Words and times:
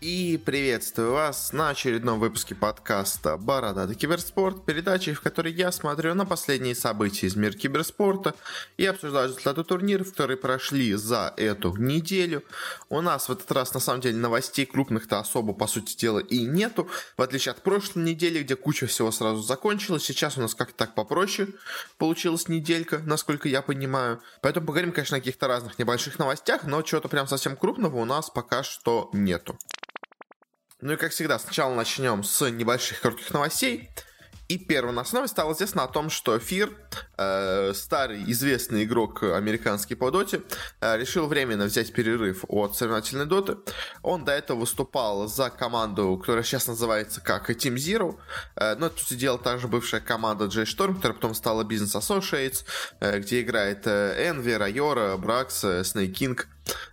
И 0.00 0.40
приветствую 0.42 1.12
вас 1.12 1.52
на 1.52 1.68
очередном 1.68 2.20
выпуске 2.20 2.54
подкаста 2.54 3.36
«Бородатый 3.36 3.94
киберспорт», 3.94 4.64
передачи, 4.64 5.12
в 5.12 5.20
которой 5.20 5.52
я 5.52 5.70
смотрю 5.72 6.14
на 6.14 6.24
последние 6.24 6.74
события 6.74 7.26
из 7.26 7.36
мира 7.36 7.52
киберспорта 7.52 8.34
и 8.78 8.86
обсуждаю 8.86 9.28
результаты 9.28 9.62
турниров, 9.62 10.10
которые 10.12 10.38
прошли 10.38 10.94
за 10.94 11.34
эту 11.36 11.76
неделю. 11.76 12.42
У 12.88 13.02
нас 13.02 13.28
в 13.28 13.32
этот 13.32 13.52
раз, 13.52 13.74
на 13.74 13.80
самом 13.80 14.00
деле, 14.00 14.16
новостей 14.16 14.64
крупных-то 14.64 15.18
особо, 15.18 15.52
по 15.52 15.66
сути 15.66 15.94
дела, 15.98 16.20
и 16.20 16.46
нету, 16.46 16.88
в 17.18 17.20
отличие 17.20 17.52
от 17.52 17.62
прошлой 17.62 18.04
недели, 18.04 18.42
где 18.42 18.56
куча 18.56 18.86
всего 18.86 19.10
сразу 19.10 19.42
закончилась. 19.42 20.04
Сейчас 20.04 20.38
у 20.38 20.40
нас 20.40 20.54
как-то 20.54 20.78
так 20.78 20.94
попроще 20.94 21.48
получилась 21.98 22.48
неделька, 22.48 23.02
насколько 23.04 23.50
я 23.50 23.60
понимаю. 23.60 24.22
Поэтому 24.40 24.66
поговорим, 24.66 24.92
конечно, 24.92 25.18
о 25.18 25.20
каких-то 25.20 25.46
разных 25.46 25.78
небольших 25.78 26.18
новостях, 26.18 26.64
но 26.64 26.80
чего-то 26.80 27.08
прям 27.08 27.26
совсем 27.26 27.54
крупного 27.54 27.98
у 27.98 28.06
нас 28.06 28.30
пока 28.30 28.62
что 28.62 29.10
нету. 29.12 29.58
Ну 30.82 30.94
и 30.94 30.96
как 30.96 31.12
всегда, 31.12 31.38
сначала 31.38 31.74
начнем 31.74 32.24
с 32.24 32.48
небольших 32.50 33.00
коротких 33.00 33.30
новостей. 33.32 33.90
И 34.48 34.58
первой 34.58 34.98
основой 35.00 35.28
стало 35.28 35.52
известно 35.52 35.84
о 35.84 35.86
том, 35.86 36.10
что 36.10 36.36
Фир, 36.40 36.72
э, 37.16 37.72
старый 37.72 38.24
известный 38.32 38.82
игрок 38.82 39.22
американский 39.22 39.94
по 39.94 40.10
доте, 40.10 40.42
э, 40.80 40.98
решил 40.98 41.28
временно 41.28 41.66
взять 41.66 41.92
перерыв 41.92 42.44
от 42.48 42.74
соревновательной 42.74 43.26
доты. 43.26 43.58
Он 44.02 44.24
до 44.24 44.32
этого 44.32 44.60
выступал 44.60 45.28
за 45.28 45.50
команду, 45.50 46.18
которая 46.18 46.42
сейчас 46.42 46.66
называется 46.66 47.20
как 47.20 47.48
Team 47.50 47.76
Zero. 47.76 48.18
Э, 48.56 48.74
но 48.74 48.86
это, 48.86 48.96
по 48.96 49.00
сути 49.02 49.14
дела, 49.14 49.38
также 49.38 49.68
бывшая 49.68 50.00
команда 50.00 50.46
J-Storm, 50.46 50.96
которая 50.96 51.14
потом 51.14 51.34
стала 51.34 51.62
Business 51.62 51.94
Associates, 51.94 52.64
э, 52.98 53.20
где 53.20 53.42
играет 53.42 53.86
э, 53.86 54.32
Envy, 54.32 54.56
Райора, 54.56 55.16
Бракс, 55.16 55.62
э, 55.62 55.82
Snake 55.82 56.12
King 56.12 56.40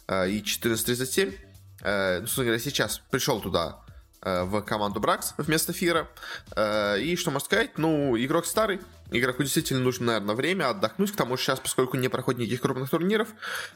э, 0.07 0.29
и 0.29 0.41
1437 0.41 1.46
э, 1.81 2.25
говоря, 2.35 2.59
сейчас 2.59 3.01
пришел 3.11 3.39
туда 3.41 3.79
э, 4.21 4.43
в 4.43 4.61
команду 4.61 4.99
Бракс 4.99 5.33
вместо 5.37 5.73
Фира. 5.73 6.07
Э, 6.55 6.99
и 6.99 7.15
что 7.15 7.31
можно 7.31 7.45
сказать? 7.45 7.77
Ну, 7.77 8.17
игрок 8.17 8.45
старый, 8.45 8.79
игроку 9.11 9.43
действительно 9.43 9.81
нужно, 9.81 10.07
наверное, 10.07 10.35
время 10.35 10.69
отдохнуть, 10.69 11.11
к 11.11 11.15
тому 11.15 11.37
же 11.37 11.43
сейчас, 11.43 11.59
поскольку 11.59 11.97
не 11.97 12.09
проходит 12.09 12.41
никаких 12.41 12.61
крупных 12.61 12.89
турниров, 12.89 13.29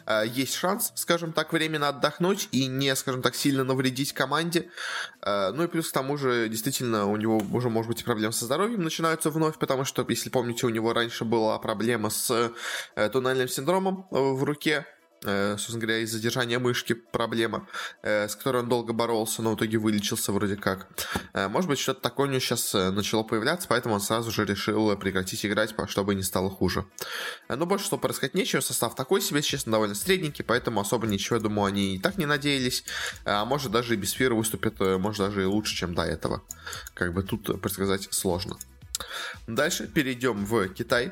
э, 0.05 0.23
есть 0.27 0.55
шанс, 0.55 0.91
скажем 0.95 1.33
так, 1.33 1.53
временно 1.53 1.89
отдохнуть 1.89 2.49
и 2.51 2.67
не, 2.67 2.95
скажем 2.95 3.21
так, 3.21 3.35
сильно 3.35 3.63
навредить 3.63 4.13
команде. 4.13 4.69
Э, 5.21 5.51
ну 5.51 5.63
и 5.63 5.67
плюс 5.67 5.89
к 5.89 5.93
тому 5.93 6.17
же, 6.17 6.49
действительно, 6.49 7.05
у 7.05 7.15
него 7.17 7.41
уже, 7.51 7.69
может 7.69 7.89
быть, 7.89 8.01
и 8.01 8.03
проблемы 8.03 8.33
со 8.33 8.45
здоровьем 8.45 8.83
начинаются 8.83 9.29
вновь, 9.29 9.57
потому 9.57 9.85
что, 9.85 10.05
если 10.07 10.29
помните, 10.29 10.65
у 10.65 10.69
него 10.69 10.93
раньше 10.93 11.25
была 11.25 11.57
проблема 11.59 12.09
с 12.09 12.51
э, 12.95 13.09
туннельным 13.09 13.47
синдромом 13.47 14.07
в 14.11 14.43
руке, 14.43 14.85
собственно 15.21 15.79
говоря, 15.79 15.99
из 15.99 16.11
задержания 16.11 16.59
мышки 16.59 16.93
проблема, 16.93 17.67
э, 18.01 18.27
с 18.27 18.35
которой 18.35 18.63
он 18.63 18.69
долго 18.69 18.91
боролся, 18.91 19.41
но 19.41 19.51
в 19.51 19.55
итоге 19.55 19.77
вылечился 19.77 20.31
вроде 20.31 20.55
как. 20.55 20.87
Э, 21.33 21.47
может 21.47 21.69
быть, 21.69 21.79
что-то 21.79 22.01
такое 22.01 22.27
у 22.27 22.29
него 22.29 22.39
сейчас 22.39 22.73
начало 22.73 23.23
появляться, 23.23 23.67
поэтому 23.67 23.95
он 23.95 24.01
сразу 24.01 24.31
же 24.31 24.45
решил 24.45 24.95
прекратить 24.97 25.45
играть, 25.45 25.75
чтобы 25.87 26.15
не 26.15 26.23
стало 26.23 26.49
хуже. 26.49 26.85
Но 27.49 27.65
больше 27.65 27.85
что 27.85 27.97
происходить 27.97 28.33
нечего, 28.33 28.61
состав 28.61 28.95
такой 28.95 29.21
себе, 29.21 29.41
честно, 29.41 29.73
довольно 29.73 29.95
средненький, 29.95 30.43
поэтому 30.43 30.81
особо 30.81 31.05
ничего, 31.07 31.35
я 31.35 31.41
думаю, 31.41 31.67
они 31.67 31.95
и 31.95 31.99
так 31.99 32.17
не 32.17 32.25
надеялись. 32.25 32.83
А 33.25 33.45
может, 33.45 33.71
даже 33.71 33.93
и 33.93 33.97
без 33.97 34.11
Фира 34.11 34.33
выступят, 34.33 34.79
может, 34.79 35.19
даже 35.19 35.43
и 35.43 35.45
лучше, 35.45 35.75
чем 35.75 35.93
до 35.93 36.03
этого. 36.03 36.41
Как 36.93 37.13
бы 37.13 37.23
тут 37.23 37.61
предсказать 37.61 38.07
сложно. 38.11 38.57
Дальше 39.47 39.87
перейдем 39.87 40.45
в 40.45 40.67
Китай. 40.69 41.11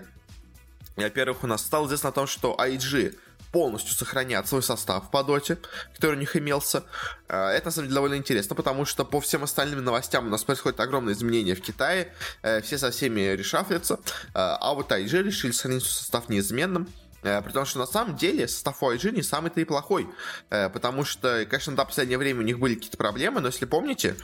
Во-первых, 0.96 1.44
у 1.44 1.48
нас 1.48 1.66
стало 1.66 1.88
известно 1.88 2.10
о 2.10 2.12
том, 2.12 2.28
что 2.28 2.58
IG 2.60 3.16
полностью 3.52 3.96
сохранят 3.96 4.48
свой 4.48 4.64
состав 4.64 5.10
по 5.12 5.24
доте, 5.24 5.58
который 5.94 6.16
у 6.16 6.20
них 6.20 6.36
имелся. 6.36 6.84
Э, 7.28 7.48
это, 7.48 7.68
на 7.68 7.72
самом 7.72 7.88
деле, 7.88 7.96
довольно 7.96 8.16
интересно, 8.16 8.56
потому 8.56 8.86
что 8.86 9.06
по 9.06 9.20
всем 9.22 9.44
остальным 9.44 9.84
новостям 9.84 10.28
у 10.28 10.30
нас 10.30 10.44
происходит 10.44 10.80
огромное 10.80 11.14
изменение 11.14 11.56
в 11.56 11.62
Китае. 11.62 12.14
Э, 12.42 12.62
все 12.62 12.78
со 12.78 12.92
всеми 12.92 13.22
решафлятся. 13.22 13.96
Э, 13.96 14.58
а 14.60 14.74
вот 14.74 14.92
IG 14.92 15.24
решили 15.24 15.52
сохранить 15.52 15.84
состав 15.84 16.30
неизменным. 16.30 16.88
Э, 17.22 17.42
при 17.42 17.52
том, 17.52 17.66
что 17.66 17.80
на 17.80 17.86
самом 17.86 18.16
деле 18.16 18.48
состав 18.48 18.82
OIG 18.82 19.12
не 19.12 19.22
самый-то 19.22 19.60
и 19.60 19.66
плохой. 19.66 20.08
Э, 20.50 20.70
потому 20.70 21.04
что, 21.04 21.46
конечно, 21.50 21.76
до 21.76 21.86
последнее 21.86 22.18
время 22.18 22.40
у 22.40 22.44
них 22.44 22.60
были 22.60 22.76
какие-то 22.76 22.98
проблемы, 22.98 23.42
но 23.42 23.48
если 23.48 23.66
помните, 23.66 24.16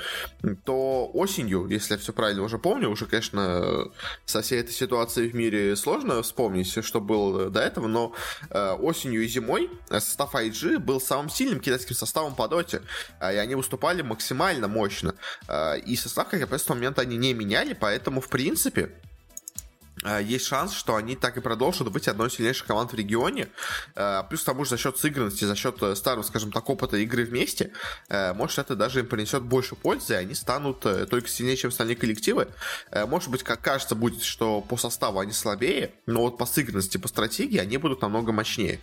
то 0.64 1.10
осенью, 1.14 1.68
если 1.68 1.94
я 1.94 2.00
все 2.00 2.14
правильно 2.14 2.44
уже 2.44 2.58
помню, 2.58 2.90
уже, 2.90 3.06
конечно, 3.06 3.86
со 4.26 4.42
всей 4.42 4.62
этой 4.62 4.74
ситуацией 4.74 5.30
в 5.30 5.36
мире 5.36 5.76
сложно 5.76 6.22
вспомнить, 6.22 6.84
что 6.84 7.02
было 7.02 7.50
до 7.50 7.60
этого, 7.60 7.88
но 7.88 8.14
э, 8.50 8.72
осенью 8.74 9.24
и 9.24 9.28
зимой 9.28 9.70
состав 9.90 10.34
IG 10.36 10.80
был 10.80 11.02
самым 11.02 11.30
сильным 11.30 11.60
китайским 11.60 11.96
составом 11.96 12.36
по 12.36 12.48
доте, 12.48 12.82
и 13.22 13.26
они 13.26 13.56
выступали 13.56 14.02
максимально 14.02 14.68
мощно. 14.68 15.16
И 15.86 15.96
состав, 15.96 16.30
как 16.30 16.40
я 16.40 16.46
понимаю, 16.48 16.60
в 16.60 16.64
тот 16.64 16.76
момент 16.76 17.00
они 17.00 17.18
не 17.18 17.34
меняли, 17.34 17.74
поэтому, 17.74 18.22
в 18.22 18.30
принципе, 18.30 18.92
есть 20.22 20.46
шанс, 20.46 20.74
что 20.74 20.96
они 20.96 21.16
так 21.16 21.38
и 21.38 21.42
продолжат 21.42 21.92
быть 21.92 22.08
одной 22.08 22.28
из 22.28 22.34
сильнейших 22.34 22.68
команд 22.68 22.92
в 22.92 22.96
регионе. 22.96 23.50
Э, 23.96 24.22
плюс 24.30 24.42
к 24.42 24.46
тому 24.46 24.64
же 24.64 24.72
за 24.72 24.78
счет 24.78 24.98
сыгранности, 24.98 25.46
за 25.46 25.56
счет 25.56 25.82
э, 25.82 25.96
старого, 25.96 26.24
скажем 26.24 26.52
так, 26.52 26.70
опыта 26.70 26.98
игры 26.98 27.26
вместе, 27.26 27.72
может 28.10 28.60
это 28.60 28.76
даже 28.76 29.00
им 29.00 29.08
принесет 29.08 29.42
больше 29.44 29.76
пользы, 29.76 30.14
и 30.14 30.18
они 30.18 30.36
станут 30.36 30.82
только 30.82 31.28
сильнее, 31.28 31.58
чем 31.58 31.70
остальные 31.70 31.96
коллективы. 31.96 32.48
Может 33.08 33.30
быть, 33.30 33.44
как 33.44 33.62
кажется, 33.62 33.96
будет, 33.96 34.24
что 34.24 34.62
по 34.62 34.78
составу 34.78 35.20
они 35.20 35.32
слабее, 35.32 35.94
но 36.06 36.22
вот 36.22 36.38
по 36.38 36.46
сыгранности, 36.46 36.98
по 36.98 37.08
стратегии 37.08 37.58
они 37.58 37.78
будут 37.78 38.02
намного 38.02 38.32
мощнее. 38.32 38.80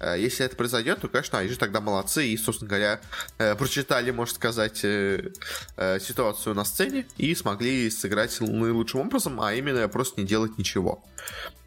Если 0.00 0.44
это 0.44 0.56
произойдет, 0.56 1.00
то, 1.00 1.08
конечно, 1.08 1.38
они 1.38 1.48
же 1.48 1.58
тогда 1.58 1.80
молодцы 1.80 2.26
и, 2.26 2.36
собственно 2.36 2.68
говоря, 2.68 3.00
прочитали, 3.56 4.10
можно 4.10 4.34
сказать, 4.34 4.78
ситуацию 4.78 6.54
на 6.54 6.64
сцене 6.64 7.06
и 7.16 7.34
смогли 7.34 7.90
сыграть 7.90 8.38
наилучшим 8.40 9.00
образом, 9.00 9.40
а 9.40 9.54
именно 9.54 9.88
просто 9.88 10.20
не 10.20 10.26
делать 10.26 10.58
ничего 10.58 10.65
ничего. 10.66 11.02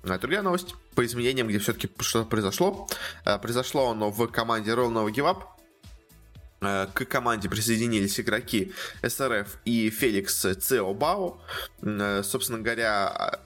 А 0.04 0.18
другая 0.18 0.42
новость 0.42 0.76
по 0.96 1.06
изменениям, 1.06 1.48
где 1.48 1.60
все-таки 1.60 1.90
что-то 2.00 2.30
произошло. 2.30 2.88
Э, 3.26 3.38
произошло 3.40 3.92
оно 3.92 4.12
в 4.12 4.28
команде 4.28 4.74
ровного 4.74 5.10
Give 5.10 5.44
э, 6.62 6.88
к 6.94 7.06
команде 7.06 7.50
присоединились 7.50 8.20
игроки 8.20 8.74
СРФ 9.02 9.60
и 9.66 9.90
Феликс 9.90 10.46
Цеобао. 10.60 11.42
Э, 11.82 12.24
собственно 12.24 12.60
говоря, 12.60 13.40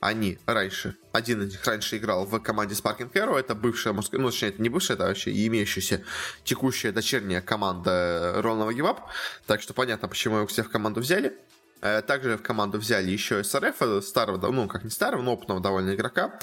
они 0.00 0.38
раньше, 0.46 0.96
один 1.12 1.42
из 1.42 1.52
них 1.52 1.66
раньше 1.66 1.98
играл 1.98 2.24
в 2.24 2.38
команде 2.40 2.74
Sparking 2.74 3.12
Hero, 3.12 3.38
это 3.38 3.54
бывшая, 3.54 3.92
ну, 3.92 4.30
точнее, 4.30 4.48
это 4.48 4.62
не 4.62 4.70
бывшая, 4.70 4.94
это 4.94 5.04
вообще 5.06 5.30
имеющаяся 5.46 6.02
текущая 6.42 6.90
дочерняя 6.90 7.42
команда 7.42 8.32
Ровного 8.36 8.72
Гивап, 8.72 9.10
так 9.46 9.60
что 9.60 9.74
понятно, 9.74 10.08
почему 10.08 10.36
его 10.36 10.46
все 10.46 10.62
в 10.62 10.70
команду 10.70 11.00
взяли. 11.00 11.36
Э, 11.82 12.02
также 12.02 12.36
в 12.36 12.42
команду 12.42 12.78
взяли 12.78 13.10
еще 13.10 13.42
СРФ, 13.42 13.82
э, 13.82 14.02
старого, 14.02 14.50
ну, 14.50 14.68
как 14.68 14.84
не 14.84 14.90
старого, 14.90 15.22
но 15.22 15.32
опытного 15.32 15.60
довольно 15.60 15.94
игрока, 15.94 16.38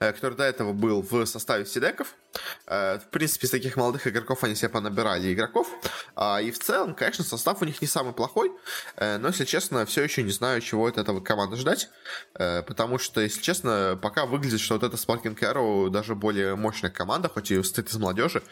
э, 0.00 0.12
который 0.12 0.36
до 0.36 0.44
этого 0.44 0.72
был 0.72 1.02
в 1.02 1.26
составе 1.26 1.66
Сидеков. 1.66 2.14
В 2.66 3.02
принципе, 3.10 3.46
из 3.46 3.50
таких 3.50 3.76
молодых 3.76 4.06
игроков 4.06 4.44
они 4.44 4.54
себе 4.54 4.68
понабирали 4.68 5.32
игроков. 5.32 5.68
А, 6.14 6.40
и 6.40 6.50
в 6.50 6.58
целом, 6.58 6.94
конечно, 6.94 7.24
состав 7.24 7.62
у 7.62 7.64
них 7.64 7.80
не 7.80 7.88
самый 7.88 8.12
плохой, 8.12 8.52
но, 9.00 9.28
если 9.28 9.44
честно, 9.44 9.86
все 9.86 10.02
еще 10.02 10.22
не 10.22 10.30
знаю, 10.30 10.60
чего 10.60 10.86
от 10.86 10.98
этого 10.98 11.20
команды 11.20 11.56
ждать, 11.56 11.88
потому 12.34 12.98
что, 12.98 13.22
если 13.22 13.40
честно, 13.40 13.98
пока 14.00 14.26
выглядит, 14.26 14.60
что 14.60 14.74
вот 14.74 14.82
эта 14.82 14.96
Sparking 14.96 15.38
Arrow 15.38 15.88
даже 15.88 16.14
более 16.14 16.54
мощная 16.56 16.90
команда, 16.90 17.28
хоть 17.28 17.50
и 17.50 17.62
состоит 17.62 17.88
из 17.88 17.96
молодежи, 17.96 18.42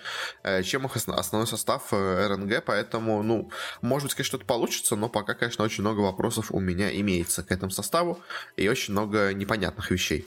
чем 0.65 0.87
их 0.87 0.97
основной 0.97 1.47
состав 1.47 1.93
РНГ, 1.93 2.65
поэтому, 2.65 3.23
ну, 3.23 3.51
может 3.83 4.07
быть, 4.07 4.15
конечно, 4.15 4.39
что-то 4.39 4.47
получится, 4.47 4.97
но 4.97 5.09
пока, 5.09 5.35
конечно, 5.35 5.65
очень 5.65 5.83
много 5.83 6.01
вопросов 6.01 6.51
у 6.51 6.61
меня 6.61 6.91
имеется 7.01 7.43
к 7.43 7.53
этому 7.53 7.71
составу 7.71 8.21
и 8.57 8.69
очень 8.69 8.93
много 8.93 9.35
непонятных 9.35 9.91
вещей. 9.91 10.27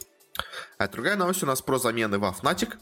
А 0.78 0.88
другая 0.88 1.16
новость 1.16 1.42
у 1.42 1.46
нас 1.46 1.60
про 1.60 1.78
замены 1.78 2.18
во 2.18 2.30
Fnatic. 2.30 2.78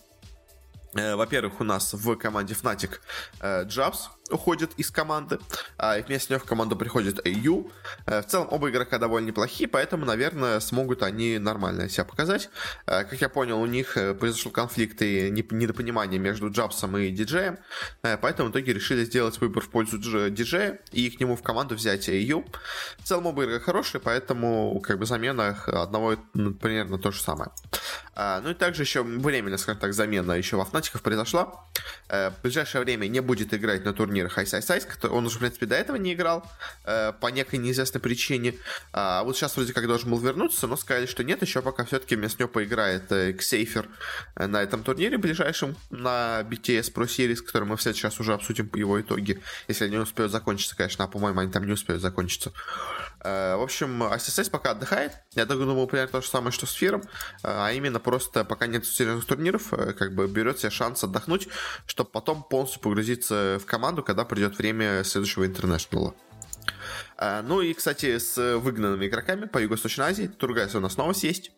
Э, 0.98 1.14
во-первых, 1.14 1.60
у 1.60 1.64
нас 1.64 1.94
в 1.94 2.16
команде 2.16 2.54
Fnatic 2.54 2.98
э, 3.40 3.64
Джабс 3.64 4.10
уходит 4.30 4.72
из 4.76 4.90
команды, 4.90 5.38
а 5.76 5.98
вместо 6.00 6.32
него 6.32 6.44
в 6.44 6.48
команду 6.48 6.76
приходит 6.76 7.26
AU. 7.26 7.70
Э, 8.06 8.22
в 8.22 8.26
целом 8.26 8.48
оба 8.50 8.70
игрока 8.70 8.98
довольно 8.98 9.28
неплохие, 9.28 9.68
поэтому, 9.68 10.04
наверное, 10.04 10.60
смогут 10.60 11.02
они 11.02 11.38
нормально 11.38 11.88
себя 11.88 12.04
показать. 12.04 12.50
Как 12.84 13.20
я 13.20 13.28
понял, 13.28 13.60
у 13.60 13.66
них 13.66 13.96
произошел 14.18 14.50
конфликт 14.52 15.00
и 15.02 15.30
недопонимание 15.30 16.18
между 16.18 16.50
Джабсом 16.50 16.96
и 16.96 17.10
диджеем, 17.10 17.58
поэтому 18.02 18.48
в 18.48 18.52
итоге 18.52 18.72
решили 18.72 19.04
сделать 19.04 19.40
выбор 19.40 19.62
в 19.62 19.68
пользу 19.68 19.98
диджея 19.98 20.80
и 20.92 21.10
к 21.10 21.20
нему 21.20 21.36
в 21.36 21.42
команду 21.42 21.74
взять 21.74 22.08
AU. 22.08 22.44
В 22.98 23.04
целом 23.04 23.26
оба 23.26 23.44
игрока 23.44 23.64
хорошие, 23.64 24.00
поэтому 24.00 24.80
как 24.80 24.98
бы 24.98 25.06
замена 25.06 25.58
одного 25.66 26.16
примерно 26.60 26.98
то 26.98 27.10
же 27.10 27.20
самое. 27.20 27.50
А, 28.14 28.40
ну 28.40 28.50
и 28.50 28.54
также 28.54 28.82
еще 28.82 29.02
временно, 29.02 29.56
скажем 29.58 29.80
так, 29.80 29.94
замена 29.94 30.32
еще 30.32 30.56
во 30.56 30.64
Фнатиков 30.64 31.02
произошла. 31.02 31.64
В 32.08 32.34
ближайшее 32.42 32.82
время 32.82 33.06
не 33.06 33.20
будет 33.20 33.54
играть 33.54 33.84
на 33.84 33.92
турнирах 34.18 34.38
Ice 34.38 34.58
Ice 34.58 34.78
Ice, 34.78 35.08
он 35.08 35.26
уже, 35.26 35.36
в 35.36 35.38
принципе, 35.40 35.66
до 35.66 35.76
этого 35.76 35.96
не 35.96 36.14
играл 36.14 36.44
а, 36.84 37.12
по 37.12 37.28
некой 37.28 37.58
неизвестной 37.58 38.00
причине. 38.00 38.54
А 38.92 39.22
вот 39.22 39.36
сейчас 39.36 39.56
вроде 39.56 39.72
как 39.72 39.86
должен 39.86 40.10
был 40.10 40.18
вернуться, 40.18 40.66
но 40.66 40.76
сказали, 40.76 41.06
что 41.06 41.24
нет, 41.24 41.42
еще 41.42 41.62
пока 41.62 41.84
все-таки 41.84 42.16
вместо 42.16 42.42
него 42.42 42.48
поиграет 42.48 43.10
э, 43.12 43.32
Ксейфер 43.32 43.88
на 44.36 44.62
этом 44.62 44.82
турнире 44.82 45.18
ближайшем, 45.18 45.76
на 45.90 46.42
BTS 46.42 46.92
Pro 46.92 47.06
Series, 47.06 47.36
который 47.36 47.64
мы 47.64 47.76
все 47.76 47.92
сейчас 47.92 48.20
уже 48.20 48.34
обсудим 48.34 48.70
его 48.74 49.00
итоги, 49.00 49.40
если 49.68 49.86
они 49.86 49.98
успеют 49.98 50.32
закончиться, 50.32 50.76
конечно, 50.76 51.04
а 51.04 51.08
по-моему 51.08 51.40
они 51.40 51.52
там 51.52 51.66
не 51.66 51.72
успеют 51.72 52.02
закончиться. 52.02 52.52
А, 53.20 53.56
в 53.56 53.62
общем, 53.62 54.02
SSS 54.02 54.50
пока 54.50 54.72
отдыхает. 54.72 55.12
Я 55.34 55.44
думаю, 55.46 55.86
примерно 55.86 56.12
то 56.12 56.20
же 56.20 56.28
самое, 56.28 56.52
что 56.52 56.66
с 56.66 56.72
Fear 56.72 56.89
ом, 56.89 57.02
а 57.42 57.70
именно 57.72 58.00
просто 58.00 58.44
пока 58.44 58.66
нет 58.66 58.86
серьезных 58.86 59.24
турниров, 59.26 59.72
э, 59.72 59.92
как 59.92 60.14
бы 60.14 60.26
берет 60.26 60.58
себе 60.58 60.70
шанс 60.70 61.02
отдохнуть, 61.04 61.48
чтобы 61.86 62.10
потом 62.10 62.42
полностью 62.42 62.80
погрузиться 62.80 63.58
в 63.60 63.66
команду, 63.66 64.02
когда 64.08 64.24
придет 64.24 64.56
время 64.56 65.04
следующего 65.04 65.44
интернешнала. 65.44 66.14
Ну 67.20 67.60
и, 67.60 67.74
кстати, 67.74 68.16
с 68.16 68.56
выгнанными 68.56 69.06
игроками 69.06 69.44
по 69.44 69.58
Юго-Восточной 69.58 70.06
Азии, 70.06 70.28
Тургайс 70.28 70.74
у 70.74 70.80
нас 70.80 70.96
новость 70.96 71.24
есть. 71.24 71.52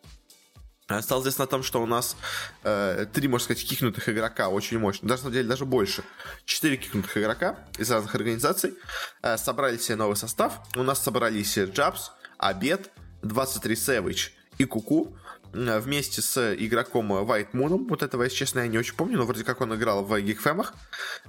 А, 0.89 1.01
стало 1.01 1.21
известно 1.21 1.45
о 1.45 1.47
том, 1.47 1.63
что 1.63 1.81
у 1.81 1.85
нас 1.85 2.17
э, 2.63 3.05
три, 3.13 3.29
можно 3.29 3.45
сказать, 3.45 3.65
кикнутых 3.65 4.09
игрока 4.09 4.49
очень 4.49 4.79
мощно. 4.79 5.07
Даже, 5.07 5.23
на 5.23 5.31
деле, 5.31 5.47
даже 5.47 5.65
больше. 5.65 6.03
Четыре 6.43 6.75
кикнутых 6.75 7.15
игрока 7.15 7.59
из 7.77 7.89
разных 7.89 8.13
организаций 8.15 8.73
э, 9.21 9.37
собрали 9.37 9.77
себе 9.77 9.95
новый 9.95 10.17
состав. 10.17 10.59
У 10.75 10.83
нас 10.83 11.01
собрались 11.01 11.57
Джабс, 11.57 12.11
Обед, 12.37 12.89
23 13.21 13.75
Savage 13.75 14.31
и 14.57 14.65
Куку. 14.65 15.15
Э, 15.53 15.79
вместе 15.79 16.21
с 16.21 16.55
игроком 16.55 17.11
White 17.11 17.51
Moon. 17.53 17.87
Вот 17.89 18.03
этого, 18.03 18.23
если 18.23 18.37
честно, 18.37 18.59
я 18.61 18.67
не 18.67 18.77
очень 18.77 18.95
помню, 18.95 19.17
но 19.17 19.25
вроде 19.25 19.43
как 19.43 19.61
он 19.61 19.75
играл 19.75 20.03
в 20.03 20.19
Гигфемах. 20.19 20.73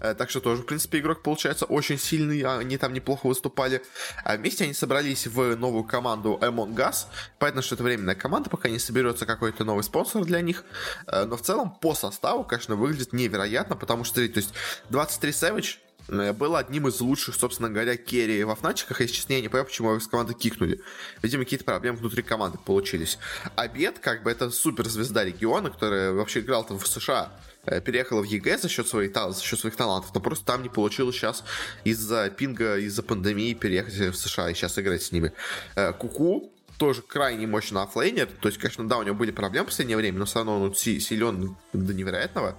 Э, 0.01 0.15
так 0.15 0.31
что 0.31 0.41
тоже, 0.41 0.63
в 0.63 0.67
принципе, 0.67 0.99
игрок 0.99 1.23
получается 1.23 1.65
очень 1.65 1.99
сильный, 1.99 2.43
а 2.43 2.59
они 2.59 2.77
там 2.79 2.93
неплохо 2.93 3.27
выступали. 3.27 3.83
А 4.25 4.37
вместе 4.37 4.65
они 4.65 4.75
собрались 4.75 5.27
в 5.27 5.57
новую 5.57 5.85
команду 5.85 6.39
Among 6.41 6.75
Us. 6.77 7.07
Понятно, 7.39 7.63
что 7.63 7.75
это 7.75 7.85
временная 7.85 8.15
команда, 8.15 8.51
пока 8.51 8.69
не 8.69 8.79
соберется 8.79 9.27
какой-то 9.27 9.65
новый 9.65 9.85
спонсор 9.85 10.25
для 10.25 10.41
них. 10.41 10.65
Э, 11.07 11.25
но 11.25 11.37
в 11.37 11.43
целом 11.43 11.71
по 11.81 11.95
составу, 11.95 12.45
конечно, 12.45 12.77
выглядит 12.77 13.13
невероятно, 13.13 13.77
потому 13.77 14.05
что, 14.05 14.17
то 14.29 14.39
есть 14.39 14.55
23 14.91 15.31
Savage 15.31 15.77
был 16.09 16.57
одним 16.57 16.89
из 16.89 17.01
лучших, 17.01 17.35
собственно 17.35 17.71
говоря, 17.71 17.97
керри 17.97 18.43
во 18.45 18.55
Fnatic 18.55 18.82
ах. 18.82 19.01
Если 19.01 19.15
честно, 19.15 19.35
я 19.35 19.41
не 19.41 19.49
понимаю, 19.49 19.67
почему 19.67 19.89
его 19.89 19.99
из 19.99 20.07
команды 20.07 20.35
кикнули. 20.35 20.81
Видимо, 21.23 21.45
какие-то 21.45 21.65
проблемы 21.65 21.99
внутри 21.99 22.23
команды 22.23 22.59
получились. 22.59 23.19
Abed, 23.57 23.99
как 23.99 24.23
бы, 24.23 24.31
это 24.31 24.51
суперзвезда 24.51 25.25
региона, 25.25 25.71
которая 25.71 26.13
вообще 26.13 26.41
играл 26.41 26.65
там 26.65 26.79
в 26.79 26.87
США 26.87 27.33
э, 27.65 27.81
переехала 27.81 28.21
в 28.21 28.25
EG 28.25 28.59
за 28.59 28.69
счет, 28.69 28.89
своих, 28.89 29.15
за 29.15 29.41
счет 29.43 29.59
своих 29.59 29.77
талантов, 29.77 30.13
но 30.15 30.21
просто 30.21 30.45
там 30.45 30.63
не 30.63 30.69
получилось 30.69 31.17
сейчас 31.17 31.45
из-за 31.85 32.31
пинга, 32.31 32.79
из-за 32.79 33.03
пандемии 33.03 33.55
переехать 33.55 33.95
в 33.95 34.15
США 34.15 34.51
и 34.51 34.55
сейчас 34.55 34.79
играть 34.79 35.03
с 35.03 35.13
ними. 35.13 35.33
Э, 35.77 35.93
Kuku 35.93 36.53
тоже 36.79 37.03
крайне 37.03 37.47
мощный 37.47 37.83
оффлейнер, 37.83 38.27
то 38.41 38.49
есть, 38.49 38.59
конечно, 38.59 38.89
да, 38.89 38.99
у 38.99 39.05
него 39.05 39.15
были 39.15 39.31
проблемы 39.31 39.67
в 39.67 39.69
последнее 39.69 39.97
время, 39.97 40.19
но 40.19 40.25
все 40.25 40.39
равно 40.39 40.61
он 40.61 40.75
силен 40.75 41.57
до 41.73 41.95
невероятного. 41.95 42.57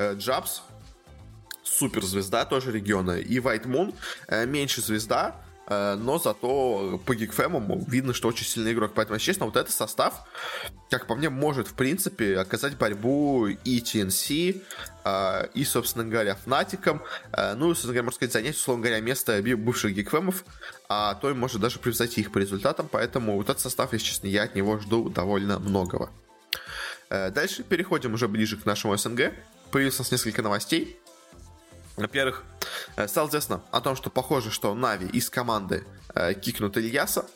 Jabz, 0.00 0.62
суперзвезда 1.80 2.44
тоже 2.44 2.72
региона. 2.72 3.18
И 3.18 3.38
White 3.38 3.64
Moon 3.64 3.94
э, 4.28 4.46
меньше 4.46 4.82
звезда, 4.82 5.36
э, 5.66 5.94
но 5.94 6.18
зато 6.18 7.00
по 7.06 7.14
Geek 7.14 7.45
Fam 7.45 7.68
ам 7.68 7.84
видно, 7.86 8.12
что 8.12 8.28
очень 8.28 8.44
сильный 8.44 8.72
игрок. 8.72 8.92
Поэтому, 8.94 9.18
честно, 9.18 9.46
вот 9.46 9.56
этот 9.56 9.72
состав, 9.72 10.28
как 10.90 11.06
по 11.06 11.14
мне, 11.14 11.30
может, 11.30 11.68
в 11.68 11.74
принципе, 11.74 12.36
оказать 12.38 12.76
борьбу 12.76 13.46
и 13.46 13.80
TNC, 13.80 14.62
э, 15.04 15.48
и, 15.54 15.64
собственно 15.64 16.04
говоря, 16.04 16.34
Fnatic 16.34 16.79
ом. 16.79 17.02
Ну, 17.56 17.68
собственно 17.68 17.94
говоря, 17.94 18.02
можно 18.02 18.16
сказать, 18.16 18.32
занять, 18.32 18.56
условно 18.56 18.84
говоря, 18.84 19.00
место 19.00 19.42
бывших 19.42 19.94
Geek 19.94 20.14
Fam 20.14 20.29
ов, 20.29 20.44
а 20.88 21.14
то 21.14 21.30
и 21.30 21.34
может 21.34 21.60
даже 21.60 21.78
превзойти 21.78 22.20
их 22.20 22.30
по 22.30 22.38
результатам. 22.38 22.88
Поэтому 22.92 23.36
вот 23.36 23.48
этот 23.48 23.60
состав, 23.60 23.94
если 23.94 24.06
честно, 24.06 24.26
я 24.26 24.42
от 24.42 24.54
него 24.54 24.78
жду 24.78 25.08
довольно 25.08 25.58
многого. 25.58 26.10
Дальше 27.08 27.64
переходим 27.64 28.14
уже 28.14 28.28
ближе 28.28 28.56
к 28.56 28.66
нашему 28.66 28.96
СНГ. 28.96 29.32
Появилось 29.70 29.98
у 29.98 30.02
нас 30.02 30.12
несколько 30.12 30.42
новостей. 30.42 30.99
Во-первых, 32.00 32.42
э, 32.96 33.06
стало 33.08 33.28
известно 33.28 33.62
о 33.70 33.80
том, 33.80 33.94
что 33.94 34.10
похоже, 34.10 34.50
что 34.50 34.74
Нави 34.74 35.06
из 35.06 35.28
команды 35.28 35.84
э, 36.14 36.34
кикнут 36.34 36.76
Ильяса. 36.76 37.26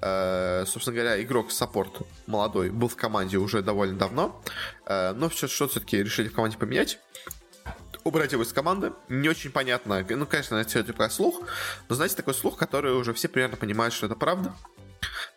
Э, 0.00 0.64
собственно 0.66 0.96
говоря, 0.96 1.22
игрок 1.22 1.50
саппорт 1.50 2.02
молодой 2.26 2.70
был 2.70 2.88
в 2.88 2.96
команде 2.96 3.38
уже 3.38 3.62
довольно 3.62 3.98
давно, 3.98 4.42
но 4.86 5.30
что 5.30 5.48
все-таки 5.48 6.02
решили 6.02 6.28
в 6.28 6.34
команде 6.34 6.58
поменять. 6.58 6.98
Убрать 8.04 8.32
его 8.32 8.42
из 8.42 8.52
команды. 8.52 8.92
Не 9.08 9.28
очень 9.28 9.50
понятно. 9.50 10.06
Ну, 10.08 10.26
конечно, 10.26 10.56
это 10.56 10.70
все 10.70 10.82
такой 10.82 11.10
слух. 11.10 11.42
Но, 11.88 11.94
знаете, 11.94 12.14
такой 12.14 12.32
слух, 12.32 12.56
который 12.56 12.92
уже 12.92 13.12
все 13.12 13.28
примерно 13.28 13.56
понимают, 13.56 13.92
что 13.92 14.06
это 14.06 14.14
правда. 14.14 14.54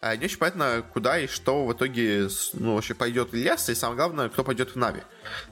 Не 0.01 0.25
очень 0.25 0.37
понятно, 0.37 0.83
куда 0.93 1.19
и 1.19 1.27
что 1.27 1.65
в 1.65 1.73
итоге 1.73 2.27
ну, 2.53 2.75
вообще 2.75 2.93
пойдет 2.93 3.33
Ильяс, 3.33 3.69
и 3.69 3.75
самое 3.75 3.97
главное, 3.97 4.29
кто 4.29 4.43
пойдет 4.43 4.71
в 4.71 4.75
Нави. 4.75 5.01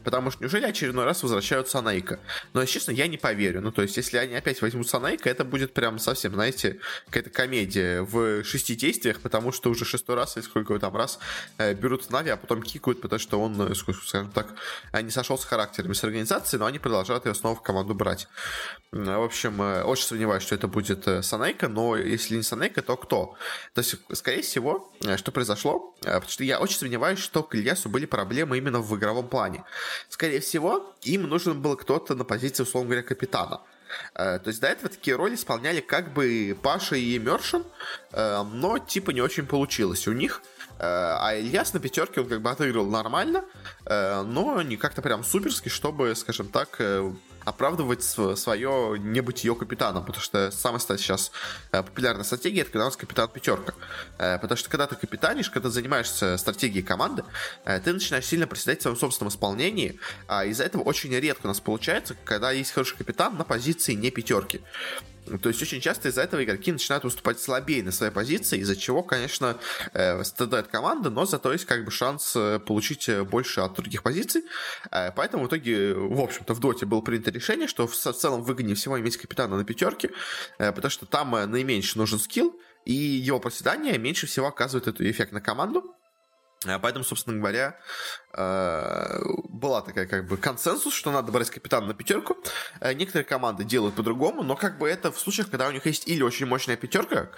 Потому 0.03 0.31
что 0.31 0.43
неужели 0.43 0.65
очередной 0.65 1.05
раз 1.05 1.23
возвращают 1.23 1.69
Санейка? 1.69 2.19
Но, 2.53 2.61
если 2.61 2.73
честно, 2.73 2.91
я 2.91 3.07
не 3.07 3.17
поверю. 3.17 3.61
Ну, 3.61 3.71
то 3.71 3.81
есть, 3.81 3.97
если 3.97 4.17
они 4.17 4.35
опять 4.35 4.61
возьмут 4.61 4.87
Санейка, 4.87 5.29
это 5.29 5.43
будет 5.43 5.73
прям 5.73 5.99
совсем, 5.99 6.33
знаете, 6.33 6.79
какая-то 7.07 7.29
комедия 7.29 8.01
в 8.01 8.43
шести 8.43 8.75
действиях, 8.75 9.19
потому 9.19 9.51
что 9.51 9.69
уже 9.69 9.85
шестой 9.85 10.15
раз, 10.15 10.37
или 10.37 10.43
сколько 10.43 10.77
там 10.79 10.95
раз, 10.95 11.19
э, 11.57 11.73
берут 11.73 12.09
Нави, 12.09 12.31
а 12.31 12.37
потом 12.37 12.61
кикают, 12.61 13.01
потому 13.01 13.19
что 13.19 13.39
он, 13.41 13.59
э, 13.61 13.75
скажем 13.75 14.31
так, 14.31 14.55
э, 14.91 15.01
не 15.01 15.11
сошел 15.11 15.37
с 15.37 15.45
характерами 15.45 15.93
с 15.93 16.03
организацией, 16.03 16.59
но 16.59 16.65
они 16.65 16.79
продолжают 16.79 17.25
ее 17.25 17.35
снова 17.35 17.55
в 17.55 17.61
команду 17.61 17.93
брать. 17.93 18.27
В 18.91 19.23
общем, 19.23 19.59
очень 19.85 20.05
сомневаюсь, 20.05 20.43
что 20.43 20.55
это 20.55 20.67
будет 20.67 21.07
Санейка, 21.23 21.67
но 21.67 21.95
если 21.95 22.37
не 22.37 22.43
Санейка, 22.43 22.81
то 22.81 22.97
кто? 22.97 23.35
То 23.73 23.81
есть, 23.81 23.95
скорее 24.13 24.41
всего, 24.41 24.91
что 25.17 25.31
произошло, 25.31 25.95
потому 26.01 26.29
что 26.29 26.43
я 26.43 26.59
очень 26.59 26.77
сомневаюсь, 26.77 27.19
что 27.19 27.43
к 27.43 27.55
Ильясу 27.55 27.89
были 27.89 28.05
проблемы 28.05 28.57
именно 28.57 28.79
в 28.79 28.97
игровом 28.97 29.27
плане. 29.27 29.63
Скорее 30.09 30.39
всего, 30.39 30.93
им 31.03 31.23
нужен 31.23 31.61
был 31.61 31.75
кто-то 31.75 32.15
на 32.15 32.23
позиции, 32.23 32.63
условно 32.63 32.89
говоря, 32.89 33.03
капитана. 33.03 33.61
Э, 34.15 34.39
то 34.39 34.49
есть 34.49 34.61
до 34.61 34.67
этого 34.67 34.89
такие 34.89 35.15
роли 35.15 35.35
исполняли 35.35 35.81
как 35.81 36.13
бы 36.13 36.57
Паша 36.61 36.95
и 36.95 37.17
Мершин, 37.17 37.63
э, 38.11 38.43
но 38.43 38.77
типа 38.79 39.11
не 39.11 39.21
очень 39.21 39.45
получилось 39.45 40.07
у 40.07 40.13
них. 40.13 40.41
Э, 40.77 41.15
а 41.19 41.35
Ильяс 41.35 41.73
на 41.73 41.79
пятерке 41.79 42.21
он 42.21 42.27
как 42.27 42.41
бы 42.41 42.49
отыгрывал 42.49 42.89
нормально, 42.89 43.43
но 43.85 44.61
не 44.61 44.77
как-то 44.77 45.01
прям 45.01 45.23
суперски, 45.23 45.69
чтобы, 45.69 46.15
скажем 46.15 46.49
так, 46.49 46.79
оправдывать 47.49 48.03
свое 48.03 48.97
небытие 48.99 49.55
капитаном, 49.55 50.05
потому 50.05 50.23
что 50.23 50.51
самая 50.51 50.79
сейчас 50.79 51.31
э, 51.71 51.83
популярная 51.83 52.23
стратегия 52.23 52.61
это 52.61 52.71
когда 52.71 52.85
у 52.85 52.87
нас 52.87 52.95
капитан 52.95 53.27
пятерка. 53.27 53.73
Э, 54.17 54.37
потому 54.37 54.57
что 54.57 54.69
когда 54.69 54.87
ты 54.87 54.95
капитанишь, 54.95 55.49
когда 55.49 55.69
занимаешься 55.69 56.37
стратегией 56.37 56.83
команды, 56.83 57.23
э, 57.65 57.79
ты 57.79 57.91
начинаешь 57.91 58.25
сильно 58.25 58.47
приседать 58.47 58.79
в 58.79 58.81
своем 58.83 58.97
собственном 58.97 59.29
исполнении, 59.29 59.99
а 60.27 60.45
из-за 60.45 60.63
этого 60.63 60.83
очень 60.83 61.13
редко 61.13 61.45
у 61.45 61.49
нас 61.49 61.59
получается, 61.59 62.15
когда 62.23 62.51
есть 62.51 62.71
хороший 62.71 62.97
капитан 62.97 63.35
на 63.35 63.43
позиции 63.43 63.93
не 63.93 64.11
пятерки. 64.11 64.61
То 65.37 65.49
есть 65.49 65.61
очень 65.61 65.81
часто 65.81 66.09
из-за 66.09 66.21
этого 66.21 66.43
игроки 66.43 66.71
начинают 66.71 67.03
выступать 67.03 67.39
слабее 67.39 67.83
на 67.83 67.91
своей 67.91 68.11
позиции, 68.11 68.59
из-за 68.59 68.75
чего, 68.75 69.03
конечно, 69.03 69.57
э, 69.93 70.23
страдает 70.23 70.67
команда, 70.67 71.09
но 71.09 71.25
зато 71.25 71.51
есть 71.51 71.65
как 71.65 71.85
бы 71.85 71.91
шанс 71.91 72.35
э, 72.35 72.59
получить 72.59 73.07
э, 73.09 73.23
больше 73.23 73.61
от 73.61 73.73
других 73.73 74.03
позиций. 74.03 74.43
Э, 74.91 75.11
поэтому 75.11 75.43
в 75.43 75.47
итоге, 75.47 75.93
в 75.93 76.19
общем-то, 76.19 76.53
в 76.53 76.59
доте 76.59 76.85
было 76.85 77.01
принято 77.01 77.31
решение, 77.31 77.67
что 77.67 77.87
в, 77.87 77.93
в 77.93 78.13
целом 78.13 78.43
выгоднее 78.43 78.75
всего 78.75 78.99
иметь 78.99 79.17
капитана 79.17 79.57
на 79.57 79.63
пятерке, 79.63 80.11
э, 80.57 80.71
потому 80.71 80.89
что 80.89 81.05
там 81.05 81.35
э, 81.35 81.45
наименьше 81.45 81.97
нужен 81.97 82.19
скилл, 82.19 82.59
и 82.85 82.93
его 82.93 83.39
проседание 83.39 83.97
меньше 83.97 84.27
всего 84.27 84.47
оказывает 84.47 84.87
этот 84.87 85.01
эффект 85.01 85.31
на 85.31 85.41
команду. 85.41 85.95
Э, 86.65 86.79
поэтому, 86.79 87.05
собственно 87.05 87.37
говоря, 87.37 87.79
была 88.31 89.81
такая 89.81 90.05
как 90.05 90.27
бы 90.27 90.37
консенсус, 90.37 90.93
что 90.93 91.11
надо 91.11 91.31
брать 91.31 91.49
капитана 91.49 91.87
на 91.87 91.93
пятерку. 91.95 92.37
Э, 92.79 92.93
некоторые 92.93 93.25
команды 93.25 93.63
делают 93.63 93.95
по-другому, 93.95 94.43
но 94.43 94.55
как 94.55 94.77
бы 94.77 94.87
это 94.87 95.11
в 95.11 95.19
случаях, 95.19 95.49
когда 95.49 95.67
у 95.67 95.71
них 95.71 95.85
есть 95.87 96.07
или 96.07 96.21
очень 96.21 96.45
мощная 96.45 96.77
пятерка, 96.77 97.29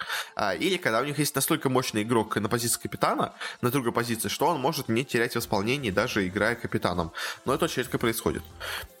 или 0.58 0.76
когда 0.76 1.00
у 1.00 1.04
них 1.04 1.18
есть 1.18 1.34
настолько 1.34 1.70
мощный 1.70 2.02
игрок 2.02 2.36
на 2.36 2.48
позиции 2.48 2.78
капитана, 2.78 3.32
на 3.62 3.70
другой 3.70 3.92
позиции, 3.92 4.28
что 4.28 4.46
он 4.46 4.60
может 4.60 4.88
не 4.88 5.04
терять 5.04 5.34
в 5.34 5.38
исполнении, 5.38 5.90
даже 5.90 6.26
играя 6.26 6.56
капитаном. 6.56 7.12
Но 7.46 7.54
это 7.54 7.64
очень 7.64 7.82
редко 7.82 7.98
происходит. 7.98 8.42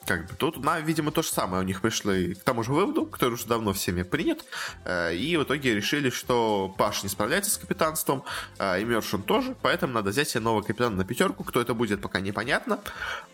Как 0.06 0.26
бы 0.26 0.34
тут, 0.34 0.64
на, 0.64 0.80
видимо, 0.80 1.12
то 1.12 1.22
же 1.22 1.28
самое. 1.28 1.62
У 1.62 1.66
них 1.66 1.80
пришли 1.80 2.34
к 2.34 2.42
тому 2.42 2.64
же 2.64 2.72
выводу, 2.72 3.06
который 3.06 3.34
уже 3.34 3.46
давно 3.46 3.72
всеми 3.72 4.02
принят. 4.02 4.44
И 4.88 5.36
в 5.38 5.44
итоге 5.44 5.74
решили, 5.76 6.10
что 6.10 6.74
Паш 6.76 7.04
не 7.04 7.08
справляется 7.08 7.52
с 7.52 7.58
капитанством, 7.58 8.24
и 8.58 8.84
Мершин 8.84 9.22
тоже, 9.22 9.54
поэтому 9.62 9.92
надо 9.92 10.10
взять 10.10 10.30
себе 10.30 10.40
нового 10.40 10.62
капитана 10.62 10.96
на 10.96 11.04
пятерку. 11.04 11.44
Кто 11.44 11.60
это 11.60 11.74
будет? 11.74 11.81
Будет, 11.82 12.00
пока 12.00 12.20
непонятно. 12.20 12.78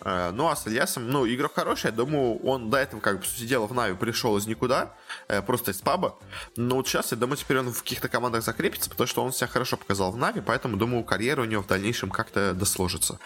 Э, 0.01 0.31
ну, 0.33 0.49
а 0.49 0.57
с 0.57 0.67
Ильясом, 0.67 1.11
ну, 1.11 1.27
игрок 1.27 1.53
хороший, 1.55 1.87
я 1.87 1.93
думаю, 1.93 2.39
он 2.39 2.71
до 2.71 2.79
этого, 2.79 3.01
как 3.01 3.19
бы, 3.19 3.27
сути 3.27 3.45
дела, 3.45 3.67
в 3.67 3.75
Нави 3.75 3.95
пришел 3.95 4.39
из 4.39 4.47
никуда, 4.47 4.95
э, 5.29 5.43
просто 5.43 5.73
из 5.73 5.83
паба. 5.83 6.17
Но 6.57 6.77
вот 6.77 6.89
сейчас, 6.89 7.13
я 7.13 7.19
думаю, 7.19 7.37
теперь 7.37 7.59
он 7.59 7.71
в 7.71 7.83
каких-то 7.83 8.09
командах 8.09 8.43
закрепится, 8.43 8.89
потому 8.89 9.07
что 9.07 9.23
он 9.23 9.33
себя 9.33 9.49
хорошо 9.49 9.77
показал 9.77 10.13
в 10.13 10.17
Нави, 10.17 10.41
поэтому, 10.41 10.79
думаю, 10.79 11.05
карьера 11.05 11.43
у 11.43 11.45
него 11.45 11.63
в 11.63 11.67
дальнейшем 11.67 12.11
как-то 12.11 12.55
досложится. 12.55 13.19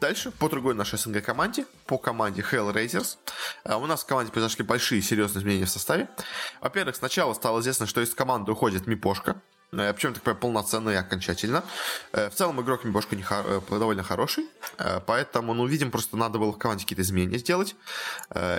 Дальше, 0.00 0.32
по 0.32 0.48
другой 0.48 0.74
нашей 0.74 0.98
СНГ 0.98 1.24
команде, 1.24 1.64
по 1.86 1.96
команде 1.96 2.42
Hellraisers, 2.42 3.18
э, 3.64 3.76
у 3.76 3.86
нас 3.86 4.02
в 4.02 4.06
команде 4.06 4.32
произошли 4.32 4.64
большие 4.64 5.00
серьезные 5.00 5.42
изменения 5.42 5.66
в 5.66 5.70
составе. 5.70 6.08
Во-первых, 6.60 6.96
сначала 6.96 7.34
стало 7.34 7.60
известно, 7.60 7.86
что 7.86 8.00
из 8.00 8.12
команды 8.14 8.50
уходит 8.50 8.88
Мипошка, 8.88 9.40
э, 9.72 9.92
причем 9.92 10.14
такой 10.14 10.34
полноценно 10.34 10.90
и 10.90 10.94
окончательно. 10.94 11.64
Э, 12.12 12.30
в 12.30 12.34
целом 12.34 12.60
игрок 12.60 12.84
Мипошка 12.84 13.16
не 13.16 13.22
хор- 13.22 13.62
довольно 13.70 14.02
хороший, 14.02 14.46
поэтому, 15.06 15.54
ну, 15.54 15.66
видим, 15.66 15.90
просто 15.90 16.16
надо 16.16 16.38
было 16.38 16.52
в 16.52 16.58
команде 16.58 16.84
какие-то 16.84 17.02
изменения 17.02 17.38
сделать. 17.38 17.76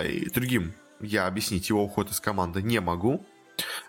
И 0.04 0.28
другим 0.34 0.74
я 1.00 1.26
объяснить 1.26 1.68
его 1.68 1.82
уход 1.82 2.10
из 2.10 2.20
команды 2.20 2.62
не 2.62 2.80
могу. 2.80 3.26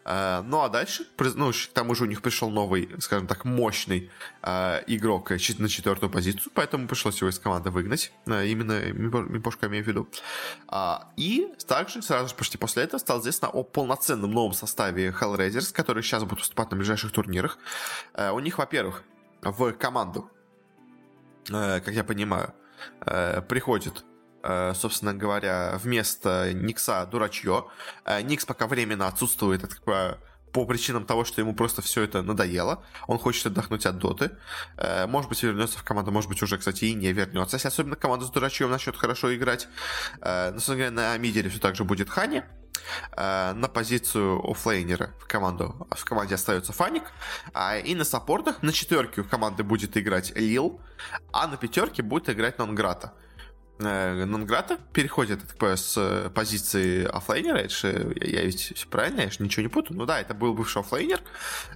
Э, 0.05 0.41
ну 0.45 0.61
а 0.61 0.69
дальше, 0.69 1.05
ну, 1.17 1.51
к 1.51 1.73
тому 1.73 1.95
же 1.95 2.03
у 2.03 2.07
них 2.07 2.21
пришел 2.21 2.49
новый, 2.49 2.89
скажем 2.99 3.27
так, 3.27 3.45
мощный 3.45 4.09
э, 4.41 4.83
игрок 4.87 5.29
на 5.31 5.69
четвертую 5.69 6.09
позицию, 6.09 6.51
поэтому 6.53 6.87
пришлось 6.87 7.19
его 7.21 7.29
из 7.29 7.39
команды 7.39 7.69
выгнать. 7.69 8.11
Э, 8.25 8.45
именно 8.47 8.91
Мипошка 8.91 9.67
имею 9.67 9.83
в 9.83 9.87
виду. 9.87 10.07
А, 10.67 11.11
и 11.17 11.53
также 11.67 12.01
сразу 12.01 12.29
же 12.29 12.35
почти 12.35 12.57
после 12.57 12.83
этого 12.83 12.99
стало 12.99 13.19
известно 13.21 13.49
о 13.49 13.63
полноценном 13.63 14.31
новом 14.31 14.53
составе 14.53 15.09
Hellraisers, 15.09 15.73
который 15.73 16.03
сейчас 16.03 16.23
будут 16.23 16.39
выступать 16.39 16.71
на 16.71 16.77
ближайших 16.77 17.11
турнирах. 17.11 17.57
У 18.17 18.39
них, 18.39 18.57
во-первых, 18.57 19.03
в 19.41 19.73
команду, 19.73 20.29
как 21.47 21.89
я 21.89 22.03
понимаю, 22.03 22.53
приходит 23.47 24.03
Э, 24.03 24.10
собственно 24.75 25.13
говоря, 25.13 25.77
вместо 25.81 26.51
Никса 26.53 27.05
дурачье. 27.05 27.65
Э, 28.05 28.21
Никс 28.21 28.45
пока 28.45 28.67
временно 28.67 29.07
отсутствует, 29.07 29.61
как 29.61 30.19
по 30.51 30.65
причинам 30.65 31.05
того, 31.05 31.23
что 31.23 31.39
ему 31.39 31.53
просто 31.53 31.81
все 31.81 32.01
это 32.01 32.21
надоело. 32.23 32.83
Он 33.07 33.17
хочет 33.17 33.45
отдохнуть 33.45 33.85
от 33.85 33.97
доты. 33.97 34.31
Э, 34.77 35.07
может 35.07 35.29
быть, 35.29 35.41
вернется 35.43 35.79
в 35.79 35.83
команду, 35.83 36.11
может 36.11 36.29
быть, 36.29 36.41
уже, 36.43 36.57
кстати, 36.57 36.85
и 36.85 36.93
не 36.93 37.11
вернется. 37.13 37.55
Если 37.55 37.67
особенно 37.67 37.95
команда 37.95 38.25
с 38.25 38.29
дурачьем 38.29 38.69
начнет 38.69 38.97
хорошо 38.97 39.33
играть. 39.35 39.67
Но, 40.19 40.51
собственно 40.53 40.77
говоря, 40.77 40.91
на 40.91 41.17
мидере 41.17 41.49
все 41.49 41.59
так 41.59 41.75
же 41.75 41.83
будет 41.83 42.09
Хани. 42.09 42.43
На 43.15 43.69
позицию 43.73 44.41
оффлейнера 44.49 45.13
в, 45.19 45.27
команду, 45.27 45.87
в 45.91 46.03
команде 46.03 46.35
остается 46.35 46.73
Фаник. 46.73 47.03
А, 47.53 47.77
и 47.77 47.95
на 47.95 48.03
саппортах 48.03 48.61
на 48.61 48.71
четверке 48.73 49.21
у 49.21 49.23
команды 49.23 49.63
будет 49.63 49.97
играть 49.97 50.35
Lil, 50.35 50.81
а 51.31 51.47
на 51.47 51.57
пятерке 51.57 52.01
будет 52.01 52.29
играть 52.29 52.57
Nongrata. 52.57 53.13
Э, 53.85 54.25
Nongrata 54.25 54.77
переходит 54.93 55.39
с 55.59 55.95
э, 55.97 56.29
позиции 56.33 57.05
оффлейнера. 57.05 57.57
Это 57.57 57.73
же, 57.73 58.13
я 58.21 58.43
ведь 58.43 58.73
все 58.75 58.87
правильно, 58.87 59.21
я 59.21 59.29
же 59.29 59.43
ничего 59.43 59.63
не 59.63 59.69
путаю. 59.69 59.97
Ну 59.97 60.05
да, 60.05 60.19
это 60.19 60.33
был 60.33 60.53
бывший 60.53 60.81
оффлейнер. 60.81 61.21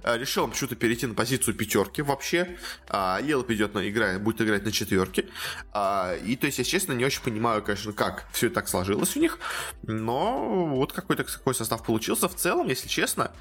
Э, 0.02 0.18
решил 0.18 0.44
он 0.44 0.50
почему-то 0.50 0.76
перейти 0.76 1.06
на 1.06 1.14
позицию 1.14 1.54
пятерки 1.54 2.02
вообще. 2.02 2.56
А, 2.88 3.20
Елоп 3.22 3.50
идет 3.50 3.74
на 3.74 3.88
игра, 3.88 4.18
будет 4.18 4.40
играть 4.40 4.64
на 4.64 4.72
четверке. 4.72 5.26
А, 5.72 6.14
и 6.24 6.36
то 6.36 6.46
есть, 6.46 6.58
я 6.58 6.64
честно 6.64 6.92
не 6.92 7.04
очень 7.04 7.22
понимаю, 7.22 7.62
конечно, 7.62 7.92
как 7.92 8.26
все 8.32 8.50
так 8.50 8.68
сложилось 8.68 9.16
у 9.16 9.20
них. 9.20 9.38
Но 9.82 10.66
вот 10.66 10.92
какой-то 10.92 11.24
такой 11.24 11.54
состав 11.54 11.84
получился. 11.84 12.28
В 12.28 12.34
целом, 12.34 12.68
если 12.68 12.88
честно, 12.88 13.32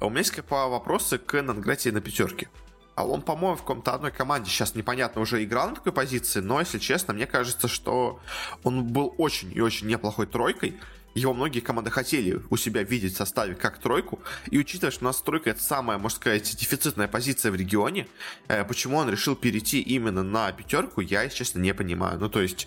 у 0.00 0.10
меня 0.10 0.20
есть 0.20 0.34
вопросы 0.48 1.18
к 1.18 1.40
Нонграте 1.42 1.92
на 1.92 2.00
пятерке. 2.00 2.48
А 2.96 3.04
он, 3.06 3.20
по-моему, 3.20 3.56
в 3.56 3.60
каком-то 3.60 3.92
одной 3.92 4.10
команде 4.10 4.50
сейчас 4.50 4.74
непонятно 4.74 5.20
уже 5.20 5.44
играл 5.44 5.68
на 5.68 5.74
такой 5.76 5.92
позиции, 5.92 6.40
но, 6.40 6.60
если 6.60 6.78
честно, 6.78 7.12
мне 7.12 7.26
кажется, 7.26 7.68
что 7.68 8.20
он 8.64 8.84
был 8.84 9.14
очень 9.18 9.52
и 9.54 9.60
очень 9.60 9.86
неплохой 9.86 10.26
тройкой. 10.26 10.80
Его 11.14 11.34
многие 11.34 11.60
команды 11.60 11.90
хотели 11.90 12.40
у 12.48 12.56
себя 12.56 12.82
видеть 12.82 13.14
в 13.14 13.16
составе 13.18 13.54
как 13.54 13.78
тройку. 13.78 14.18
И 14.50 14.58
учитывая, 14.58 14.90
что 14.90 15.04
у 15.04 15.08
нас 15.08 15.20
тройка 15.20 15.50
это 15.50 15.62
самая, 15.62 15.98
можно 15.98 16.16
сказать, 16.16 16.56
дефицитная 16.56 17.06
позиция 17.06 17.52
в 17.52 17.54
регионе, 17.54 18.06
э, 18.48 18.64
почему 18.64 18.96
он 18.96 19.10
решил 19.10 19.36
перейти 19.36 19.80
именно 19.80 20.22
на 20.22 20.50
пятерку, 20.52 21.02
я, 21.02 21.22
если 21.22 21.36
честно, 21.36 21.58
не 21.58 21.74
понимаю. 21.74 22.18
Ну, 22.18 22.30
то 22.30 22.40
есть, 22.40 22.66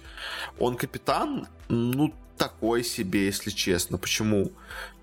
он 0.59 0.77
капитан, 0.77 1.47
ну, 1.69 2.13
такой 2.37 2.83
себе, 2.83 3.25
если 3.25 3.49
честно. 3.49 3.97
Почему? 3.97 4.51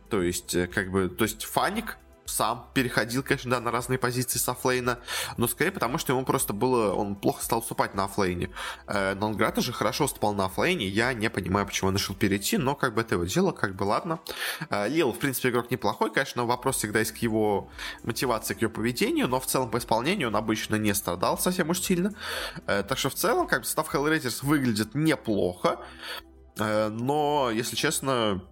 То 0.09 0.23
есть, 0.23 0.54
э, 0.54 0.68
как 0.68 0.92
бы, 0.92 1.09
то 1.09 1.25
есть, 1.25 1.45
Фаник 1.45 1.99
сам 2.26 2.71
переходил, 2.75 3.23
конечно, 3.23 3.50
да, 3.50 3.61
на 3.61 3.71
разные 3.71 3.99
позиции 3.99 4.38
с 4.38 4.49
оффлейна, 4.49 4.99
но 5.37 5.49
скорее 5.49 5.71
потому, 5.71 5.99
что 5.99 6.12
ему 6.12 6.25
просто 6.25 6.52
было, 6.52 6.92
он 6.92 7.16
плохо 7.16 7.42
стал 7.42 7.61
выступать 7.61 7.95
на 7.95 8.04
оффлейне. 8.04 8.50
Э, 8.87 9.14
Нонграта 9.14 9.61
же 9.61 9.73
хорошо 9.73 10.04
выступал 10.04 10.35
на 10.35 10.47
оффлейне, 10.47 10.87
я 10.87 11.12
не 11.14 11.30
понимаю, 11.30 11.66
почему 11.66 11.88
он 11.88 11.97
решил 11.97 12.14
перейти, 12.14 12.59
но 12.59 12.75
как 12.75 12.95
бы 12.95 13.00
это 13.00 13.14
его 13.14 13.25
дело, 13.25 13.52
как 13.52 13.75
бы 13.75 13.85
ладно. 13.85 14.21
Э, 14.71 14.88
Лил, 14.88 15.12
в 15.12 15.18
принципе, 15.18 15.50
игрок 15.50 15.71
неплохой, 15.71 16.12
конечно, 16.12 16.45
вопрос 16.45 16.76
всегда 16.76 17.00
есть 17.00 17.12
к 17.12 17.18
его 17.18 17.71
мотивации, 18.02 18.54
к 18.54 18.62
его 18.62 18.73
поведению, 18.73 19.28
но 19.28 19.40
в 19.40 19.47
целом 19.47 19.71
по 19.71 19.78
исполнению 19.78 20.28
он 20.28 20.37
обычно 20.37 20.76
не 20.76 20.95
страдал 20.95 21.38
совсем 21.38 21.71
уж 21.71 21.80
сильно. 21.80 22.12
Э, 22.66 22.83
так 22.83 22.99
что 22.99 23.11
в 23.11 23.14
целом, 23.14 23.47
как 23.47 23.61
бы, 23.61 23.64
состав 23.64 23.92
Hellraisers 23.95 24.45
выглядит 24.45 24.95
неплохо, 24.95 25.80
э, 26.59 26.88
но, 26.88 27.50
если 27.52 27.76
честно, 27.76 28.42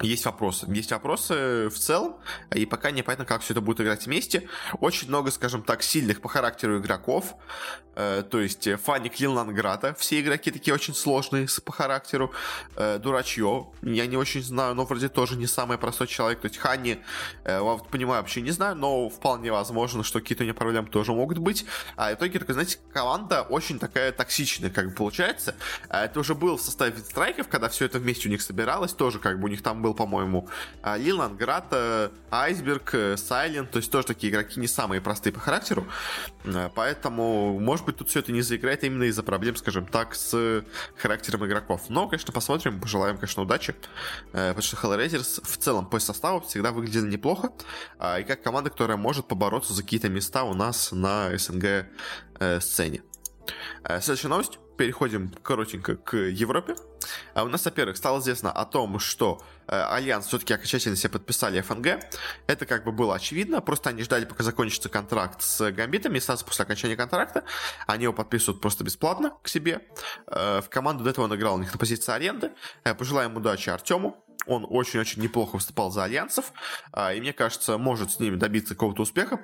есть 0.00 0.24
вопросы. 0.24 0.66
Есть 0.68 0.92
вопросы 0.92 1.68
в 1.68 1.78
целом, 1.78 2.16
и 2.54 2.66
пока 2.66 2.90
непонятно, 2.90 3.24
как 3.24 3.42
все 3.42 3.52
это 3.54 3.60
будет 3.60 3.80
играть 3.80 4.06
вместе. 4.06 4.48
Очень 4.80 5.08
много, 5.08 5.30
скажем 5.30 5.62
так, 5.62 5.82
сильных 5.82 6.20
по 6.20 6.28
характеру 6.28 6.78
игроков. 6.78 7.36
Э, 7.94 8.22
то 8.28 8.40
есть 8.40 8.66
э, 8.66 8.76
Фанни 8.76 9.10
Лиланграта. 9.18 9.94
Все 9.98 10.20
игроки 10.20 10.50
такие 10.50 10.74
очень 10.74 10.94
сложные 10.94 11.46
по 11.64 11.72
характеру. 11.72 12.32
Э, 12.76 12.98
Дурачье. 12.98 13.66
Я 13.82 14.06
не 14.06 14.16
очень 14.16 14.42
знаю, 14.42 14.74
но 14.74 14.84
вроде 14.84 15.08
тоже 15.08 15.36
не 15.36 15.46
самый 15.46 15.78
простой 15.78 16.06
человек. 16.06 16.40
То 16.40 16.48
есть 16.48 16.58
Ханни, 16.58 17.02
вот, 17.44 17.88
понимаю, 17.88 18.22
вообще 18.22 18.40
не 18.40 18.50
знаю, 18.50 18.76
но 18.76 19.08
вполне 19.08 19.52
возможно, 19.52 20.02
что 20.02 20.20
какие-то 20.20 20.44
у 20.44 20.46
него 20.46 20.56
проблемы 20.56 20.88
тоже 20.88 21.12
могут 21.12 21.38
быть. 21.38 21.66
А 21.96 22.10
в 22.10 22.14
итоге, 22.14 22.38
такой, 22.38 22.54
знаете, 22.54 22.78
команда 22.92 23.42
очень 23.42 23.78
такая 23.78 24.12
токсичная, 24.12 24.70
как 24.70 24.88
бы 24.88 24.94
получается. 24.94 25.54
Это 25.88 26.20
уже 26.20 26.34
было 26.34 26.56
в 26.56 26.62
составе 26.62 26.96
страйков, 26.98 27.48
когда 27.48 27.68
все 27.68 27.84
это 27.84 27.98
вместе 27.98 28.28
у 28.28 28.30
них 28.30 28.42
собиралось. 28.42 28.92
Тоже 28.92 29.18
как 29.18 29.38
бы 29.40 29.46
у 29.46 29.48
них 29.48 29.62
там 29.62 29.81
был, 29.82 29.94
по-моему, 29.94 30.48
Лиланграта, 30.84 32.12
Айсберг, 32.30 32.94
Сайлент. 33.16 33.70
То 33.70 33.78
есть 33.78 33.90
тоже 33.90 34.06
такие 34.06 34.32
игроки 34.32 34.58
не 34.58 34.66
самые 34.66 35.00
простые 35.00 35.32
по 35.32 35.40
характеру. 35.40 35.86
Поэтому, 36.74 37.58
может 37.60 37.84
быть, 37.84 37.96
тут 37.96 38.08
все 38.08 38.20
это 38.20 38.32
не 38.32 38.42
заиграет 38.42 38.84
именно 38.84 39.04
из-за 39.04 39.22
проблем, 39.22 39.56
скажем 39.56 39.86
так, 39.86 40.14
с 40.14 40.64
характером 40.96 41.46
игроков. 41.46 41.82
Но, 41.88 42.08
конечно, 42.08 42.32
посмотрим, 42.32 42.80
пожелаем, 42.80 43.16
конечно, 43.16 43.42
удачи. 43.42 43.74
Э, 44.32 44.54
потому 44.54 44.62
что 44.62 44.76
Hellraisers 44.76 45.42
в 45.44 45.56
целом 45.56 45.86
по 45.86 45.98
составу 45.98 46.40
всегда 46.40 46.72
выглядели 46.72 47.08
неплохо. 47.08 47.50
А, 47.98 48.20
и 48.20 48.24
как 48.24 48.42
команда, 48.42 48.70
которая 48.70 48.96
может 48.96 49.28
побороться 49.28 49.72
за 49.72 49.82
какие-то 49.82 50.08
места 50.08 50.44
у 50.44 50.54
нас 50.54 50.92
на 50.92 51.36
СНГ 51.36 51.86
э, 52.40 52.60
сцене. 52.60 53.02
Э, 53.84 54.00
следующая 54.00 54.28
новость 54.28 54.58
переходим 54.76 55.30
коротенько 55.42 55.96
к 55.96 56.16
Европе. 56.16 56.76
А 57.34 57.44
у 57.44 57.48
нас, 57.48 57.64
во-первых, 57.64 57.96
стало 57.96 58.20
известно 58.20 58.52
о 58.52 58.64
том, 58.64 58.98
что 58.98 59.40
э, 59.66 59.76
Альянс 59.76 60.26
все-таки 60.26 60.54
окончательно 60.54 60.96
себе 60.96 61.10
подписали 61.10 61.60
fng. 61.60 62.00
Это 62.46 62.66
как 62.66 62.84
бы 62.84 62.92
было 62.92 63.14
очевидно, 63.14 63.60
просто 63.60 63.90
они 63.90 64.02
ждали, 64.02 64.24
пока 64.24 64.44
закончится 64.44 64.88
контракт 64.88 65.42
с 65.42 65.70
Гамбитами, 65.72 66.18
и 66.18 66.20
сразу 66.20 66.44
после 66.44 66.64
окончания 66.64 66.96
контракта 66.96 67.44
они 67.86 68.04
его 68.04 68.12
подписывают 68.12 68.60
просто 68.60 68.84
бесплатно 68.84 69.32
к 69.42 69.48
себе. 69.48 69.80
Э, 70.26 70.60
в 70.60 70.68
команду 70.68 71.04
до 71.04 71.10
этого 71.10 71.24
он 71.24 71.34
играл 71.34 71.56
у 71.56 71.58
них 71.58 71.72
на 71.72 71.78
позиции 71.78 72.12
аренды. 72.12 72.52
Э, 72.84 72.94
пожелаем 72.94 73.36
удачи 73.36 73.70
Артему 73.70 74.24
он 74.46 74.66
очень-очень 74.68 75.22
неплохо 75.22 75.56
выступал 75.56 75.90
за 75.90 76.04
альянсов, 76.04 76.52
а, 76.92 77.12
и 77.12 77.20
мне 77.20 77.32
кажется, 77.32 77.78
может 77.78 78.12
с 78.12 78.20
ними 78.20 78.36
добиться 78.36 78.74
какого-то 78.74 79.02
успеха. 79.02 79.40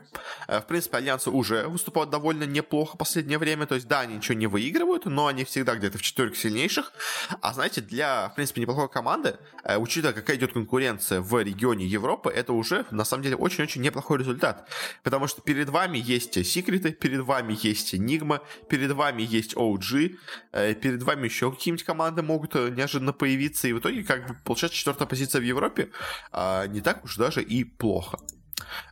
Э, 0.48 0.60
в 0.60 0.66
принципе, 0.66 0.98
альянсы 0.98 1.30
уже 1.30 1.68
выступают 1.68 2.10
довольно 2.10 2.44
неплохо 2.44 2.96
в 2.96 2.98
последнее 2.98 3.38
время, 3.38 3.66
то 3.66 3.74
есть, 3.74 3.86
да, 3.86 4.00
они 4.00 4.16
ничего 4.16 4.36
не 4.36 4.46
выигрывают, 4.46 5.06
но 5.06 5.26
они 5.26 5.44
всегда 5.44 5.74
где-то 5.76 5.98
в 5.98 6.02
четверке 6.02 6.38
сильнейших. 6.38 6.92
А 7.40 7.52
знаете, 7.52 7.80
для, 7.80 8.28
в 8.30 8.34
принципе, 8.34 8.60
неплохой 8.60 8.88
команды, 8.88 9.36
э, 9.64 9.76
учитывая, 9.78 10.14
какая 10.14 10.36
идет 10.36 10.52
конкуренция 10.52 11.20
в 11.20 11.40
регионе 11.42 11.86
Европы, 11.86 12.30
это 12.30 12.52
уже, 12.52 12.84
на 12.90 13.04
самом 13.04 13.22
деле, 13.22 13.36
очень-очень 13.36 13.82
неплохой 13.82 14.18
результат. 14.18 14.68
Потому 15.02 15.26
что 15.28 15.42
перед 15.42 15.68
вами 15.68 15.98
есть 15.98 16.44
секреты, 16.46 16.92
перед 16.92 17.20
вами 17.20 17.56
есть 17.62 17.94
Enigma, 17.94 18.40
перед 18.68 18.92
вами 18.92 19.22
есть 19.22 19.54
OG, 19.54 20.16
э, 20.52 20.74
перед 20.74 21.02
вами 21.02 21.26
еще 21.26 21.52
какие-нибудь 21.52 21.84
команды 21.84 22.22
могут 22.22 22.54
неожиданно 22.54 23.12
появиться, 23.12 23.68
и 23.68 23.72
в 23.72 23.78
итоге, 23.78 24.02
как 24.02 24.26
бы, 24.26 24.36
получается, 24.44 24.87
четвертая 24.88 25.08
позиция 25.08 25.40
в 25.40 25.44
Европе 25.44 25.90
а, 26.32 26.66
не 26.66 26.80
так 26.80 27.04
уж 27.04 27.16
даже 27.16 27.42
и 27.42 27.64
плохо. 27.64 28.18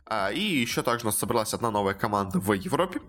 А, 0.05 0.31
и 0.31 0.39
еще 0.39 0.83
также 0.83 1.05
у 1.05 1.07
нас 1.07 1.17
собралась 1.17 1.53
одна 1.53 1.71
новая 1.71 1.93
команда 1.93 2.39
в 2.39 2.53
Европе. 2.53 3.01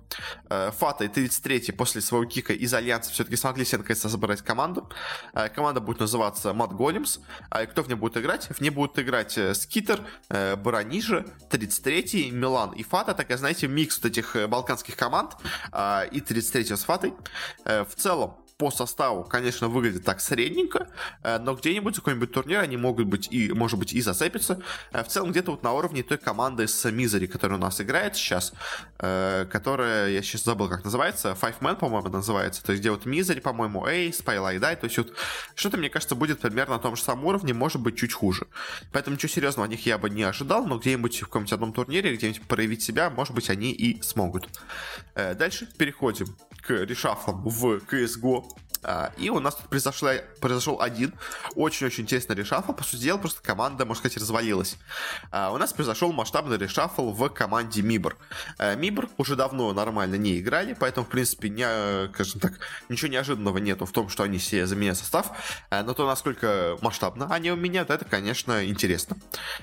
Э, 0.50 0.70
Фата 0.76 1.04
и 1.04 1.08
33 1.08 1.72
после 1.72 2.00
своего 2.00 2.26
кика 2.26 2.52
из 2.52 2.74
Альянса 2.74 3.12
все-таки 3.12 3.36
смогли 3.36 3.64
себе 3.64 3.78
наконец-то 3.78 4.08
собрать 4.08 4.42
команду. 4.42 4.90
Э, 5.34 5.48
команда 5.48 5.80
будет 5.80 6.00
называться 6.00 6.52
Mudgolems. 6.52 7.20
А 7.50 7.64
кто 7.66 7.82
в 7.82 7.88
ней 7.88 7.94
будет 7.94 8.16
играть? 8.16 8.48
В 8.48 8.60
ней 8.60 8.70
будут 8.70 8.98
играть 8.98 9.38
э, 9.38 9.54
Скитер, 9.54 10.00
Баранижа, 10.28 11.24
33 11.50 12.30
Милан 12.32 12.72
и 12.72 12.82
Фата. 12.82 13.14
Такая, 13.14 13.38
знаете, 13.38 13.68
микс 13.68 13.98
вот 14.02 14.06
этих 14.06 14.36
балканских 14.48 14.96
команд 14.96 15.36
и 16.10 16.20
33 16.20 16.76
с 16.76 16.84
Фатой. 16.84 17.14
В 17.64 17.94
целом, 17.96 18.36
по 18.58 18.72
составу, 18.72 19.22
конечно, 19.22 19.68
выглядит 19.68 20.04
так 20.04 20.20
средненько, 20.20 20.88
э, 21.22 21.38
но 21.38 21.54
где-нибудь 21.54 21.94
какой-нибудь 21.94 22.32
турнир 22.32 22.58
они 22.58 22.76
могут 22.76 23.06
быть 23.06 23.28
и, 23.30 23.52
может 23.52 23.78
быть, 23.78 23.92
и 23.92 24.00
зацепиться. 24.00 24.60
Э, 24.90 25.04
в 25.04 25.06
целом, 25.06 25.30
где-то 25.30 25.52
вот 25.52 25.62
на 25.62 25.72
уровне 25.72 26.02
той 26.02 26.18
команды 26.18 26.66
с 26.66 26.90
Мизери, 26.90 27.26
которая 27.26 27.56
у 27.56 27.60
нас 27.60 27.80
играет 27.80 28.16
сейчас, 28.16 28.52
э, 28.98 29.46
которая, 29.48 30.10
я 30.10 30.22
сейчас 30.22 30.42
забыл, 30.42 30.68
как 30.68 30.84
называется, 30.84 31.36
Five 31.40 31.60
Man, 31.60 31.76
по-моему, 31.76 32.08
называется, 32.08 32.64
то 32.64 32.72
есть 32.72 32.80
где 32.80 32.90
вот 32.90 33.06
Мизери, 33.06 33.38
по-моему, 33.38 33.86
Эй, 33.86 34.12
Спайлай, 34.12 34.58
да, 34.58 34.74
то 34.74 34.86
есть 34.86 34.98
вот 34.98 35.14
что-то, 35.54 35.76
мне 35.76 35.88
кажется, 35.88 36.16
будет 36.16 36.40
примерно 36.40 36.74
на 36.74 36.80
том 36.80 36.96
же 36.96 37.02
самом 37.02 37.26
уровне, 37.26 37.54
может 37.54 37.80
быть, 37.80 37.96
чуть 37.96 38.12
хуже. 38.12 38.48
Поэтому 38.92 39.14
ничего 39.14 39.28
серьезного 39.28 39.66
от 39.66 39.70
них 39.70 39.86
я 39.86 39.98
бы 39.98 40.10
не 40.10 40.24
ожидал, 40.24 40.66
но 40.66 40.78
где-нибудь 40.78 41.16
в 41.16 41.26
каком-нибудь 41.26 41.52
одном 41.52 41.72
турнире, 41.72 42.16
где-нибудь 42.16 42.42
проявить 42.42 42.82
себя, 42.82 43.08
может 43.08 43.36
быть, 43.36 43.50
они 43.50 43.70
и 43.70 44.02
смогут. 44.02 44.48
Дальше 45.14 45.68
переходим 45.78 46.26
к 46.60 46.70
решафлам 46.70 47.44
в 47.44 47.78
CSGO. 47.78 48.47
А, 48.82 49.12
и 49.16 49.30
у 49.30 49.40
нас 49.40 49.56
тут 49.56 49.68
произошла, 49.68 50.14
произошел 50.40 50.80
один 50.80 51.14
очень-очень 51.54 52.04
интересный 52.04 52.36
решафл. 52.36 52.72
По 52.72 52.84
сути 52.84 53.02
дела, 53.02 53.18
просто 53.18 53.42
команда, 53.42 53.84
можно 53.84 54.00
сказать, 54.00 54.18
развалилась. 54.18 54.76
А, 55.30 55.50
у 55.52 55.58
нас 55.58 55.72
произошел 55.72 56.12
масштабный 56.12 56.58
решафл 56.58 57.10
в 57.10 57.28
команде 57.30 57.82
Мибр. 57.82 58.16
А, 58.58 58.74
Мибр 58.74 59.08
уже 59.16 59.36
давно 59.36 59.72
нормально 59.72 60.16
не 60.16 60.38
играли, 60.38 60.76
поэтому, 60.78 61.06
в 61.06 61.08
принципе, 61.10 61.48
не, 61.48 62.08
скажем 62.12 62.40
так, 62.40 62.54
ничего 62.88 63.10
неожиданного 63.10 63.58
нету 63.58 63.86
в 63.86 63.92
том, 63.92 64.08
что 64.08 64.22
они 64.22 64.38
все 64.38 64.66
заменяют 64.66 64.98
состав. 64.98 65.32
Но 65.70 65.94
то, 65.94 66.06
насколько 66.06 66.76
масштабно 66.80 67.28
они 67.30 67.50
у 67.50 67.56
меня, 67.56 67.82
это, 67.82 68.04
конечно, 68.04 68.64
интересно. 68.64 69.16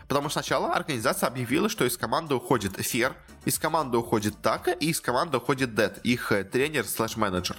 Потому 0.07 0.29
что 0.29 0.39
сначала 0.39 0.74
организация 0.74 1.27
объявила, 1.27 1.69
что 1.69 1.86
из 1.86 1.98
команды 1.98 2.36
уходит 2.36 2.75
Фер, 2.77 3.15
из 3.45 3.60
команды 3.60 3.98
уходит 3.98 4.41
Така 4.41 4.72
и 4.72 4.88
из 4.88 5.00
команды 5.00 5.38
уходит 5.38 5.75
Дед, 5.75 6.00
их 6.03 6.31
э, 6.31 6.43
тренер 6.43 6.86
слэш-менеджер. 6.86 7.55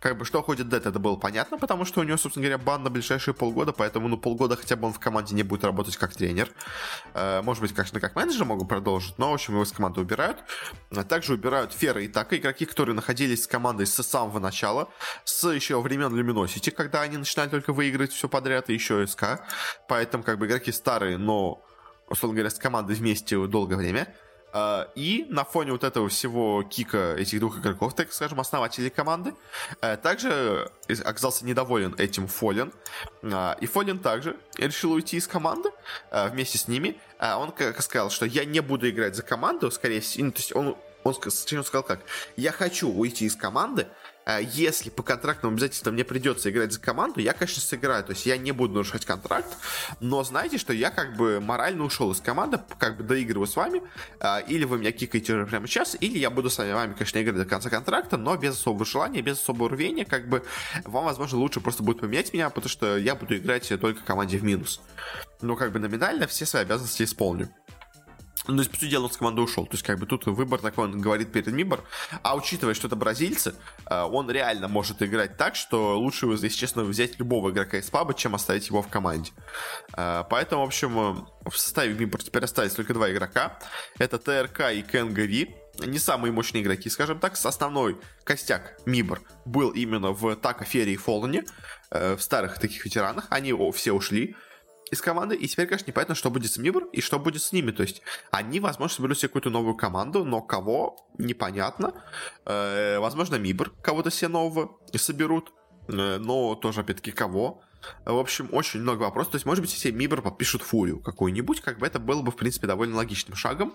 Как 0.00 0.16
бы 0.16 0.24
что 0.24 0.40
уходит 0.40 0.68
Дед, 0.68 0.86
это 0.86 0.95
было 0.98 1.16
понятно, 1.16 1.58
потому 1.58 1.84
что 1.84 2.00
у 2.00 2.04
него, 2.04 2.16
собственно 2.16 2.46
говоря, 2.46 2.62
бан 2.62 2.82
на 2.82 2.90
ближайшие 2.90 3.34
полгода, 3.34 3.72
поэтому, 3.72 4.08
ну, 4.08 4.16
полгода 4.16 4.56
хотя 4.56 4.76
бы 4.76 4.86
он 4.86 4.92
в 4.92 4.98
команде 4.98 5.34
не 5.34 5.42
будет 5.42 5.64
работать 5.64 5.96
как 5.96 6.14
тренер. 6.14 6.50
Э, 7.14 7.42
может 7.42 7.62
быть, 7.62 7.74
конечно, 7.74 8.00
как 8.00 8.14
менеджер 8.16 8.44
могут 8.44 8.68
продолжить, 8.68 9.18
но, 9.18 9.30
в 9.30 9.34
общем, 9.34 9.54
его 9.54 9.62
из 9.62 9.72
команды 9.72 10.00
убирают. 10.00 10.38
А 10.94 11.04
также 11.04 11.34
убирают 11.34 11.72
Фера 11.72 12.02
и 12.02 12.08
Така, 12.08 12.36
игроки, 12.36 12.64
которые 12.64 12.94
находились 12.94 13.44
с 13.44 13.46
командой 13.46 13.86
с 13.86 14.02
самого 14.02 14.38
начала, 14.38 14.88
с 15.24 15.48
еще 15.50 15.80
времен 15.80 16.14
Luminosity, 16.14 16.70
когда 16.70 17.02
они 17.02 17.16
начинали 17.16 17.48
только 17.48 17.72
выигрывать 17.72 18.12
все 18.12 18.28
подряд, 18.28 18.70
и 18.70 18.74
еще 18.74 19.06
СК. 19.06 19.40
Поэтому, 19.88 20.22
как 20.22 20.38
бы, 20.38 20.46
игроки 20.46 20.72
старые, 20.72 21.18
но 21.18 21.62
условно 22.08 22.36
говоря, 22.36 22.50
с 22.50 22.58
командой 22.58 22.94
вместе 22.94 23.36
долгое 23.46 23.76
время. 23.76 24.14
А, 24.58 24.88
и 24.94 25.26
на 25.28 25.44
фоне 25.44 25.72
вот 25.72 25.84
этого 25.84 26.08
всего 26.08 26.62
кика 26.62 27.14
этих 27.14 27.40
двух 27.40 27.58
игроков, 27.58 27.94
так 27.94 28.10
скажем, 28.10 28.40
основателей 28.40 28.88
команды, 28.88 29.34
э, 29.82 29.98
также 29.98 30.70
оказался 31.04 31.44
недоволен 31.44 31.94
этим 31.98 32.26
Фолен. 32.26 32.72
А, 33.22 33.58
и 33.60 33.66
Фолен 33.66 33.98
также 33.98 34.34
решил 34.56 34.92
уйти 34.92 35.18
из 35.18 35.28
команды 35.28 35.68
э, 36.10 36.30
вместе 36.30 36.56
с 36.56 36.68
ними. 36.68 36.98
А 37.18 37.38
он 37.38 37.52
сказал, 37.80 38.08
что 38.08 38.24
я 38.24 38.46
не 38.46 38.60
буду 38.60 38.88
играть 38.88 39.14
за 39.14 39.22
команду, 39.22 39.70
скорее 39.70 40.00
всего. 40.00 40.24
Ну, 40.24 40.32
то 40.32 40.38
есть 40.38 40.56
он, 40.56 40.68
он, 41.04 41.14
он 41.14 41.64
сказал 41.64 41.82
как? 41.82 42.00
Я 42.36 42.50
хочу 42.50 42.90
уйти 42.90 43.26
из 43.26 43.36
команды, 43.36 43.86
если 44.40 44.90
по 44.90 45.02
контрактным 45.02 45.52
обязательствам 45.52 45.94
мне 45.94 46.04
придется 46.04 46.50
играть 46.50 46.72
за 46.72 46.80
команду, 46.80 47.20
я, 47.20 47.32
конечно, 47.32 47.62
сыграю. 47.62 48.04
То 48.04 48.12
есть 48.12 48.26
я 48.26 48.36
не 48.36 48.52
буду 48.52 48.74
нарушать 48.74 49.04
контракт, 49.04 49.56
но 50.00 50.24
знаете, 50.24 50.58
что 50.58 50.72
я 50.72 50.90
как 50.90 51.16
бы 51.16 51.40
морально 51.40 51.84
ушел 51.84 52.10
из 52.10 52.20
команды, 52.20 52.58
как 52.78 52.96
бы 52.96 53.04
доигрываю 53.04 53.46
с 53.46 53.54
вами, 53.54 53.82
э, 54.20 54.42
или 54.48 54.64
вы 54.64 54.78
меня 54.78 54.92
кикаете 54.92 55.34
уже 55.34 55.46
прямо 55.46 55.66
сейчас, 55.66 55.96
или 56.00 56.18
я 56.18 56.30
буду 56.30 56.50
с 56.50 56.58
вами, 56.58 56.92
конечно, 56.94 57.22
играть 57.22 57.36
до 57.36 57.44
конца 57.44 57.70
контракта, 57.70 58.16
но 58.16 58.36
без 58.36 58.54
особого 58.54 58.84
желания, 58.84 59.22
без 59.22 59.38
особого 59.38 59.70
рвения, 59.70 60.04
как 60.04 60.28
бы 60.28 60.44
вам, 60.84 61.04
возможно, 61.04 61.38
лучше 61.38 61.60
просто 61.60 61.82
будет 61.82 62.00
поменять 62.00 62.32
меня, 62.32 62.50
потому 62.50 62.68
что 62.68 62.96
я 62.96 63.14
буду 63.14 63.36
играть 63.36 63.68
только 63.80 64.02
команде 64.02 64.38
в 64.38 64.44
минус. 64.44 64.80
Но 65.40 65.54
как 65.54 65.72
бы 65.72 65.78
номинально 65.78 66.26
все 66.26 66.46
свои 66.46 66.62
обязанности 66.62 67.02
исполню. 67.02 67.48
Ну, 68.48 68.54
то 68.54 68.60
есть, 68.60 68.70
по 68.70 68.76
сути 68.76 68.90
дела, 68.90 69.04
он 69.04 69.10
с 69.10 69.16
команды 69.16 69.42
ушел. 69.42 69.66
То 69.66 69.72
есть, 69.72 69.82
как 69.82 69.98
бы 69.98 70.06
тут 70.06 70.26
выбор 70.26 70.60
такой, 70.60 70.84
он 70.84 71.00
говорит 71.00 71.32
перед 71.32 71.48
Мибор. 71.48 71.84
А 72.22 72.36
учитывая, 72.36 72.74
что 72.74 72.86
это 72.86 72.96
бразильцы, 72.96 73.54
э, 73.90 74.02
он 74.02 74.30
реально 74.30 74.68
может 74.68 75.02
играть 75.02 75.36
так, 75.36 75.56
что 75.56 75.98
лучше, 75.98 76.26
если 76.26 76.48
честно, 76.48 76.84
взять 76.84 77.18
любого 77.18 77.50
игрока 77.50 77.78
из 77.78 77.90
паба, 77.90 78.14
чем 78.14 78.34
оставить 78.34 78.68
его 78.68 78.82
в 78.82 78.88
команде. 78.88 79.32
Э, 79.96 80.22
поэтому, 80.28 80.62
в 80.62 80.66
общем, 80.66 80.98
э, 80.98 81.50
в 81.50 81.56
составе 81.56 81.94
Мибор 81.94 82.22
теперь 82.22 82.44
остались 82.44 82.72
только 82.72 82.94
два 82.94 83.10
игрока. 83.10 83.58
Это 83.98 84.18
ТРК 84.18 84.72
и 84.72 84.82
Кэнгари. 84.82 85.56
Не 85.84 85.98
самые 85.98 86.32
мощные 86.32 86.62
игроки, 86.62 86.88
скажем 86.88 87.18
так. 87.18 87.34
Основной 87.34 87.98
костяк 88.24 88.78
Мибор 88.86 89.20
был 89.44 89.70
именно 89.70 90.12
в 90.12 90.36
Така, 90.36 90.64
Фере 90.64 90.94
и 90.94 90.96
Фоллане. 90.96 91.44
В 91.90 92.18
старых 92.18 92.58
таких 92.58 92.84
ветеранах. 92.84 93.26
Они 93.28 93.54
все 93.72 93.92
ушли 93.92 94.34
из 94.90 95.00
команды, 95.00 95.34
и 95.34 95.46
теперь, 95.48 95.66
конечно, 95.66 95.88
непонятно, 95.88 96.14
что 96.14 96.30
будет 96.30 96.52
с 96.52 96.58
Мибр 96.58 96.84
и 96.92 97.00
что 97.00 97.18
будет 97.18 97.42
с 97.42 97.52
ними. 97.52 97.70
То 97.72 97.82
есть 97.82 98.02
они, 98.30 98.60
возможно, 98.60 98.96
соберут 98.96 99.18
себе 99.18 99.28
какую-то 99.28 99.50
новую 99.50 99.74
команду, 99.74 100.24
но 100.24 100.42
кого, 100.42 100.96
непонятно. 101.18 101.92
Э, 102.44 102.98
возможно, 102.98 103.36
Мибр 103.36 103.72
кого-то 103.82 104.10
себе 104.10 104.28
нового 104.28 104.78
соберут, 104.94 105.52
э, 105.88 106.18
но 106.18 106.54
тоже, 106.54 106.80
опять-таки, 106.82 107.10
кого. 107.10 107.62
В 108.04 108.18
общем, 108.18 108.48
очень 108.52 108.80
много 108.80 109.02
вопросов. 109.02 109.32
То 109.32 109.36
есть, 109.36 109.46
может 109.46 109.62
быть, 109.62 109.72
все 109.72 109.92
Мибр 109.92 110.22
подпишут 110.22 110.62
фурию 110.62 110.98
какую-нибудь, 110.98 111.60
как 111.60 111.78
бы 111.78 111.86
это 111.86 111.98
было 111.98 112.22
бы, 112.22 112.32
в 112.32 112.36
принципе, 112.36 112.66
довольно 112.66 112.96
логичным 112.96 113.36
шагом. 113.36 113.74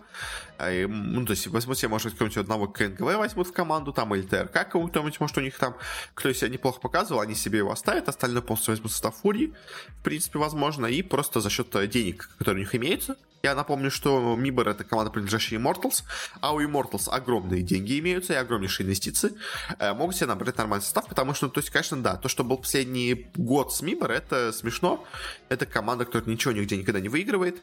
Э, 0.58 0.88
ну, 0.88 1.26
то 1.26 1.32
есть, 1.32 1.47
возьмут 1.47 1.78
себе, 1.78 1.89
может 1.89 2.06
быть, 2.06 2.13
какого-нибудь 2.13 2.38
одного 2.38 2.67
КНГВ 2.67 3.17
возьмут 3.17 3.47
в 3.47 3.54
команду, 3.54 3.93
там, 3.93 4.13
или 4.15 4.24
ТРК 4.24 4.69
кого-нибудь, 4.69 5.19
может, 5.19 5.38
у 5.38 5.41
них 5.41 5.58
там, 5.58 5.76
кто 6.13 6.32
себя 6.34 6.50
неплохо 6.50 6.80
показывал, 6.80 7.21
они 7.21 7.36
себе 7.36 7.60
его 7.60 7.71
оставят, 7.71 8.10
остальное 8.10 8.41
полностью 8.41 8.74
возьмут 8.74 8.91
состав 8.91 9.15
фурии, 9.17 9.54
в 10.00 10.04
принципе, 10.04 10.39
возможно, 10.39 10.86
и 10.86 11.02
просто 11.02 11.41
за 11.41 11.50
счет 11.50 11.67
денег, 11.89 12.30
которые 12.38 12.63
у 12.63 12.65
них 12.65 12.76
имеются, 12.76 13.17
я 13.43 13.56
напомню, 13.56 13.89
что 13.89 14.36
Мибор 14.36 14.69
это 14.69 14.84
команда, 14.84 15.12
принадлежащая 15.12 15.60
Immortals, 15.60 16.04
а 16.41 16.54
у 16.54 16.62
Immortals 16.62 17.10
огромные 17.10 17.62
деньги 17.63 17.99
имеются 17.99 18.34
и 18.34 18.36
огромнейшие 18.36 18.86
инвестиции. 18.86 19.34
Э, 19.80 19.93
могут 19.93 20.15
себе 20.15 20.27
набрать 20.27 20.58
нормальный 20.58 20.84
состав, 20.84 21.08
потому 21.08 21.34
что, 21.34 21.49
то 21.49 21.60
есть, 21.60 21.69
конечно, 21.69 22.01
да, 22.01 22.17
то, 22.17 22.30
что 22.30 22.43
был 22.43 22.58
последний 22.58 23.32
год 23.36 23.73
с 23.73 23.82
Мибор, 23.82 24.12
это 24.12 24.51
смешно. 24.51 25.06
Это 25.49 25.65
команда, 25.65 26.06
которая 26.06 26.30
ничего 26.30 26.54
нигде 26.54 26.77
никогда 26.77 26.99
не 26.99 27.10
выигрывает. 27.10 27.62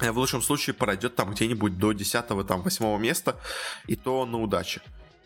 Э, 0.00 0.12
в 0.12 0.18
лучшем 0.18 0.42
случае 0.42 0.74
пройдет 0.74 1.16
там 1.16 1.30
где-нибудь 1.32 1.78
до 1.78 1.92
10 1.92 2.26
там, 2.46 2.62
8 2.62 3.00
места, 3.00 3.36
и 3.86 3.96
то 3.96 4.26
на 4.26 4.40
удаче. 4.40 4.82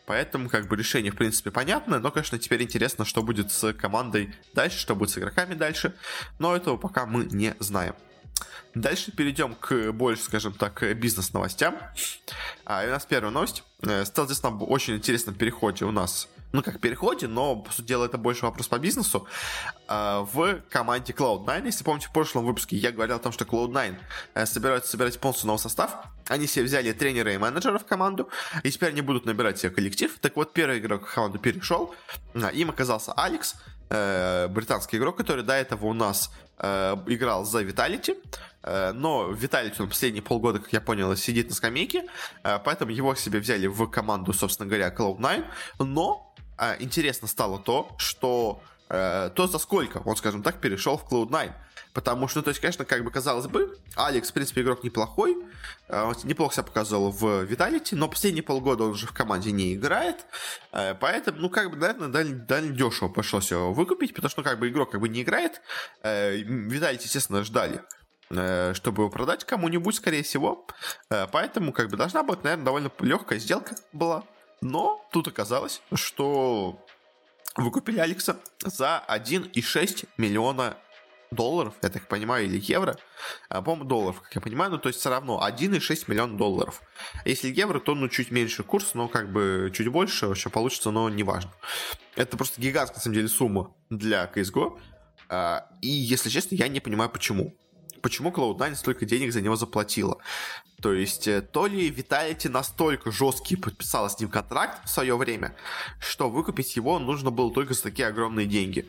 Поэтому, 0.07 0.51
как 0.51 0.69
бы, 0.69 0.77
решение, 0.77 1.13
в 1.13 1.17
принципе, 1.17 1.51
понятно, 1.51 1.99
но, 1.99 2.11
конечно, 2.11 2.39
теперь 2.39 2.63
интересно, 2.63 3.05
что 3.05 3.23
будет 3.23 3.51
с 3.51 3.73
командой 3.73 4.35
дальше, 4.53 4.79
что 4.79 4.95
будет 4.95 5.11
с 5.11 5.19
игроками 5.19 5.55
дальше, 5.55 5.95
но 6.39 6.55
этого 6.55 6.77
пока 6.77 7.07
мы 7.07 7.25
не 7.25 7.55
знаем. 7.59 7.95
Дальше 8.75 9.13
перейдем 9.13 9.55
к 9.55 9.93
больше, 9.93 10.25
скажем 10.25 10.53
так, 10.53 10.83
бизнес-новостям. 10.97 11.77
А, 12.65 12.85
и 12.85 12.89
у 12.89 12.91
нас 12.91 13.07
первая 13.07 13.33
новость. 13.33 13.63
Э, 13.83 14.05
стал 14.05 14.27
здесь 14.27 14.43
нам 14.43 14.63
очень 14.63 14.97
интересном 14.97 15.35
переходе 15.35 15.85
у 15.85 15.93
нас 15.93 16.29
ну, 16.55 16.63
как 16.63 16.79
переходе, 16.79 17.27
но, 17.27 17.57
по 17.57 17.73
сути 17.73 17.89
дела, 17.89 18.05
это 18.05 18.17
больше 18.17 18.47
вопрос 18.47 18.69
по 18.69 18.79
бизнесу, 18.79 19.27
а, 19.89 20.21
в 20.21 20.61
команде 20.71 21.13
Cloud9. 21.13 21.67
Если 21.67 21.83
помните, 21.83 22.07
в 22.07 22.13
прошлом 22.13 22.45
выпуске 22.47 22.77
я 22.77 22.93
говорил 22.93 23.17
о 23.17 23.19
том, 23.19 23.33
что 23.33 23.45
Cloud9 23.45 23.97
э, 24.35 24.47
собираются 24.47 24.93
собирать 24.93 25.19
полностью 25.19 25.49
новый 25.49 25.59
состав. 25.59 26.05
Они 26.29 26.47
себе 26.47 26.65
взяли 26.65 26.93
тренера 26.93 27.35
и 27.35 27.39
менеджера 27.39 27.81
в 27.81 27.85
команду, 27.85 28.29
и 28.63 28.71
теперь 28.71 28.91
они 28.91 29.01
будут 29.01 29.27
набирать 29.27 29.59
себе 29.59 29.71
коллектив. 29.71 30.17
Так 30.21 30.37
вот, 30.37 30.53
первый 30.53 30.79
игрок 30.79 31.09
в 31.09 31.13
команду 31.13 31.41
перешел, 31.41 31.93
а, 32.35 32.47
им 32.51 32.71
оказался 32.71 33.13
Алекс, 33.15 33.57
э, 33.91 34.49
британский 34.49 34.97
игрок, 34.97 35.17
который 35.17 35.45
до 35.45 35.55
этого 35.55 35.87
у 35.87 35.93
нас 35.93 36.31
э, 36.59 36.97
играл 37.07 37.45
за 37.45 37.63
Vitality, 37.63 38.17
э, 38.63 38.93
но 38.93 39.31
Vitality 39.31 39.77
он 39.81 39.89
последние 39.89 40.23
полгода, 40.23 40.59
как 40.59 40.73
я 40.73 40.81
понял, 40.81 41.15
сидит 41.17 41.49
на 41.49 41.55
скамейке, 41.55 42.05
э, 42.43 42.59
поэтому 42.65 42.91
его 42.91 43.13
к 43.15 43.19
себе 43.19 43.39
взяли 43.39 43.67
в 43.67 43.87
команду, 43.89 44.33
собственно 44.33 44.69
говоря, 44.69 44.95
Cloud9, 44.95 45.45
но 45.79 46.35
интересно 46.79 47.27
стало 47.27 47.59
то, 47.59 47.89
что 47.99 48.63
то, 48.89 49.47
за 49.47 49.59
сколько 49.59 49.99
он, 50.05 50.17
скажем 50.17 50.43
так, 50.43 50.61
перешел 50.61 50.99
в 50.99 51.11
Cloud9. 51.11 51.53
Потому 51.95 52.27
что, 52.27 52.41
ну, 52.41 52.43
то 52.43 52.49
есть, 52.51 52.61
конечно, 52.61 52.85
как 52.85 53.05
бы 53.05 53.13
казалось 53.13 53.47
бы, 53.47 53.79
Алекс, 53.95 54.29
в 54.29 54.33
принципе, 54.33 54.63
игрок 54.63 54.83
неплохой, 54.83 55.37
э, 55.89 56.13
неплохо 56.25 56.55
себя 56.55 56.65
показывал 56.65 57.13
в 57.13 57.45
Виталити, 57.45 57.95
но 57.95 58.09
последние 58.09 58.43
полгода 58.43 58.83
он 58.83 58.91
уже 58.91 59.07
в 59.07 59.13
команде 59.13 59.53
не 59.53 59.75
играет, 59.75 60.27
э, 60.73 60.95
поэтому, 60.97 61.39
ну, 61.39 61.51
как 61.51 61.71
бы, 61.71 61.77
наверное, 61.77 62.09
довольно, 62.09 62.35
довольно 62.35 62.77
дешево 62.77 63.09
пришлось 63.09 63.53
его 63.53 63.73
выкупить, 63.73 64.13
потому 64.13 64.29
что, 64.29 64.41
ну, 64.41 64.45
как 64.45 64.59
бы, 64.59 64.69
игрок 64.69 64.91
как 64.91 65.01
бы 65.01 65.09
не 65.09 65.23
играет, 65.23 65.63
э, 66.03 66.39
Виталити, 66.39 67.05
естественно, 67.05 67.45
ждали 67.45 67.81
э, 68.31 68.75
чтобы 68.75 69.03
его 69.03 69.11
продать 69.11 69.45
кому-нибудь, 69.45 69.95
скорее 69.95 70.25
всего. 70.25 70.67
Э, 71.11 71.29
поэтому, 71.31 71.73
как 71.73 71.91
бы, 71.91 71.97
должна 71.97 72.25
быть, 72.25 72.43
наверное, 72.43 72.65
довольно 72.65 72.91
легкая 73.01 73.39
сделка 73.39 73.77
была. 73.93 74.25
Но 74.61 75.07
тут 75.13 75.29
оказалось, 75.29 75.81
что 75.93 76.84
вы 77.57 77.71
купили 77.71 77.99
Алекса 77.99 78.37
за 78.65 79.05
1,6 79.09 80.09
миллиона 80.19 80.77
долларов, 81.31 81.75
я 81.83 81.89
так 81.89 82.07
понимаю, 82.09 82.47
или 82.47 82.61
евро. 82.61 82.97
А, 83.49 83.63
по-моему, 83.63 83.85
долларов, 83.85 84.21
как 84.21 84.35
я 84.35 84.41
понимаю. 84.41 84.71
Ну, 84.71 84.79
то 84.79 84.89
есть 84.89 85.01
все 85.01 85.11
равно 85.11 85.43
1,6 85.47 86.05
миллиона 86.07 86.37
долларов. 86.37 86.83
Если 87.25 87.51
евро, 87.53 87.81
то 87.81 87.95
ну 87.95 88.09
чуть 88.09 88.31
меньше 88.31 88.63
курс, 88.63 88.95
но 88.95 89.09
как 89.09 89.33
бы 89.33 89.73
чуть 89.75 89.89
больше 89.89 90.29
вообще 90.29 90.51
получится, 90.51 90.91
но 90.91 91.09
неважно. 91.09 91.53
Это 92.17 92.37
просто 92.37 92.61
гигантская, 92.61 92.99
на 92.99 93.03
самом 93.03 93.15
деле, 93.15 93.29
сумма 93.29 93.75
для 93.91 94.31
CSGO. 94.33 94.79
А, 95.29 95.69
и, 95.81 95.89
если 95.89 96.31
честно, 96.31 96.55
я 96.55 96.69
не 96.69 96.81
понимаю, 96.81 97.11
почему. 97.11 97.57
Почему 98.05 98.29
Cloud9 98.33 98.75
столько 98.75 99.07
денег 99.07 99.33
за 99.33 99.41
него 99.41 99.57
заплатила? 99.57 100.19
То 100.83 100.93
есть, 100.93 101.27
э, 101.27 101.41
то 101.41 101.67
ли 101.67 101.91
Vitality 101.91 102.51
настолько 102.51 103.11
жесткий 103.11 103.57
подписала 103.57 104.09
с 104.09 104.21
ним 104.21 104.29
контракт 104.29 104.85
в 104.85 104.91
свое 104.91 105.17
время, 105.17 105.57
что 106.01 106.29
выкупить 106.29 106.77
его 106.77 106.99
нужно 106.99 107.31
было 107.31 107.51
только 107.51 107.73
за 107.73 107.85
такие 107.85 108.09
огромные 108.09 108.47
деньги. 108.47 108.87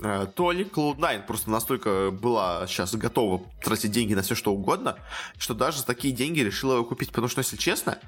Э, 0.00 0.26
то 0.34 0.50
ли 0.50 0.64
Cloud9 0.64 1.26
просто 1.26 1.48
настолько 1.48 2.10
была 2.10 2.66
сейчас 2.66 2.92
готова 2.96 3.40
тратить 3.62 3.92
деньги 3.92 4.14
на 4.14 4.22
все 4.22 4.34
что 4.34 4.52
угодно, 4.52 4.98
что 5.38 5.54
даже 5.54 5.78
за 5.78 5.86
такие 5.86 6.12
деньги 6.12 6.40
решила 6.40 6.74
его 6.74 6.84
купить. 6.84 7.10
Потому 7.10 7.28
что, 7.28 7.42
если 7.42 7.56
честно, 7.56 8.00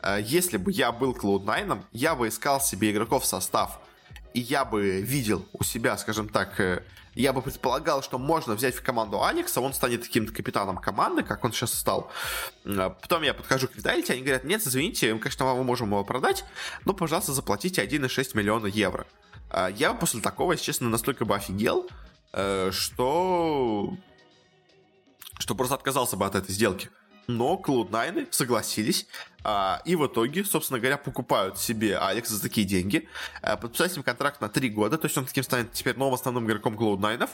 э, 0.00 0.20
если 0.24 0.56
бы 0.56 0.72
я 0.72 0.92
был 0.92 1.12
Cloud9, 1.12 1.78
я 1.92 2.14
бы 2.14 2.28
искал 2.28 2.58
себе 2.62 2.90
игроков 2.90 3.24
в 3.24 3.26
состав, 3.26 3.80
и 4.32 4.40
я 4.40 4.64
бы 4.64 5.02
видел 5.02 5.44
у 5.52 5.62
себя, 5.62 5.98
скажем 5.98 6.30
так, 6.30 6.58
я 7.20 7.32
бы 7.32 7.42
предполагал, 7.42 8.02
что 8.02 8.18
можно 8.18 8.54
взять 8.54 8.74
в 8.74 8.82
команду 8.82 9.22
Алекса, 9.22 9.60
он 9.60 9.72
станет 9.72 10.02
таким 10.02 10.26
капитаном 10.26 10.76
команды, 10.78 11.22
как 11.22 11.44
он 11.44 11.52
сейчас 11.52 11.74
стал. 11.74 12.10
Потом 12.64 13.22
я 13.22 13.34
подхожу 13.34 13.68
к 13.68 13.76
Vitality, 13.76 14.12
они 14.12 14.22
говорят, 14.22 14.44
нет, 14.44 14.66
извините, 14.66 15.14
конечно, 15.16 15.44
мы 15.54 15.64
можем 15.64 15.88
его 15.88 16.04
продать, 16.04 16.44
но, 16.84 16.92
пожалуйста, 16.92 17.32
заплатите 17.32 17.84
1,6 17.84 18.36
миллиона 18.36 18.66
евро. 18.66 19.06
А, 19.50 19.68
я 19.68 19.94
после 19.94 20.20
такого, 20.20 20.52
если 20.52 20.64
честно, 20.64 20.88
настолько 20.88 21.24
бы 21.24 21.34
офигел, 21.34 21.88
э, 22.32 22.70
что... 22.72 23.96
что 25.38 25.54
просто 25.54 25.74
отказался 25.74 26.16
бы 26.16 26.24
от 26.26 26.34
этой 26.34 26.52
сделки. 26.52 26.90
Но 27.36 27.60
Cloud9 27.64 28.28
согласились, 28.30 29.06
а, 29.44 29.80
и 29.84 29.96
в 29.96 30.06
итоге, 30.06 30.44
собственно 30.44 30.80
говоря, 30.80 30.96
покупают 30.96 31.58
себе 31.58 31.96
Алекс 31.96 32.28
за 32.28 32.42
такие 32.42 32.66
деньги, 32.66 33.08
а, 33.42 33.56
подписать 33.56 33.92
с 33.92 33.96
ним 33.96 34.02
контракт 34.02 34.40
на 34.40 34.48
3 34.48 34.68
года, 34.70 34.98
то 34.98 35.06
есть 35.06 35.16
он 35.16 35.26
таким 35.26 35.44
станет 35.44 35.72
теперь 35.72 35.96
новым 35.96 36.14
основным 36.14 36.46
игроком 36.46 36.74
Cloud9. 36.74 37.28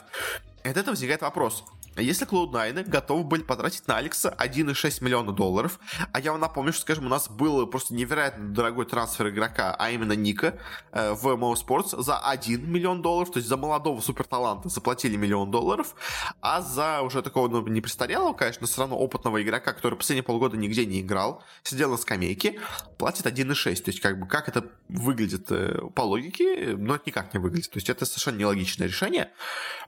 И 0.63 0.69
от 0.69 0.77
этого 0.77 0.91
возникает 0.91 1.21
вопрос, 1.21 1.63
если 2.01 2.27
Cloud9 2.27 2.89
готовы 2.89 3.23
были 3.23 3.43
потратить 3.43 3.87
на 3.87 3.97
Алекса 3.97 4.35
1,6 4.37 5.03
миллиона 5.03 5.31
долларов, 5.31 5.79
а 6.11 6.19
я 6.19 6.31
вам 6.31 6.41
напомню, 6.41 6.73
что, 6.73 6.81
скажем, 6.81 7.05
у 7.05 7.09
нас 7.09 7.29
был 7.29 7.65
просто 7.67 7.93
невероятно 7.93 8.49
дорогой 8.49 8.85
трансфер 8.85 9.29
игрока, 9.29 9.75
а 9.77 9.89
именно 9.91 10.13
Ника 10.13 10.59
э, 10.91 11.13
в 11.13 11.27
Mo 11.27 11.53
Sports 11.53 12.01
за 12.01 12.17
1 12.19 12.69
миллион 12.69 13.01
долларов, 13.01 13.31
то 13.31 13.37
есть 13.37 13.49
за 13.49 13.57
молодого 13.57 14.01
суперталанта 14.01 14.69
заплатили 14.69 15.15
миллион 15.15 15.51
долларов, 15.51 15.95
а 16.41 16.61
за 16.61 17.01
уже 17.01 17.21
такого, 17.21 17.47
ну, 17.47 17.65
не 17.67 17.81
престарелого, 17.81 18.33
конечно, 18.33 18.61
но 18.61 18.67
все 18.67 18.81
равно 18.81 18.97
опытного 18.97 19.41
игрока, 19.41 19.73
который 19.73 19.95
последние 19.95 20.23
полгода 20.23 20.57
нигде 20.57 20.85
не 20.85 21.01
играл, 21.01 21.43
сидел 21.63 21.91
на 21.91 21.97
скамейке, 21.97 22.59
платит 22.97 23.25
1,6. 23.25 23.75
То 23.83 23.91
есть, 23.91 23.99
как 23.99 24.19
бы, 24.19 24.27
как 24.27 24.47
это 24.49 24.69
выглядит 24.89 25.51
э, 25.51 25.79
по 25.95 26.01
логике, 26.01 26.75
но 26.77 26.95
это 26.95 27.03
никак 27.07 27.33
не 27.33 27.39
выглядит. 27.39 27.71
То 27.71 27.77
есть, 27.77 27.89
это 27.89 28.05
совершенно 28.05 28.37
нелогичное 28.37 28.87
решение. 28.87 29.31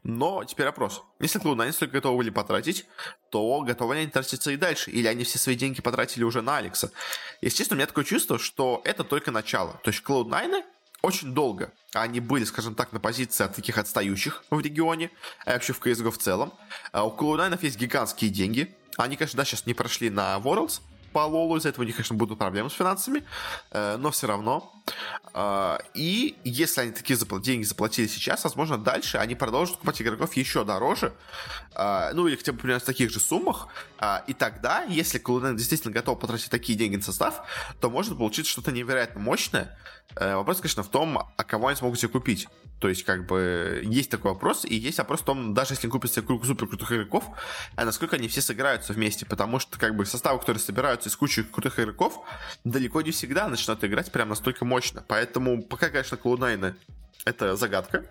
Но 0.03 0.43
теперь 0.43 0.67
вопрос. 0.67 1.03
Если 1.19 1.41
Cloud9 1.41 1.71
столько 1.71 1.97
готовы 1.99 2.17
были 2.17 2.29
потратить, 2.29 2.85
то 3.29 3.61
готовы 3.61 3.95
ли 3.95 4.01
они 4.01 4.09
тратиться 4.09 4.51
и 4.51 4.57
дальше? 4.57 4.91
Или 4.91 5.07
они 5.07 5.23
все 5.23 5.37
свои 5.37 5.55
деньги 5.55 5.81
потратили 5.81 6.23
уже 6.23 6.41
на 6.41 6.57
Алекса? 6.57 6.91
Честно, 7.41 7.75
у 7.75 7.77
меня 7.77 7.87
такое 7.87 8.05
чувство, 8.05 8.39
что 8.39 8.81
это 8.83 9.03
только 9.03 9.31
начало. 9.31 9.79
То 9.83 9.91
есть 9.91 10.03
Cloud9 10.03 10.63
очень 11.01 11.33
долго 11.33 11.71
они 11.93 12.19
были, 12.19 12.43
скажем 12.43 12.75
так, 12.75 12.91
на 12.91 12.99
позиции 12.99 13.43
от 13.43 13.55
таких 13.55 13.77
отстающих 13.77 14.43
в 14.49 14.59
регионе, 14.59 15.11
а 15.45 15.53
вообще 15.53 15.73
в 15.73 15.81
CSGO 15.81 16.11
в 16.11 16.17
целом. 16.17 16.53
А 16.91 17.05
у 17.05 17.15
Cloud9 17.15 17.59
есть 17.61 17.77
гигантские 17.77 18.29
деньги. 18.29 18.75
Они, 18.97 19.15
конечно, 19.15 19.37
да, 19.37 19.45
сейчас 19.45 19.65
не 19.65 19.73
прошли 19.73 20.09
на 20.09 20.37
Worlds, 20.37 20.81
по 21.11 21.19
Лолу, 21.19 21.57
из-за 21.57 21.69
этого 21.69 21.83
у 21.83 21.85
них, 21.85 21.95
конечно, 21.95 22.15
будут 22.15 22.39
проблемы 22.39 22.69
с 22.69 22.73
финансами, 22.73 23.23
э, 23.71 23.97
но 23.97 24.11
все 24.11 24.27
равно. 24.27 24.71
Э, 25.33 25.77
и 25.93 26.37
если 26.43 26.81
они 26.81 26.91
такие 26.91 27.17
деньги 27.41 27.63
заплатили 27.63 28.07
сейчас, 28.07 28.43
возможно, 28.43 28.77
дальше 28.77 29.17
они 29.17 29.35
продолжат 29.35 29.75
покупать 29.75 30.01
игроков 30.01 30.33
еще 30.33 30.63
дороже, 30.63 31.13
э, 31.75 32.11
ну 32.13 32.27
или 32.27 32.35
хотя 32.35 32.51
бы 32.51 32.59
примерно 32.59 32.79
в 32.79 32.85
таких 32.85 33.11
же 33.11 33.19
суммах, 33.19 33.67
э, 33.99 34.19
и 34.27 34.33
тогда, 34.33 34.83
если 34.83 35.17
Клуден 35.19 35.55
действительно 35.55 35.93
готов 35.93 36.19
потратить 36.19 36.49
такие 36.49 36.77
деньги 36.77 36.95
на 36.95 37.03
состав, 37.03 37.43
то 37.79 37.89
может 37.89 38.17
получиться 38.17 38.51
что-то 38.51 38.71
невероятно 38.71 39.19
мощное. 39.19 39.77
Э, 40.15 40.35
вопрос, 40.35 40.61
конечно, 40.61 40.83
в 40.83 40.89
том, 40.89 41.17
а 41.17 41.43
кого 41.43 41.67
они 41.67 41.77
смогут 41.77 41.99
себе 41.99 42.09
купить. 42.09 42.47
То 42.79 42.87
есть, 42.87 43.03
как 43.03 43.25
бы, 43.25 43.81
есть 43.83 44.09
такой 44.09 44.31
вопрос, 44.31 44.65
и 44.65 44.73
есть 44.75 44.97
вопрос 44.97 45.19
в 45.19 45.25
том, 45.25 45.53
даже 45.53 45.73
если 45.73 45.87
купят 45.87 46.11
себе 46.13 46.25
супер 46.45 46.67
крутых 46.67 46.91
игроков, 46.91 47.25
а 47.75 47.85
насколько 47.85 48.15
они 48.15 48.27
все 48.27 48.41
сыграются 48.41 48.93
вместе, 48.93 49.25
потому 49.25 49.59
что, 49.59 49.77
как 49.77 49.95
бы, 49.95 50.05
составы, 50.05 50.39
которые 50.39 50.61
собираются 50.61 51.09
из 51.09 51.15
кучи 51.15 51.43
крутых 51.43 51.79
игроков, 51.79 52.25
далеко 52.63 53.01
не 53.01 53.11
всегда 53.11 53.47
начнут 53.47 53.83
играть 53.83 54.11
прям 54.11 54.29
настолько 54.29 54.63
мощно. 54.63 55.03
Поэтому, 55.07 55.61
пока, 55.61 55.89
конечно, 55.89 56.15
Cloud9 56.15 56.73
это 57.25 57.55
загадка. 57.55 58.05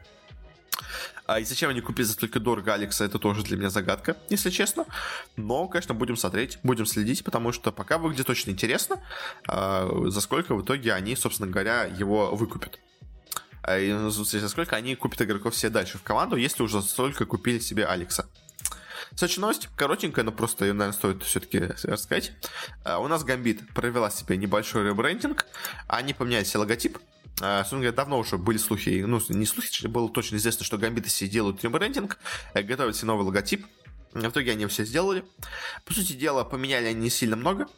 А 1.27 1.41
и 1.41 1.45
зачем 1.45 1.71
они 1.71 1.81
купили 1.81 2.07
за 2.07 2.13
столько 2.15 2.41
дорого 2.41 2.73
Алекса, 2.73 3.05
это 3.05 3.19
тоже 3.19 3.43
для 3.43 3.57
меня 3.57 3.69
загадка, 3.69 4.17
если 4.31 4.49
честно. 4.49 4.87
Но, 5.37 5.69
конечно, 5.69 5.95
будем 5.95 6.17
смотреть, 6.17 6.59
будем 6.63 6.87
следить, 6.87 7.23
потому 7.23 7.53
что 7.53 7.71
пока 7.71 7.99
выглядит 7.99 8.31
очень 8.31 8.53
интересно, 8.53 9.03
а, 9.47 9.91
за 10.07 10.21
сколько 10.21 10.55
в 10.55 10.63
итоге 10.63 10.95
они, 10.95 11.17
собственно 11.17 11.51
говоря, 11.51 11.85
его 11.85 12.35
выкупят. 12.35 12.79
А, 13.69 14.11
за 14.11 14.49
сколько 14.49 14.77
они 14.77 14.95
купят 14.97 15.21
игроков 15.21 15.55
все 15.55 15.69
дальше 15.69 15.99
в 15.99 16.03
команду, 16.03 16.37
если 16.37 16.63
уже 16.63 16.81
столько 16.81 17.27
купили 17.27 17.59
себе 17.59 17.85
Алекса. 17.85 18.27
Следующая 19.15 19.43
новость, 19.43 19.69
коротенькая, 19.77 20.25
но 20.25 20.33
просто 20.33 20.65
ее, 20.65 20.73
наверное, 20.73 20.97
стоит 20.97 21.23
все-таки 21.23 21.59
рассказать. 21.83 22.33
А, 22.85 22.99
у 22.99 23.09
нас 23.09 23.25
Гамбит 23.25 23.69
провела 23.75 24.11
себе 24.11 24.39
небольшой 24.39 24.87
ребрендинг. 24.89 25.45
Они 25.87 26.15
поменяли 26.15 26.45
себе 26.45 26.61
логотип. 26.61 26.99
Uh, 27.41 27.61
собственно 27.61 27.93
давно 27.93 28.19
уже 28.19 28.37
были 28.37 28.59
слухи, 28.59 29.05
ну, 29.07 29.21
не 29.29 29.47
слухи, 29.47 29.87
было 29.87 30.09
точно 30.09 30.37
известно, 30.37 30.65
что 30.65 30.77
Гамбиты 30.77 31.09
себе 31.09 31.31
делают 31.31 31.63
ребрендинг, 31.63 32.19
э, 32.53 32.63
готовят 32.63 32.97
себе 32.97 33.07
новый 33.07 33.25
логотип. 33.25 33.65
В 34.13 34.29
итоге 34.29 34.53
они 34.53 34.67
все 34.67 34.85
сделали. 34.85 35.25
По 35.85 35.95
сути 35.95 36.15
дела, 36.15 36.43
поменяли 36.43 36.87
они 36.87 37.01
не 37.01 37.11
сильно 37.11 37.37
много. 37.37 37.69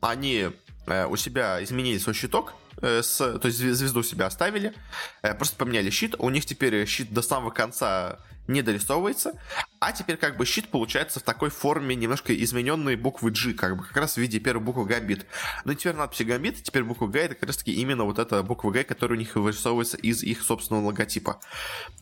Они 0.00 0.50
э, 0.86 1.06
у 1.06 1.16
себя 1.16 1.62
изменили 1.62 1.98
свой 1.98 2.14
щиток, 2.14 2.54
с, 2.82 3.16
то 3.16 3.46
есть 3.46 3.58
звезду 3.58 4.02
себя 4.02 4.26
оставили, 4.26 4.74
э, 5.22 5.34
просто 5.34 5.56
поменяли 5.56 5.90
щит. 5.90 6.14
У 6.18 6.30
них 6.30 6.46
теперь 6.46 6.86
щит 6.86 7.12
до 7.12 7.22
самого 7.22 7.50
конца 7.50 8.18
не 8.46 8.62
дорисовывается, 8.62 9.32
а 9.78 9.92
теперь 9.92 10.16
как 10.16 10.36
бы 10.36 10.44
щит 10.44 10.68
получается 10.68 11.20
в 11.20 11.22
такой 11.22 11.50
форме 11.50 11.94
немножко 11.94 12.34
измененной 12.34 12.96
буквы 12.96 13.30
G, 13.30 13.52
как 13.54 13.76
бы 13.76 13.84
как 13.84 13.96
раз 13.96 14.14
в 14.14 14.16
виде 14.18 14.38
первой 14.38 14.62
буквы 14.62 14.84
Гамбит. 14.84 15.26
Но 15.64 15.74
теперь 15.74 15.94
надпись 15.94 16.26
Гамбит, 16.26 16.62
теперь 16.62 16.84
буква 16.84 17.06
Г 17.06 17.20
это 17.20 17.34
как 17.34 17.48
раз 17.48 17.56
таки 17.58 17.72
именно 17.72 18.04
вот 18.04 18.18
эта 18.18 18.42
буква 18.42 18.70
Г, 18.70 18.84
которая 18.84 19.16
у 19.16 19.20
них 19.20 19.34
вырисовывается 19.36 19.96
из 19.96 20.22
их 20.22 20.42
собственного 20.42 20.86
логотипа. 20.86 21.40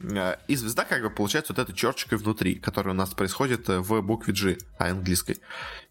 Э, 0.00 0.36
и 0.48 0.56
звезда 0.56 0.84
как 0.84 1.02
бы 1.02 1.10
получается 1.10 1.52
вот 1.52 1.62
этой 1.62 1.74
черчикой 1.74 2.18
внутри, 2.18 2.54
которая 2.54 2.94
у 2.94 2.96
нас 2.96 3.10
происходит 3.10 3.68
в 3.68 4.00
букве 4.00 4.34
G 4.34 4.58
английской. 4.78 5.38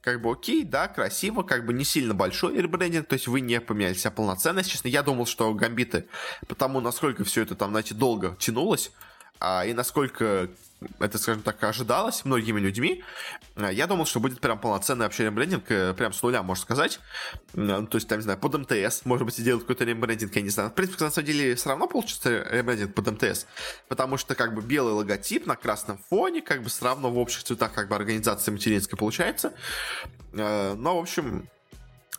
Как 0.02 0.22
бы 0.22 0.32
окей, 0.32 0.64
да, 0.64 0.88
красиво, 0.88 1.44
как 1.44 1.66
бы 1.66 1.74
не 1.74 1.84
сильно 1.84 2.14
большой 2.14 2.58
ребрендинг, 2.62 3.08
то 3.08 3.14
есть 3.14 3.28
вы 3.28 3.42
не 3.42 3.60
поменяли 3.60 3.94
себя 3.94 4.12
полноценно, 4.12 4.64
честно, 4.64 4.88
я 4.88 5.04
думал, 5.04 5.26
что 5.26 5.54
гамбиты, 5.54 6.08
потому 6.48 6.80
насколько 6.80 7.24
все 7.24 7.42
это 7.42 7.56
там, 7.56 7.72
знаете, 7.72 7.94
долго 7.94 8.36
тянулось, 8.40 8.92
а, 9.39 9.65
и 9.65 9.73
насколько 9.73 10.49
это, 10.99 11.17
скажем 11.17 11.41
так, 11.43 11.62
ожидалось 11.63 12.23
многими 12.25 12.60
людьми, 12.60 13.04
а, 13.56 13.71
я 13.71 13.88
думал, 13.88 14.06
что 14.06 14.19
будет 14.19 14.39
прям 14.39 14.60
полноценный 14.60 15.06
вообще 15.06 15.25
рембрендинг, 15.25 15.69
э, 15.69 15.93
прям 15.93 16.13
с 16.13 16.21
нуля, 16.21 16.41
можно 16.43 16.62
сказать. 16.62 16.99
Ну, 17.54 17.86
то 17.88 17.97
есть, 17.97 18.08
там, 18.08 18.19
не 18.19 18.23
знаю, 18.23 18.39
под 18.39 18.58
МТС, 18.58 19.06
может 19.06 19.25
быть, 19.25 19.36
сделают 19.38 19.63
какой-то 19.63 19.84
рембрендинг, 19.84 20.36
я 20.36 20.41
не 20.41 20.49
знаю. 20.49 20.69
В 20.69 20.73
принципе, 20.73 21.04
на 21.04 21.12
самом 21.12 21.28
деле, 21.28 21.56
все 21.56 21.69
равно 21.69 21.88
получится 21.88 22.43
рембрендинг 22.49 22.93
под 22.93 23.12
МТС, 23.12 23.45
потому 23.88 24.17
что, 24.17 24.36
как 24.36 24.54
бы, 24.54 24.62
белый 24.62 24.93
логотип 24.93 25.45
на 25.45 25.56
красном 25.56 25.97
фоне, 26.10 26.41
как 26.41 26.63
бы, 26.63 26.69
все 26.69 26.86
равно 26.86 27.12
в 27.12 27.17
общих 27.17 27.43
цветах, 27.43 27.73
как 27.73 27.89
бы, 27.89 27.95
организация 27.95 28.52
материнская 28.52 28.97
получается. 28.97 29.54
Э, 30.34 30.75
но, 30.75 30.97
в 30.97 31.02
общем, 31.02 31.49
Э, 31.49 31.59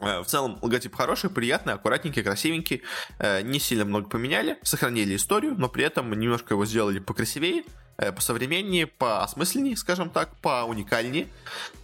в 0.01 0.25
целом 0.25 0.59
логотип 0.63 0.95
хороший, 0.95 1.31
приятный, 1.31 1.75
аккуратненький, 1.75 2.23
красивенький. 2.23 2.83
Э, 3.19 3.43
не 3.43 3.61
сильно 3.61 3.85
много 3.85 4.09
поменяли, 4.09 4.59
сохранили 4.63 5.17
историю, 5.17 5.55
но 5.57 5.69
при 5.69 5.85
этом 5.85 6.11
немножко 6.19 6.55
его 6.55 6.65
сделали 6.65 6.99
покрасивее, 6.99 7.65
э, 7.99 8.11
посовременнее, 8.13 8.87
поосмысленнее, 8.87 9.77
скажем 9.77 10.11
так, 10.11 10.37
поуникальнее. 10.41 11.29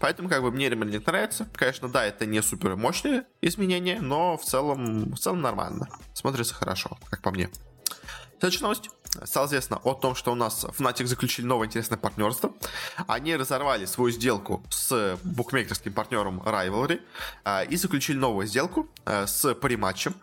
Поэтому 0.00 0.29
как 0.29 0.42
бы 0.42 0.50
мне 0.50 0.68
ремонт 0.70 1.07
нравится. 1.07 1.48
Конечно, 1.55 1.88
да, 1.88 2.05
это 2.05 2.26
не 2.26 2.42
супер 2.42 2.76
мощные 2.76 3.24
изменения, 3.42 4.00
но 4.00 4.37
в 4.37 4.44
целом, 4.44 5.12
в 5.12 5.18
целом 5.18 5.42
нормально. 5.42 5.88
Смотрится 6.14 6.55
хорошо, 6.55 6.98
как 7.11 7.22
по 7.22 7.31
мне. 7.31 7.50
Следующая 8.38 8.62
новость. 8.62 8.90
Известно 9.24 9.81
о 9.85 9.94
том, 9.94 10.14
что 10.14 10.33
у 10.33 10.35
нас 10.35 10.64
Fnatic 10.64 11.07
заключили 11.07 11.46
новое 11.46 11.66
интересное 11.66 11.98
партнерство. 11.98 12.52
Они 13.07 13.37
разорвали 13.37 13.87
свою 13.87 14.11
сделку 14.11 14.62
с 14.70 15.18
букмекерским 15.22 15.92
партнером 15.92 16.40
Rivalry 16.40 17.00
э, 17.44 17.66
и 17.66 17.76
заключили 17.76 18.18
новую 18.18 18.46
сделку 18.46 18.88
э, 19.05 19.26
с 19.26 19.55
париматчем. 19.55 20.14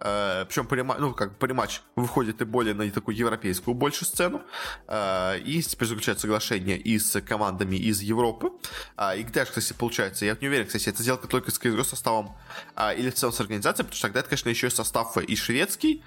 Э, 0.00 0.44
причем 0.46 0.66
париматч, 0.66 0.98
ну, 0.98 1.14
как 1.14 1.36
париматч 1.38 1.80
выходит 1.96 2.40
и 2.40 2.44
более 2.44 2.74
на 2.74 2.90
такую 2.90 3.16
европейскую 3.16 3.74
большую 3.74 4.08
сцену. 4.08 4.42
Э, 4.86 5.38
и 5.38 5.62
теперь 5.62 5.88
заключают 5.88 6.20
соглашение 6.20 6.78
и 6.78 6.98
с 6.98 7.20
командами 7.20 7.76
из 7.76 8.00
Европы. 8.00 8.50
Э, 8.96 9.18
и 9.18 9.22
где, 9.22 9.44
кстати, 9.44 9.72
получается, 9.72 10.24
я 10.24 10.36
не 10.40 10.48
уверен, 10.48 10.66
кстати, 10.66 10.88
это 10.88 11.02
сделка 11.02 11.28
только 11.28 11.50
с 11.50 11.60
CSGO 11.60 11.84
составом 11.84 12.36
э, 12.76 12.96
или 12.96 13.10
в 13.10 13.14
целом 13.14 13.32
с 13.32 13.40
организацией, 13.40 13.84
потому 13.84 13.96
что 13.96 14.06
тогда 14.08 14.20
это, 14.20 14.28
конечно, 14.28 14.48
еще 14.48 14.68
и 14.68 14.70
состав 14.70 15.16
и 15.16 15.36
шведский, 15.36 16.02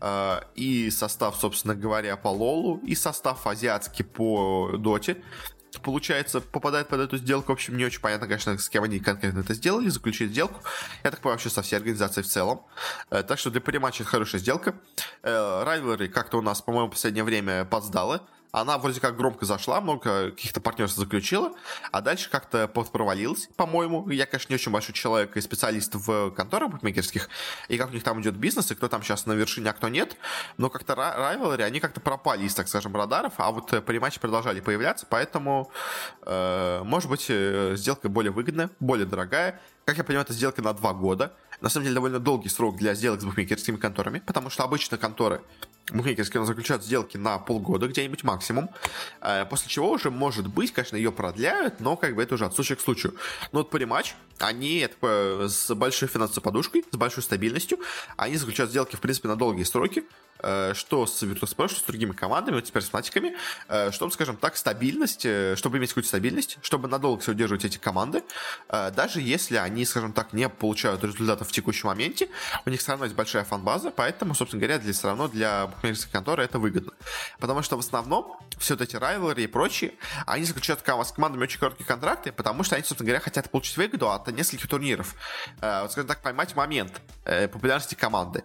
э, 0.00 0.40
и 0.54 0.90
состав, 0.90 1.36
собственно 1.36 1.74
говоря, 1.74 2.16
по 2.16 2.28
Лолу, 2.28 2.78
и 2.78 2.94
состав 2.94 3.46
азиатский 3.46 4.04
по 4.04 4.72
Доте 4.78 5.22
получается, 5.80 6.40
попадает 6.40 6.88
под 6.88 7.00
эту 7.00 7.16
сделку. 7.16 7.52
В 7.52 7.54
общем, 7.54 7.76
не 7.76 7.84
очень 7.84 8.00
понятно, 8.00 8.26
конечно, 8.26 8.56
с 8.58 8.68
кем 8.68 8.84
они 8.84 9.00
конкретно 9.00 9.40
это 9.40 9.54
сделали, 9.54 9.88
заключили 9.88 10.28
сделку. 10.28 10.60
Я 11.02 11.10
так 11.10 11.20
понимаю, 11.20 11.36
вообще 11.36 11.50
со 11.50 11.62
всей 11.62 11.76
организацией 11.76 12.24
в 12.24 12.28
целом. 12.28 12.62
Э, 13.10 13.22
так 13.22 13.38
что 13.38 13.50
для 13.50 13.60
париматча 13.60 14.02
это 14.02 14.10
хорошая 14.10 14.40
сделка. 14.40 14.74
Райвелри 15.22 16.08
как-то 16.08 16.38
у 16.38 16.42
нас, 16.42 16.60
по-моему, 16.62 16.88
в 16.88 16.92
последнее 16.92 17.24
время 17.24 17.64
подсдала 17.64 18.26
она 18.54 18.78
вроде 18.78 19.00
как 19.00 19.16
громко 19.16 19.44
зашла, 19.44 19.80
много 19.80 20.30
каких-то 20.30 20.60
партнерств 20.60 20.96
заключила, 20.96 21.52
а 21.90 22.00
дальше 22.00 22.30
как-то 22.30 22.68
провалилась, 22.68 23.48
по-моему. 23.56 24.08
Я, 24.10 24.26
конечно, 24.26 24.52
не 24.52 24.54
очень 24.54 24.70
большой 24.70 24.94
человек 24.94 25.36
и 25.36 25.40
специалист 25.40 25.92
в 25.94 26.30
конторах 26.30 26.70
букмекерских, 26.70 27.28
и 27.68 27.76
как 27.76 27.90
у 27.90 27.92
них 27.92 28.04
там 28.04 28.20
идет 28.20 28.36
бизнес, 28.36 28.70
и 28.70 28.76
кто 28.76 28.88
там 28.88 29.02
сейчас 29.02 29.26
на 29.26 29.32
вершине, 29.32 29.70
а 29.70 29.72
кто 29.72 29.88
нет. 29.88 30.16
Но 30.56 30.70
как-то 30.70 30.92
Rivalry, 30.92 31.62
они 31.62 31.80
как-то 31.80 32.00
пропали 32.00 32.44
из, 32.44 32.54
так 32.54 32.68
скажем, 32.68 32.94
радаров, 32.94 33.32
а 33.38 33.50
вот 33.50 33.72
э, 33.72 33.80
париматчи 33.80 34.20
продолжали 34.20 34.60
появляться, 34.60 35.06
поэтому, 35.10 35.72
э, 36.22 36.82
может 36.84 37.10
быть, 37.10 37.26
э, 37.28 37.74
сделка 37.76 38.08
более 38.08 38.30
выгодная, 38.30 38.70
более 38.78 39.06
дорогая. 39.06 39.60
Как 39.84 39.98
я 39.98 40.04
понимаю, 40.04 40.24
это 40.24 40.32
сделка 40.32 40.62
на 40.62 40.72
два 40.72 40.94
года. 40.94 41.34
На 41.60 41.68
самом 41.68 41.84
деле, 41.84 41.94
довольно 41.94 42.18
долгий 42.18 42.48
срок 42.48 42.76
для 42.76 42.94
сделок 42.94 43.20
с 43.20 43.24
букмекерскими 43.24 43.76
конторами, 43.76 44.22
потому 44.24 44.50
что 44.50 44.64
обычно 44.64 44.96
конторы 44.96 45.42
букмекерские 45.92 46.44
заключают 46.46 46.82
сделки 46.82 47.18
на 47.18 47.38
полгода 47.38 47.86
где-нибудь 47.86 48.24
максимум, 48.24 48.70
э, 49.20 49.44
после 49.44 49.68
чего 49.68 49.90
уже, 49.90 50.10
может 50.10 50.46
быть, 50.46 50.72
конечно, 50.72 50.96
ее 50.96 51.12
продляют, 51.12 51.80
но 51.80 51.96
как 51.96 52.14
бы 52.14 52.22
это 52.22 52.34
уже 52.34 52.46
от 52.46 52.54
случая 52.54 52.76
к 52.76 52.80
случаю. 52.80 53.14
Но 53.52 53.60
вот 53.60 53.70
Париматч, 53.70 54.14
они 54.38 54.86
такое, 54.86 55.48
с 55.48 55.74
большой 55.74 56.08
финансовой 56.08 56.42
подушкой, 56.42 56.84
с 56.90 56.96
большой 56.96 57.22
стабильностью, 57.22 57.78
они 58.16 58.36
заключают 58.36 58.70
сделки, 58.70 58.96
в 58.96 59.00
принципе, 59.00 59.28
на 59.28 59.36
долгие 59.36 59.64
сроки, 59.64 60.04
что 60.74 61.06
с 61.06 61.22
Virtus.pro, 61.22 61.68
что 61.68 61.80
с 61.80 61.82
другими 61.82 62.12
командами, 62.12 62.56
вот 62.56 62.64
теперь 62.64 62.82
с 62.82 62.88
Фнатиками, 62.88 63.36
э, 63.68 63.90
чтобы, 63.92 64.12
скажем 64.12 64.36
так, 64.36 64.56
стабильность, 64.56 65.24
э, 65.24 65.56
чтобы 65.56 65.78
иметь 65.78 65.90
какую-то 65.90 66.08
стабильность, 66.08 66.58
чтобы 66.62 66.88
надолго 66.88 67.22
все 67.22 67.32
удерживать 67.32 67.64
эти 67.64 67.78
команды, 67.78 68.22
даже 68.68 69.20
если 69.20 69.56
они, 69.56 69.84
скажем 69.84 70.12
так, 70.12 70.32
не 70.32 70.48
получают 70.48 71.02
результатов 71.02 71.48
в 71.48 71.52
текущем 71.52 71.88
моменте, 71.88 72.28
у 72.66 72.70
них 72.70 72.80
все 72.80 72.90
равно 72.92 73.06
есть 73.06 73.16
большая 73.16 73.44
фан-база, 73.44 73.90
поэтому, 73.90 74.34
собственно 74.34 74.60
говоря, 74.60 74.78
для, 74.78 74.92
все 74.92 75.08
равно 75.08 75.28
для 75.28 75.66
букмекерской 75.68 76.12
конторы 76.12 76.44
это 76.44 76.58
выгодно. 76.58 76.92
Потому 77.38 77.62
что 77.62 77.76
в 77.76 77.80
основном 77.80 78.36
все 78.58 78.74
вот 78.74 78.82
эти 78.82 78.96
райвелы 78.96 79.34
и 79.42 79.46
прочие, 79.46 79.94
они 80.26 80.44
заключают 80.44 80.80
с 80.80 81.12
командами 81.12 81.42
очень 81.42 81.58
короткие 81.58 81.86
контракты, 81.86 82.32
потому 82.32 82.64
что 82.64 82.76
они, 82.76 82.84
собственно 82.84 83.06
говоря, 83.06 83.20
хотят 83.20 83.50
получить 83.50 83.76
выгоду 83.76 84.10
от 84.10 84.26
нескольких 84.28 84.68
турниров. 84.68 85.14
Вот, 85.60 85.92
скажем 85.92 86.08
так, 86.08 86.22
поймать 86.22 86.54
момент 86.54 87.00
популярности 87.24 87.94
команды. 87.94 88.44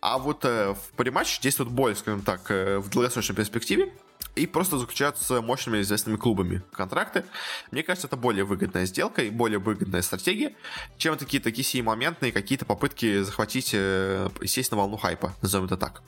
А 0.00 0.18
вот 0.18 0.44
в 0.44 0.78
париматче 0.96 1.39
действуют 1.40 1.72
более, 1.72 1.96
скажем 1.96 2.22
так, 2.22 2.50
э, 2.50 2.78
в 2.78 2.90
долгосрочной 2.90 3.36
перспективе 3.36 3.92
и 4.36 4.46
просто 4.46 4.78
заключают 4.78 5.18
с 5.18 5.40
мощными 5.40 5.80
известными 5.80 6.16
клубами 6.16 6.62
контракты. 6.72 7.24
Мне 7.70 7.82
кажется, 7.82 8.06
это 8.06 8.16
более 8.16 8.44
выгодная 8.44 8.86
сделка 8.86 9.22
и 9.22 9.30
более 9.30 9.58
выгодная 9.58 10.02
стратегия, 10.02 10.54
чем 10.98 11.16
такие 11.16 11.42
такие 11.42 11.64
сиюмоментные 11.64 12.32
какие-то 12.32 12.64
попытки 12.64 13.22
захватить 13.22 13.70
э, 13.72 14.28
сесть 14.44 14.70
на 14.70 14.76
волну 14.76 14.96
хайпа, 14.96 15.34
назовем 15.42 15.66
это 15.66 15.76
так. 15.76 16.02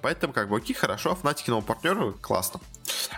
Поэтому, 0.00 0.32
как 0.32 0.48
бы, 0.48 0.56
окей, 0.56 0.74
хорошо, 0.74 1.14
Фнатики 1.14 1.50
новому 1.50 1.66
партнеру, 1.66 2.16
классно. 2.20 2.60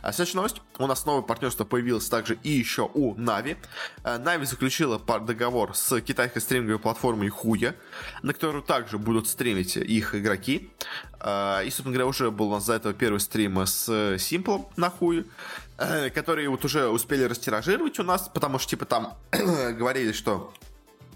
А 0.02 0.12
следующая 0.12 0.36
новость. 0.36 0.62
У 0.78 0.86
нас 0.86 1.04
новое 1.04 1.22
партнерство 1.22 1.64
появилось 1.64 2.08
также 2.08 2.38
и 2.42 2.50
еще 2.50 2.90
у 2.92 3.14
Нави. 3.14 3.56
Нави 4.04 4.46
заключила 4.46 4.98
договор 4.98 5.76
с 5.76 6.00
китайской 6.00 6.40
стриминговой 6.40 6.78
платформой 6.78 7.28
Хуя, 7.28 7.74
на 8.22 8.32
которую 8.32 8.62
также 8.62 8.98
будут 8.98 9.28
стримить 9.28 9.76
их 9.76 10.14
игроки. 10.14 10.70
А, 11.20 11.60
и, 11.62 11.70
собственно 11.70 11.92
говоря, 11.92 12.06
уже 12.06 12.30
был 12.30 12.48
у 12.48 12.52
нас 12.52 12.64
за 12.64 12.74
этого 12.74 12.94
первый 12.94 13.20
стрим 13.20 13.58
с 13.66 14.16
Симплом 14.18 14.68
на 14.76 14.90
Хуе, 14.90 15.26
э, 15.76 16.08
которые 16.10 16.48
вот 16.48 16.64
уже 16.64 16.88
успели 16.88 17.24
растиражировать 17.24 17.98
у 17.98 18.02
нас, 18.02 18.30
потому 18.32 18.58
что, 18.58 18.70
типа, 18.70 18.86
там 18.86 19.18
говорили, 19.32 20.12
что 20.12 20.52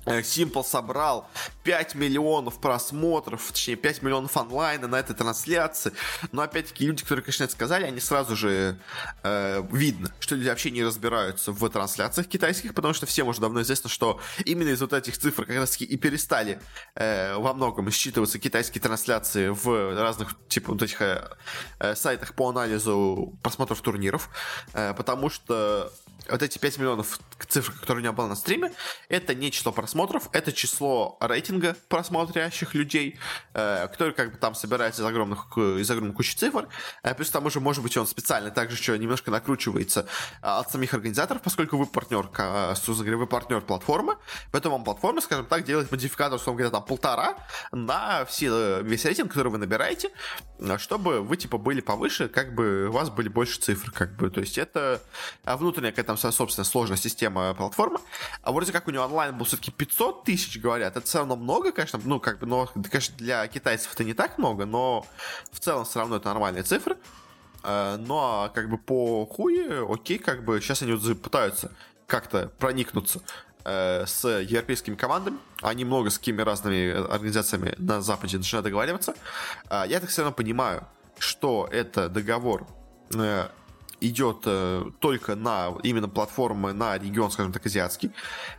Simple 0.05 0.61
э, 0.61 0.65
собрал 0.65 1.29
5 1.65 1.95
миллионов 1.95 2.61
просмотров, 2.61 3.51
точнее 3.51 3.77
5 3.77 4.03
миллионов 4.03 4.37
онлайна 4.37 4.87
на 4.87 4.97
этой 4.97 5.15
трансляции. 5.15 5.93
Но 6.33 6.43
опять-таки 6.43 6.87
люди, 6.87 7.03
которые, 7.03 7.25
конечно, 7.25 7.45
это 7.45 7.53
сказали, 7.53 7.85
они 7.85 8.01
сразу 8.01 8.37
же 8.37 8.79
э, 9.23 9.63
видно, 9.73 10.15
что 10.21 10.35
люди 10.35 10.49
вообще 10.49 10.71
не 10.71 10.85
разбираются 10.85 11.53
в 11.53 11.69
трансляциях 11.69 12.29
китайских, 12.29 12.75
потому 12.75 12.95
что 12.95 13.07
всем 13.07 13.29
уже 13.29 13.41
давно 13.41 13.63
известно, 13.63 13.89
что 13.89 14.21
именно 14.45 14.69
из 14.69 14.81
вот 14.81 14.93
этих 14.93 15.19
цифр 15.19 15.47
как 15.47 15.57
раз 15.57 15.71
таки 15.71 15.85
и 15.85 15.97
перестали 15.97 16.61
э, 16.95 17.37
во 17.37 17.55
многом 17.55 17.91
считываться 17.91 18.39
китайские 18.39 18.83
трансляции 18.83 19.49
в 19.49 19.95
разных 19.99 20.37
типа 20.49 20.73
вот 20.73 20.83
этих 20.83 21.01
э, 21.01 21.29
э, 21.79 21.95
сайтах 21.95 22.35
по 22.35 22.49
анализу 22.49 23.39
просмотров 23.43 23.81
турниров, 23.81 24.29
э, 24.73 24.95
потому 24.95 25.31
что 25.31 25.93
вот 26.31 26.43
эти 26.43 26.59
5 26.59 26.79
миллионов 26.79 27.21
цифр, 27.49 27.73
которые 27.73 27.97
у 27.97 28.01
меня 28.01 28.13
было 28.13 28.27
на 28.27 28.37
стриме, 28.37 28.73
это 29.09 29.35
не 29.35 29.51
число 29.51 29.73
просмотров, 29.95 30.29
это 30.33 30.53
число 30.53 31.17
рейтинга 31.21 31.77
просмотрящих 31.89 32.75
людей, 32.75 33.17
э, 33.55 33.87
который 33.87 34.13
как 34.13 34.33
бы 34.33 34.39
там 34.39 34.55
собирается 34.57 35.03
из 35.03 35.07
огромных, 35.07 35.57
из 35.57 35.89
огромной 35.89 36.15
кучи 36.15 36.35
цифр. 36.35 36.69
Э, 37.05 37.15
плюс 37.15 37.31
там 37.31 37.47
уже, 37.47 37.61
может 37.61 37.83
быть, 37.83 37.97
он 37.97 38.07
специально 38.07 38.51
также 38.51 38.77
еще 38.77 38.99
немножко 38.99 39.31
накручивается 39.31 40.01
э, 40.43 40.47
от 40.47 40.71
самих 40.71 40.95
организаторов, 40.95 41.43
поскольку 41.43 41.77
вы 41.77 41.87
партнер, 41.87 42.29
э, 42.37 42.75
говоря, 42.87 43.17
вы 43.17 43.27
партнер 43.29 43.61
платформы, 43.61 44.17
поэтому 44.51 44.75
вам 44.77 44.85
платформа, 44.85 45.21
скажем 45.21 45.47
так, 45.47 45.65
делает 45.65 45.93
модификатор, 45.93 46.37
условно 46.37 46.59
говоря, 46.59 46.73
там 46.73 46.85
полтора 46.85 47.37
на 47.71 48.25
все, 48.25 48.49
э, 48.51 48.83
весь 48.83 49.05
рейтинг, 49.05 49.31
который 49.31 49.53
вы 49.53 49.59
набираете, 49.59 50.11
э, 50.59 50.77
чтобы 50.79 51.21
вы, 51.21 51.37
типа, 51.37 51.57
были 51.57 51.81
повыше, 51.81 52.29
как 52.29 52.53
бы 52.57 52.89
у 52.89 52.93
вас 52.93 53.11
были 53.11 53.29
больше 53.29 53.61
цифр, 53.61 53.93
как 53.93 54.17
бы, 54.17 54.29
то 54.29 54.41
есть 54.41 54.59
это 54.59 55.01
внутренняя 55.45 55.93
какая-то 55.93 56.33
собственная 56.33 56.67
сложная 56.67 56.97
система 56.97 57.55
платформы. 57.55 58.01
А 58.43 58.51
вроде 58.51 58.73
как 58.73 58.89
у 58.89 58.91
него 58.91 59.05
онлайн 59.05 59.37
был 59.39 59.47
все-таки 59.47 59.71
500 59.85 60.25
тысяч, 60.25 60.59
говорят. 60.59 60.97
Это 60.97 61.07
все 61.07 61.19
равно 61.19 61.37
много, 61.37 61.71
конечно. 61.71 62.01
Ну, 62.05 62.19
как 62.19 62.39
бы, 62.39 62.47
но, 62.47 62.71
конечно, 62.91 63.15
для 63.19 63.47
китайцев 63.49 63.93
это 63.93 64.05
не 64.05 64.15
так 64.15 64.39
много, 64.39 64.65
но 64.65 65.07
в 65.53 65.61
целом 65.61 65.85
все 65.85 65.99
равно 66.01 66.17
это 66.17 66.29
нормальные 66.29 66.63
цифры. 66.63 66.97
Э, 67.63 67.97
ну, 67.99 68.17
а 68.17 68.49
как 68.49 68.71
бы 68.71 68.79
по 68.79 69.27
хуе, 69.27 69.87
окей, 69.89 70.19
как 70.19 70.45
бы 70.45 70.61
сейчас 70.61 70.83
они 70.83 70.93
вот 70.93 71.21
пытаются 71.21 71.71
как-то 72.07 72.51
проникнуться 72.59 73.21
э, 73.65 74.07
с 74.07 74.27
европейскими 74.27 74.95
командами. 74.95 75.37
Они 75.61 75.85
много 75.85 76.09
с 76.09 76.19
какими 76.19 76.41
разными 76.41 76.91
организациями 76.91 77.75
на 77.77 78.01
Западе 78.01 78.39
начинают 78.39 78.65
договариваться. 78.65 79.15
Э, 79.69 79.85
я 79.87 80.01
так 80.01 80.09
все 80.09 80.23
равно 80.23 80.35
понимаю, 80.35 80.87
что 81.19 81.69
это 81.71 82.09
договор 82.09 82.67
идет 84.09 84.43
э, 84.47 84.85
только 85.01 85.35
на 85.35 85.75
именно 85.83 86.09
платформы 86.09 86.73
на 86.73 86.99
регион, 86.99 87.31
скажем 87.31 87.53
так, 87.53 87.65
азиатский, 87.67 88.11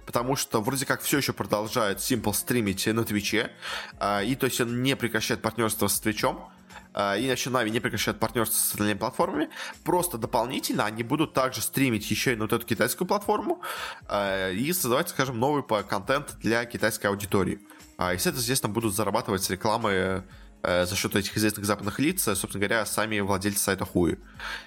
потому 0.05 0.35
что 0.35 0.61
вроде 0.61 0.85
как 0.85 1.01
все 1.01 1.17
еще 1.17 1.33
продолжает 1.33 1.99
Simple 1.99 2.33
стримить 2.33 2.87
на 2.87 3.03
Твиче, 3.03 3.51
э, 3.99 4.25
и 4.25 4.35
то 4.35 4.45
есть 4.45 4.59
он 4.61 4.83
не 4.83 4.95
прекращает 4.95 5.41
партнерство 5.41 5.87
с 5.87 5.99
Твичом, 5.99 6.49
э, 6.93 7.19
и 7.19 7.27
иначе 7.27 7.49
Нави 7.49 7.71
не 7.71 7.79
прекращает 7.79 8.19
партнерство 8.19 8.57
с 8.57 8.71
остальными 8.71 8.97
платформами, 8.97 9.49
просто 9.83 10.17
дополнительно 10.17 10.85
они 10.85 11.03
будут 11.03 11.33
также 11.33 11.61
стримить 11.61 12.09
еще 12.09 12.33
и 12.33 12.35
на 12.35 12.43
вот 12.43 12.53
эту 12.53 12.65
китайскую 12.65 13.07
платформу 13.07 13.61
э, 14.07 14.53
и 14.53 14.73
создавать, 14.73 15.09
скажем, 15.09 15.39
новый 15.39 15.63
контент 15.83 16.37
для 16.41 16.65
китайской 16.65 17.07
аудитории. 17.07 17.59
А, 17.97 18.13
и, 18.13 18.15
естественно, 18.15 18.73
будут 18.73 18.93
зарабатывать 18.93 19.43
с 19.43 19.49
рекламы 19.49 20.23
Э, 20.67 20.85
за 20.85 20.95
счет 20.95 21.15
этих 21.15 21.37
известных 21.37 21.65
западных 21.65 21.99
лиц, 21.99 22.27
э, 22.27 22.35
собственно 22.35 22.65
говоря, 22.65 22.85
сами 22.87 23.19
владельцы 23.19 23.59
сайта 23.59 23.85
Хуи. 23.85 24.17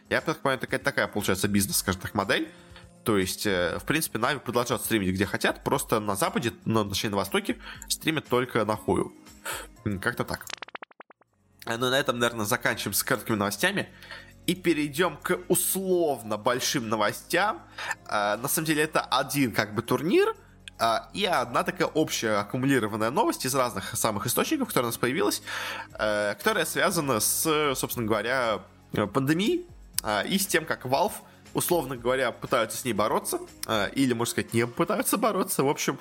Я 0.08 0.20
так 0.20 0.38
понимаю, 0.38 0.60
такая, 0.60 0.78
такая 0.78 1.08
получается 1.08 1.48
бизнес, 1.48 1.78
скажем 1.78 2.00
так, 2.00 2.14
модель. 2.14 2.48
То 3.02 3.18
есть, 3.18 3.46
э, 3.46 3.78
в 3.80 3.84
принципе, 3.84 4.18
Нави 4.18 4.38
продолжают 4.38 4.84
стримить 4.84 5.12
где 5.12 5.26
хотят, 5.26 5.64
просто 5.64 5.98
на 5.98 6.14
Западе, 6.14 6.52
ну, 6.64 6.88
точнее, 6.88 7.10
на 7.10 7.16
Востоке, 7.16 7.58
стримят 7.88 8.28
только 8.28 8.64
на 8.64 8.76
Хую. 8.76 9.12
Как-то 10.00 10.24
так. 10.24 10.46
Ну, 11.66 11.90
на 11.90 11.98
этом, 11.98 12.20
наверное, 12.20 12.46
заканчиваем 12.46 12.94
с 12.94 13.02
короткими 13.02 13.36
новостями. 13.36 13.88
И 14.46 14.54
перейдем 14.54 15.16
к 15.16 15.40
условно 15.48 16.38
большим 16.38 16.88
новостям. 16.88 17.60
На 18.08 18.48
самом 18.48 18.66
деле, 18.66 18.82
это 18.82 19.02
один 19.02 19.52
как 19.52 19.74
бы 19.74 19.82
турнир, 19.82 20.34
и 21.12 21.24
одна 21.24 21.64
такая 21.64 21.88
общая 21.88 22.38
аккумулированная 22.38 23.10
новость 23.10 23.44
из 23.44 23.54
разных 23.54 23.96
самых 23.96 24.26
источников, 24.26 24.68
которая 24.68 24.86
у 24.86 24.90
нас 24.90 24.98
появилась, 24.98 25.42
э, 25.98 26.34
которая 26.34 26.64
связана 26.64 27.20
с, 27.20 27.74
собственно 27.74 28.06
говоря, 28.06 28.60
пандемией 29.12 29.66
а, 30.02 30.22
и 30.22 30.38
с 30.38 30.46
тем, 30.46 30.64
как 30.64 30.86
Valve 30.86 31.12
условно 31.54 31.96
говоря, 31.96 32.30
пытаются 32.30 32.78
с 32.78 32.84
ней 32.84 32.92
бороться, 32.92 33.40
или, 33.94 34.12
можно 34.12 34.30
сказать, 34.30 34.52
не 34.52 34.66
пытаются 34.66 35.16
бороться. 35.16 35.64
В 35.64 35.68
общем, 35.68 35.98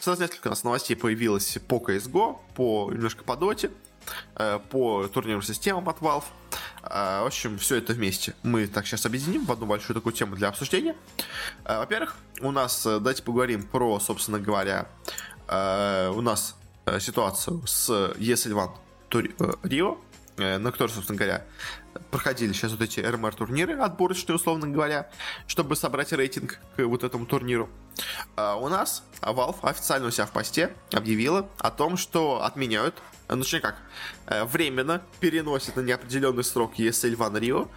сразу 0.00 0.22
несколько 0.22 0.48
у 0.48 0.50
нас 0.50 0.64
новостей 0.64 0.96
появилось 0.96 1.58
по 1.68 1.76
CSGO, 1.76 2.38
по 2.54 2.90
немножко 2.92 3.22
по 3.22 3.32
Dota, 3.32 3.70
по 4.70 5.06
турнирным 5.08 5.42
системам 5.42 5.88
от 5.88 5.98
Valve. 5.98 6.24
В 6.82 7.26
общем, 7.26 7.58
все 7.58 7.76
это 7.76 7.92
вместе 7.92 8.34
мы 8.42 8.66
так 8.66 8.86
сейчас 8.86 9.06
объединим 9.06 9.44
в 9.44 9.52
одну 9.52 9.66
большую 9.66 9.94
такую 9.94 10.12
тему 10.12 10.36
для 10.36 10.48
обсуждения. 10.48 10.94
Во-первых, 11.64 12.16
у 12.40 12.50
нас, 12.50 12.86
э, 12.86 12.98
давайте 12.98 13.22
поговорим 13.22 13.62
про, 13.64 13.98
собственно 13.98 14.38
говоря, 14.38 14.86
у 15.48 16.20
нас 16.20 16.56
э, 16.86 17.00
ситуацию 17.00 17.66
с 17.66 17.88
ESL 17.90 18.70
One 19.10 19.58
Рио, 19.62 19.98
на 20.36 20.72
которой, 20.72 20.90
собственно 20.90 21.16
говоря, 21.16 21.44
проходили 22.10 22.52
сейчас 22.52 22.72
вот 22.72 22.82
эти 22.82 23.00
РМР 23.00 23.34
турниры 23.34 23.78
отборочные, 23.78 24.36
условно 24.36 24.66
говоря, 24.66 25.08
чтобы 25.46 25.76
собрать 25.76 26.12
рейтинг 26.12 26.58
к 26.76 26.84
вот 26.84 27.04
этому 27.04 27.26
турниру. 27.26 27.68
А 28.36 28.56
у 28.56 28.68
нас 28.68 29.02
Valve 29.22 29.56
официально 29.62 30.08
у 30.08 30.10
себя 30.10 30.26
в 30.26 30.32
посте 30.32 30.74
объявила 30.92 31.48
о 31.58 31.70
том, 31.70 31.96
что 31.96 32.42
отменяют 32.42 33.00
ну, 33.34 33.42
точнее 33.42 33.60
как, 33.60 33.74
э, 33.74 33.78
временно 34.26 35.02
переносит 35.20 35.76
на 35.76 35.80
неопределенный 35.80 36.44
срок 36.44 36.74
ESL 36.78 37.16
One 37.16 37.40
Rio 37.40 37.68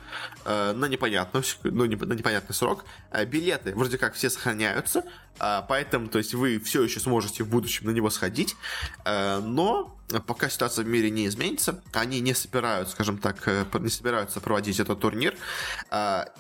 э, 0.45 0.73
на 0.73 0.85
непонятный, 0.85 1.41
ну, 1.63 1.85
на 1.85 2.13
непонятный 2.13 2.55
срок. 2.55 2.85
Э, 3.11 3.25
билеты 3.25 3.73
вроде 3.75 3.97
как 3.97 4.13
все 4.13 4.29
сохраняются, 4.29 5.03
поэтому, 5.37 6.09
то 6.09 6.17
есть, 6.17 6.33
вы 6.33 6.59
все 6.59 6.83
еще 6.83 6.99
сможете 6.99 7.43
в 7.43 7.49
будущем 7.49 7.85
на 7.85 7.91
него 7.91 8.09
сходить, 8.09 8.57
но 9.05 9.95
пока 10.27 10.49
ситуация 10.49 10.83
в 10.83 10.87
мире 10.89 11.09
не 11.09 11.27
изменится, 11.27 11.81
они 11.93 12.19
не 12.19 12.33
собираются, 12.33 12.93
скажем 12.93 13.19
так, 13.19 13.47
не 13.79 13.89
собираются 13.89 14.41
проводить 14.41 14.81
этот 14.81 14.99
турнир, 14.99 15.37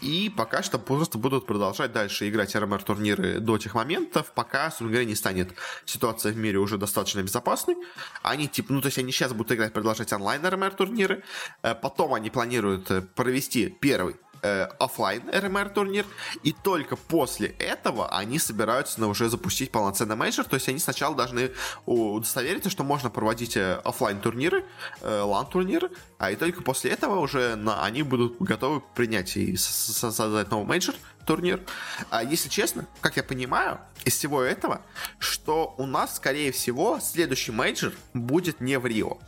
и 0.01 0.33
пока 0.35 0.63
что 0.63 0.79
просто 0.79 1.17
будут 1.17 1.45
продолжать 1.45 1.93
дальше 1.93 2.27
играть 2.27 2.53
РМР 2.55 2.83
турниры 2.83 3.39
до 3.39 3.57
тех 3.57 3.73
моментов, 3.73 4.33
пока, 4.35 4.65
собственно 4.65 4.89
говоря, 4.89 5.05
не 5.05 5.15
станет 5.15 5.53
ситуация 5.85 6.33
в 6.33 6.37
мире 6.37 6.57
уже 6.57 6.77
достаточно 6.77 7.21
безопасной. 7.21 7.77
Они, 8.21 8.49
типа, 8.49 8.73
ну, 8.73 8.81
то 8.81 8.87
есть 8.87 8.97
они 8.97 9.13
сейчас 9.13 9.31
будут 9.31 9.53
играть, 9.53 9.71
продолжать 9.71 9.98
онлайн 10.13 10.45
RMR 10.45 10.71
турниры, 10.71 11.23
э, 11.63 11.75
потом 11.75 12.13
они 12.13 12.29
планируют 12.29 12.89
э, 12.91 13.01
провести 13.01 13.69
первый 13.69 14.15
э, 14.41 14.63
офлайн 14.79 15.23
RMR 15.31 15.69
турнир, 15.69 16.05
и 16.43 16.53
только 16.53 16.95
после 16.95 17.49
этого 17.59 18.07
они 18.15 18.39
собираются 18.39 18.99
на 19.01 19.07
уже 19.07 19.29
запустить 19.29 19.71
полноценный 19.71 20.15
мейджор, 20.15 20.45
то 20.45 20.55
есть 20.55 20.69
они 20.69 20.79
сначала 20.79 21.15
должны 21.15 21.51
удостовериться, 21.85 22.69
что 22.69 22.83
можно 22.83 23.09
проводить 23.09 23.57
офлайн 23.57 24.19
турниры, 24.21 24.63
лан 25.01 25.45
турниры, 25.47 25.91
а 26.17 26.31
и 26.31 26.35
только 26.35 26.63
после 26.63 26.91
этого 26.91 27.19
уже 27.19 27.59
они 27.79 28.03
будут 28.03 28.37
готовы 28.39 28.81
принять 28.95 29.35
и 29.35 29.57
создать 29.57 30.49
новый 30.51 30.65
мейджор, 30.65 30.95
турнир. 31.29 31.61
А 32.09 32.23
если 32.23 32.49
честно, 32.49 32.87
как 33.01 33.17
я 33.17 33.23
понимаю, 33.23 33.79
из 34.03 34.15
всего 34.15 34.41
этого, 34.41 34.81
что 35.19 35.75
у 35.77 35.85
нас, 35.85 36.15
скорее 36.15 36.51
всего, 36.51 36.99
следующий 36.99 37.51
мейджор 37.51 37.93
будет 38.15 38.61
не 38.61 38.79
в 38.79 38.87
Рио. 38.87 39.19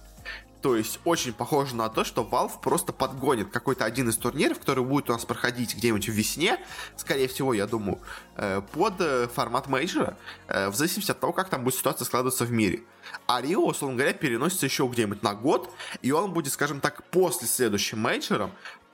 То 0.62 0.76
есть 0.76 1.00
очень 1.06 1.34
похоже 1.34 1.76
на 1.76 1.90
то, 1.90 2.04
что 2.04 2.22
Valve 2.24 2.60
просто 2.62 2.94
подгонит 2.94 3.50
какой-то 3.50 3.84
один 3.84 4.10
из 4.10 4.18
турниров, 4.18 4.60
который 4.60 4.84
будет 4.84 5.10
у 5.10 5.14
нас 5.14 5.26
проходить 5.26 5.76
где-нибудь 5.76 6.08
в 6.08 6.12
весне, 6.12 6.60
скорее 6.96 7.28
всего, 7.28 7.54
я 7.54 7.66
думаю, 7.66 8.00
э, 8.36 8.62
под 8.72 8.94
э, 9.00 9.28
формат 9.28 9.68
мейджора, 9.68 10.18
э, 10.48 10.70
в 10.70 10.76
зависимости 10.76 11.12
от 11.12 11.20
того, 11.20 11.34
как 11.34 11.50
там 11.50 11.64
будет 11.64 11.76
ситуация 11.76 12.06
складываться 12.06 12.46
в 12.46 12.52
мире. 12.52 12.84
А 13.28 13.42
Рио, 13.42 13.66
условно 13.66 13.98
говоря, 13.98 14.14
переносится 14.14 14.68
еще 14.68 14.88
где-нибудь 14.88 15.24
на 15.24 15.34
год, 15.34 15.74
и 16.04 16.12
он 16.12 16.32
будет, 16.32 16.54
скажем 16.54 16.80
так, 16.80 17.04
после 17.06 17.48
следующим 17.48 18.00
мейджором, 18.00 18.52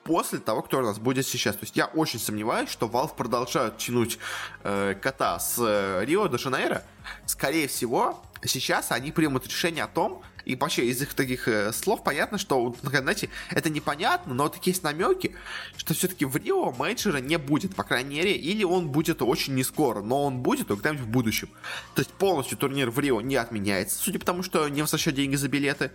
после 0.08 0.40
того, 0.40 0.62
кто 0.62 0.80
у 0.80 0.82
нас 0.82 0.98
будет 0.98 1.28
сейчас. 1.28 1.56
То 1.56 1.66
есть 1.66 1.76
я 1.76 1.88
очень 1.88 2.20
сомневаюсь, 2.20 2.70
что 2.70 2.88
Valve 2.88 3.14
продолжают 3.16 3.78
тянуть 3.78 4.20
э, 4.64 4.96
кота 5.02 5.38
с 5.38 5.58
э, 5.60 6.06
Рио 6.06 6.28
де 6.28 6.38
Жанейро. 6.38 6.84
Скорее 7.26 7.68
всего, 7.68 8.24
сейчас 8.46 8.92
они 8.92 9.12
примут 9.12 9.46
решение 9.48 9.84
о 9.84 9.88
том, 9.88 10.24
и 10.48 10.56
вообще 10.56 10.86
из 10.86 11.02
их 11.02 11.14
таких 11.14 11.50
э, 11.50 11.74
слов 11.74 12.04
понятно, 12.04 12.38
что, 12.38 12.74
знаете, 12.82 13.30
это 13.50 13.70
непонятно, 13.70 14.34
но 14.34 14.48
такие 14.48 14.72
есть 14.72 14.82
намеки, 14.82 15.36
что 15.76 15.94
все-таки 15.94 16.24
в 16.24 16.38
Рио 16.38 16.72
мейджора 16.72 17.18
не 17.18 17.38
будет, 17.38 17.76
по 17.76 17.84
крайней 17.84 18.16
мере, 18.16 18.34
или 18.34 18.64
он 18.64 18.88
будет 18.88 19.22
очень 19.22 19.56
не 19.56 19.64
скоро, 19.66 20.02
но 20.02 20.24
он 20.24 20.40
будет 20.40 20.70
когда-нибудь 20.70 21.06
в 21.06 21.10
будущем. 21.10 21.50
То 21.96 22.02
есть 22.02 22.12
полностью 22.14 22.58
турнир 22.58 22.90
в 22.90 22.98
Рио 22.98 23.20
не 23.20 23.36
отменяется, 23.36 23.98
судя 23.98 24.20
по 24.20 24.26
тому, 24.26 24.42
что 24.42 24.70
не 24.70 24.82
возвращают 24.82 25.18
деньги 25.18 25.36
за 25.36 25.50
билеты, 25.50 25.92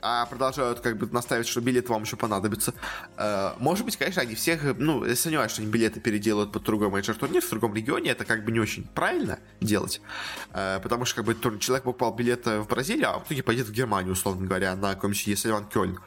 а 0.00 0.26
продолжают 0.26 0.80
как 0.80 0.96
бы 0.96 1.08
настаивать, 1.10 1.46
что 1.46 1.60
билет 1.60 1.88
вам 1.88 2.02
еще 2.02 2.16
понадобится. 2.16 2.74
Э, 3.16 3.52
может 3.58 3.84
быть, 3.84 3.96
конечно, 3.96 4.22
они 4.22 4.34
всех, 4.34 4.62
ну, 4.78 5.04
я 5.04 5.16
сомневаюсь, 5.16 5.52
что 5.52 5.62
они 5.62 5.70
билеты 5.70 6.00
переделают 6.00 6.52
под 6.52 6.62
другой 6.62 6.88
мейджор 6.88 7.16
турнир 7.16 7.42
в 7.42 7.50
другом 7.50 7.74
регионе, 7.74 8.10
это 8.10 8.24
как 8.24 8.44
бы 8.44 8.52
не 8.52 8.60
очень 8.60 8.86
правильно 8.86 9.38
делать, 9.60 10.00
э, 10.52 10.80
потому 10.82 11.04
что 11.04 11.16
как 11.16 11.24
бы 11.24 11.58
человек 11.58 11.84
покупал 11.84 12.14
билет 12.14 12.46
в 12.46 12.66
Бразилию, 12.66 13.10
а 13.10 13.18
в 13.18 13.26
итоге 13.26 13.42
пойдет 13.42 13.66
в 13.66 13.72
Германию 13.72 14.12
условно 14.12 14.46
говоря, 14.46 14.74
на 14.76 14.94
каком-нибудь 14.94 15.26
ESL 15.26 15.46
One 15.46 15.66
Кёльн. 15.66 15.98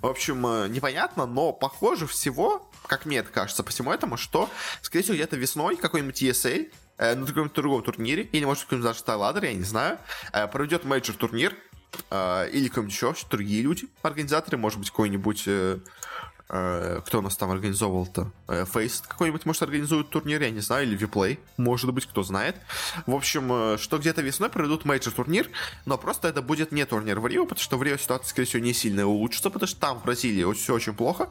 В 0.00 0.06
общем, 0.06 0.44
э, 0.46 0.68
непонятно, 0.68 1.26
но 1.26 1.52
похоже 1.52 2.06
всего, 2.06 2.70
как 2.86 3.06
мне 3.06 3.18
это 3.18 3.30
кажется, 3.30 3.62
по 3.62 3.70
всему 3.70 3.92
этому, 3.92 4.16
что, 4.16 4.50
скорее 4.82 5.04
всего, 5.04 5.14
где-то 5.14 5.36
весной 5.36 5.76
какой-нибудь 5.76 6.22
ESL 6.22 6.72
на 6.98 7.26
каком-то 7.26 7.60
другом 7.60 7.82
турнире, 7.82 8.22
или, 8.22 8.46
может, 8.46 8.64
какой-нибудь 8.64 8.88
даже 8.88 9.00
StarLadder, 9.00 9.44
я 9.44 9.52
не 9.52 9.64
знаю, 9.64 9.98
проведет 10.50 10.84
мейджор 10.84 11.14
турнир, 11.14 11.54
или 12.10 12.68
какой-нибудь 12.68 12.94
еще 12.94 13.14
другие 13.30 13.62
люди, 13.62 13.88
организаторы, 14.02 14.56
может 14.56 14.78
быть, 14.78 14.90
какой-нибудь 14.90 15.44
э, 15.46 15.78
Э, 16.48 17.00
кто 17.04 17.18
у 17.18 17.22
нас 17.22 17.36
там 17.36 17.50
организовывал-то? 17.50 18.30
Э, 18.46 18.64
какой-нибудь, 19.08 19.46
может, 19.46 19.62
организует 19.62 20.10
турнир, 20.10 20.40
я 20.40 20.50
не 20.50 20.60
знаю, 20.60 20.86
или 20.86 20.96
WePlay, 20.96 21.40
может 21.56 21.92
быть, 21.92 22.06
кто 22.06 22.22
знает. 22.22 22.56
В 23.06 23.14
общем, 23.14 23.78
что 23.78 23.98
где-то 23.98 24.22
весной 24.22 24.48
проведут 24.48 24.84
мейджор 24.84 25.12
турнир, 25.12 25.48
но 25.86 25.98
просто 25.98 26.28
это 26.28 26.42
будет 26.42 26.70
не 26.70 26.84
турнир 26.86 27.18
в 27.18 27.26
Рио, 27.26 27.44
потому 27.44 27.60
что 27.62 27.76
в 27.76 27.82
Рио 27.82 27.96
ситуация, 27.96 28.28
скорее 28.28 28.46
всего, 28.46 28.62
не 28.62 28.72
сильно 28.72 29.06
улучшится, 29.06 29.50
потому 29.50 29.66
что 29.66 29.80
там 29.80 29.98
в 29.98 30.04
Бразилии 30.04 30.52
все 30.54 30.74
очень 30.74 30.94
плохо, 30.94 31.30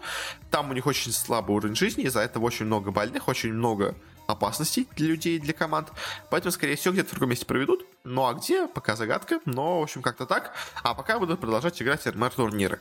там 0.51 0.69
у 0.69 0.73
них 0.73 0.85
очень 0.85 1.11
слабый 1.13 1.55
уровень 1.55 1.75
жизни, 1.75 2.03
из-за 2.05 2.19
этого 2.19 2.43
очень 2.43 2.65
много 2.65 2.91
больных, 2.91 3.27
очень 3.29 3.53
много 3.53 3.95
опасностей 4.27 4.87
для 4.95 5.07
людей, 5.07 5.39
для 5.39 5.53
команд. 5.53 5.89
Поэтому, 6.29 6.51
скорее 6.51 6.75
всего, 6.75 6.93
где-то 6.93 7.09
в 7.09 7.11
другом 7.11 7.29
месте 7.29 7.45
проведут. 7.45 7.85
Ну 8.03 8.25
а 8.25 8.33
где, 8.33 8.67
пока 8.67 8.95
загадка. 8.95 9.39
Но, 9.45 9.79
в 9.79 9.83
общем, 9.83 10.01
как-то 10.01 10.25
так. 10.25 10.53
А 10.83 10.93
пока 10.93 11.19
будут 11.19 11.39
продолжать 11.39 11.81
играть 11.81 12.05
РМР-турниры. 12.07 12.79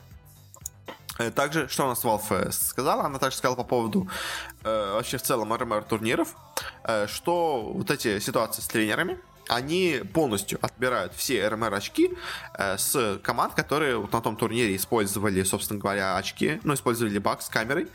Э, 1.19 1.31
также, 1.31 1.69
что 1.69 1.85
у 1.85 1.89
нас 1.89 2.05
Valve 2.05 2.49
э, 2.49 2.53
сказала, 2.53 3.05
она 3.05 3.19
также 3.19 3.39
сказала 3.39 3.57
по 3.57 3.65
поводу 3.65 4.09
э, 4.65 4.93
вообще 4.95 5.19
в 5.19 5.23
целом 5.23 5.53
РМР 5.55 5.85
турниров, 5.85 6.35
э, 6.83 7.07
что 7.07 7.63
вот 7.63 7.91
эти 7.91 8.19
ситуации 8.19 8.63
с 8.63 8.67
тренерами, 8.67 9.19
они 9.49 10.03
полностью 10.13 10.59
отбирают 10.63 11.15
все 11.15 11.49
РМР 11.49 11.75
очки 11.75 12.11
э, 12.55 12.79
с 12.79 13.19
команд, 13.23 13.55
которые 13.55 13.97
вот 13.97 14.13
на 14.13 14.21
том 14.21 14.37
турнире 14.37 14.77
использовали, 14.77 15.43
собственно 15.43 15.81
говоря, 15.81 16.17
очки, 16.17 16.61
ну, 16.65 16.75
использовали 16.75 17.19
баг 17.19 17.43
с 17.43 17.49
камерой. 17.49 17.89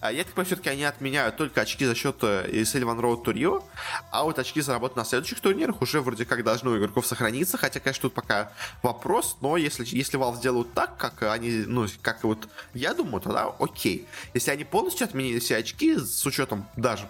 Э, 0.00 0.12
я 0.12 0.24
так 0.24 0.32
понимаю, 0.32 0.46
все-таки 0.46 0.70
они 0.70 0.84
отменяют 0.84 1.36
только 1.36 1.60
очки 1.60 1.84
за 1.84 1.94
счет 1.94 2.16
э, 2.22 2.64
Сильван 2.64 3.00
Роуд 3.00 3.24
Турио, 3.24 3.62
а 4.10 4.24
вот 4.24 4.38
очки 4.38 4.60
заработаны 4.60 5.02
на 5.02 5.08
следующих 5.08 5.40
турнирах 5.40 5.80
уже 5.82 6.00
вроде 6.00 6.24
как 6.24 6.42
должны 6.44 6.70
у 6.70 6.78
игроков 6.78 7.06
сохраниться, 7.06 7.58
хотя, 7.58 7.80
конечно, 7.80 8.02
тут 8.02 8.14
пока 8.14 8.52
вопрос, 8.82 9.36
но 9.40 9.56
если, 9.56 9.84
если 9.86 10.18
Valve 10.18 10.36
сделают 10.36 10.72
так, 10.74 10.96
как 10.96 11.22
они, 11.22 11.64
ну, 11.66 11.86
как 12.02 12.24
вот 12.24 12.48
я 12.74 12.94
думаю, 12.94 13.20
тогда 13.20 13.52
окей. 13.58 14.06
Если 14.34 14.50
они 14.50 14.64
полностью 14.64 15.04
отменили 15.04 15.38
все 15.38 15.56
очки 15.56 15.96
с 15.98 16.24
учетом 16.26 16.66
даже 16.76 17.08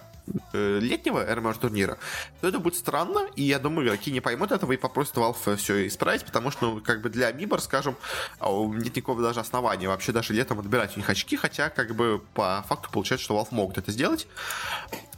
летнего 0.53 1.25
РМР 1.25 1.57
турнира, 1.57 1.99
то 2.41 2.49
это 2.49 2.59
будет 2.59 2.77
странно, 2.77 3.29
и 3.37 3.43
я 3.43 3.59
думаю, 3.59 3.89
игроки 3.89 4.11
не 4.11 4.21
поймут 4.21 4.53
этого 4.53 4.73
и 4.73 4.77
попросят 4.77 5.17
Valve 5.17 5.57
все 5.57 5.87
исправить, 5.87 6.25
потому 6.25 6.51
что, 6.51 6.75
ну, 6.75 6.81
как 6.81 7.03
бы 7.03 7.09
для 7.09 7.31
Мибор, 7.33 7.61
скажем, 7.61 7.97
а 8.41 8.51
нет 8.67 8.97
никакого 8.97 9.23
даже 9.23 9.41
основания 9.41 9.89
вообще 9.89 10.13
даже 10.13 10.33
летом 10.33 10.61
отбирать 10.61 10.97
у 10.97 11.01
них 11.01 11.09
очки, 11.09 11.37
хотя, 11.37 11.69
как 11.69 11.95
бы, 11.95 12.23
по 12.35 12.65
факту 12.69 12.91
получается, 12.91 13.25
что 13.25 13.39
Valve 13.39 13.49
могут 13.51 13.79
это 13.79 13.93
сделать. 13.93 14.27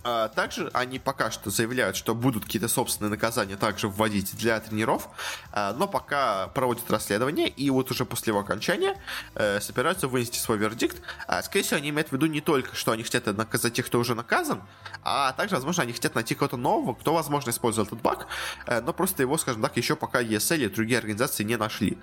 А, 0.05 0.29
также 0.29 0.71
они 0.73 0.99
пока 0.99 1.31
что 1.31 1.51
заявляют, 1.51 1.97
что 1.97 2.15
будут 2.15 2.45
какие-то 2.45 2.69
собственные 2.69 3.11
наказания 3.11 3.57
также 3.57 3.89
вводить 3.89 4.37
для 4.37 4.59
тренеров, 4.61 5.09
а, 5.53 5.75
но 5.75 5.87
пока 5.87 6.49
проводят 6.49 6.91
расследование, 6.91 7.49
и 7.49 7.69
вот 7.71 7.91
уже 7.91 8.05
после 8.05 8.31
его 8.31 8.41
окончания 8.41 8.97
э, 9.35 9.61
собираются 9.61 10.09
вынести 10.09 10.39
свой 10.39 10.59
вердикт. 10.59 11.03
Скорее 11.43 11.63
всего, 11.63 11.79
они 11.79 11.91
имеют 11.91 12.09
в 12.09 12.13
виду 12.13 12.27
не 12.27 12.41
только, 12.41 12.75
что 12.75 12.93
они 12.93 13.03
хотят 13.03 13.27
наказать 13.27 13.75
тех, 13.75 13.87
кто 13.87 13.99
уже 13.99 14.15
наказан, 14.15 14.63
а 15.03 15.33
также, 15.33 15.55
возможно, 15.55 15.83
они 15.83 15.93
хотят 15.93 16.15
найти 16.15 16.35
кого-то 16.35 16.57
нового, 16.57 16.95
кто, 16.95 17.15
возможно, 17.15 17.51
использовал 17.51 17.87
этот 17.87 18.01
баг, 18.03 18.27
э, 18.67 18.81
но 18.81 18.93
просто 18.93 19.23
его, 19.23 19.39
скажем 19.39 19.63
так, 19.63 19.77
еще 19.77 19.97
пока 19.97 20.23
ESL 20.23 20.65
и 20.65 20.69
другие 20.69 20.99
организации 20.99 21.45
не 21.45 21.57
нашли. 21.57 21.99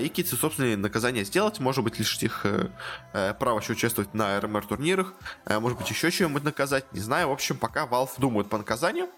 И 0.00 0.08
какие-то 0.08 0.36
собственные 0.36 0.76
наказания 0.76 1.24
сделать, 1.24 1.60
может 1.60 1.84
быть, 1.84 1.98
лишить 1.98 2.24
их 2.24 2.44
э, 2.44 3.34
права 3.38 3.60
еще 3.60 3.72
участвовать 3.72 4.14
на 4.14 4.40
РМР 4.40 4.66
турнирах, 4.66 5.14
может 5.46 5.78
быть, 5.78 5.90
еще 5.90 6.10
чем-нибудь 6.10 6.44
наказать, 6.44 6.92
не 6.92 7.00
знаю, 7.00 7.28
в 7.28 7.32
общем, 7.32 7.56
пока 7.56 7.86
Valve 7.86 8.10
думают 8.18 8.48
по 8.48 8.58
наказанию. 8.58 9.08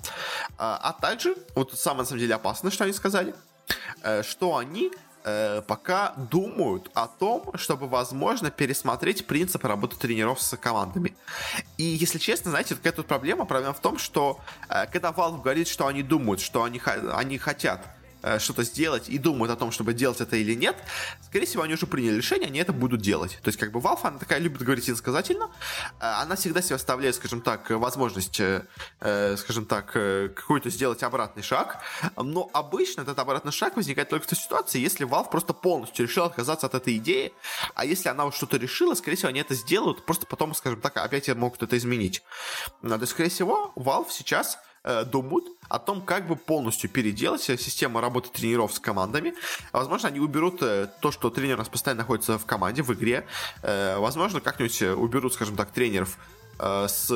А, 0.58 0.78
а 0.82 0.92
также, 0.92 1.36
вот 1.54 1.72
самое, 1.72 2.00
на 2.00 2.06
самом 2.06 2.20
деле, 2.20 2.34
опасное, 2.34 2.70
что 2.70 2.84
они 2.84 2.92
сказали, 2.92 3.34
э, 4.02 4.22
что 4.22 4.56
они 4.56 4.90
э, 5.26 5.62
пока 5.66 6.14
думают 6.30 6.90
о 6.94 7.08
том, 7.08 7.50
чтобы, 7.56 7.88
возможно, 7.88 8.50
пересмотреть 8.50 9.26
принцип 9.26 9.64
работы 9.64 9.96
тренеров 9.96 10.40
с 10.40 10.56
командами. 10.56 11.14
И, 11.76 11.82
если 11.82 12.18
честно, 12.18 12.52
знаете, 12.52 12.76
какая 12.76 12.92
тут 12.92 13.06
проблема? 13.06 13.44
Проблема 13.44 13.74
в 13.74 13.80
том, 13.80 13.98
что 13.98 14.40
э, 14.68 14.86
когда 14.86 15.10
Valve 15.10 15.42
говорит, 15.42 15.68
что 15.68 15.86
они 15.88 16.02
думают, 16.02 16.40
что 16.40 16.62
они, 16.62 16.80
они 17.12 17.38
хотят 17.38 17.80
что-то 18.38 18.62
сделать 18.62 19.08
и 19.08 19.18
думают 19.18 19.52
о 19.52 19.56
том, 19.56 19.70
чтобы 19.70 19.94
делать 19.94 20.20
это 20.20 20.36
или 20.36 20.54
нет, 20.54 20.76
скорее 21.22 21.46
всего, 21.46 21.62
они 21.62 21.74
уже 21.74 21.86
приняли 21.86 22.16
решение, 22.16 22.48
они 22.48 22.58
это 22.58 22.72
будут 22.72 23.00
делать. 23.00 23.38
То 23.42 23.48
есть, 23.48 23.58
как 23.58 23.72
бы 23.72 23.80
Valve, 23.80 24.00
она 24.02 24.18
такая 24.18 24.38
любит 24.38 24.62
говорить 24.62 24.88
инсказательно, 24.90 25.50
э, 26.00 26.06
она 26.06 26.36
всегда 26.36 26.62
себе 26.62 26.76
оставляет, 26.76 27.14
скажем 27.14 27.40
так, 27.40 27.70
возможность, 27.70 28.40
э, 28.40 29.36
скажем 29.36 29.66
так, 29.66 29.92
какой-то 29.92 30.70
сделать 30.70 31.02
обратный 31.02 31.42
шаг, 31.42 31.82
но 32.16 32.50
обычно 32.52 33.02
этот 33.02 33.18
обратный 33.18 33.52
шаг 33.52 33.76
возникает 33.76 34.08
только 34.08 34.26
в 34.26 34.28
той 34.28 34.38
ситуации, 34.38 34.80
если 34.80 35.06
Valve 35.06 35.30
просто 35.30 35.52
полностью 35.52 36.06
решил 36.06 36.24
отказаться 36.24 36.66
от 36.66 36.74
этой 36.74 36.96
идеи, 36.96 37.32
а 37.74 37.84
если 37.84 38.08
она 38.08 38.24
вот 38.24 38.34
что-то 38.34 38.56
решила, 38.56 38.94
скорее 38.94 39.16
всего, 39.16 39.28
они 39.28 39.40
это 39.40 39.54
сделают, 39.54 40.04
просто 40.04 40.26
потом, 40.26 40.54
скажем 40.54 40.80
так, 40.80 40.96
опять 40.96 41.28
могут 41.34 41.62
это 41.62 41.76
изменить. 41.76 42.22
То 42.82 42.94
есть, 42.94 43.12
скорее 43.12 43.30
всего, 43.30 43.72
Valve 43.76 44.08
сейчас 44.10 44.58
э, 44.86 45.04
думают 45.04 45.44
о 45.68 45.78
том, 45.78 46.00
как 46.00 46.26
бы 46.26 46.36
полностью 46.36 46.88
переделать 46.88 47.42
систему 47.42 48.00
работы 48.00 48.30
тренеров 48.30 48.72
с 48.72 48.78
командами. 48.78 49.34
Возможно, 49.72 50.08
они 50.08 50.20
уберут 50.20 50.62
э, 50.62 50.88
то, 51.00 51.10
что 51.10 51.30
тренер 51.30 51.56
у 51.56 51.58
нас 51.58 51.68
постоянно 51.68 52.02
находится 52.02 52.38
в 52.38 52.46
команде, 52.46 52.82
в 52.82 52.92
игре. 52.94 53.26
Э, 53.62 53.98
возможно, 53.98 54.40
как-нибудь 54.40 54.82
уберут, 54.82 55.34
скажем 55.34 55.56
так, 55.56 55.70
тренеров 55.72 56.16
э, 56.58 56.86
с, 56.88 57.08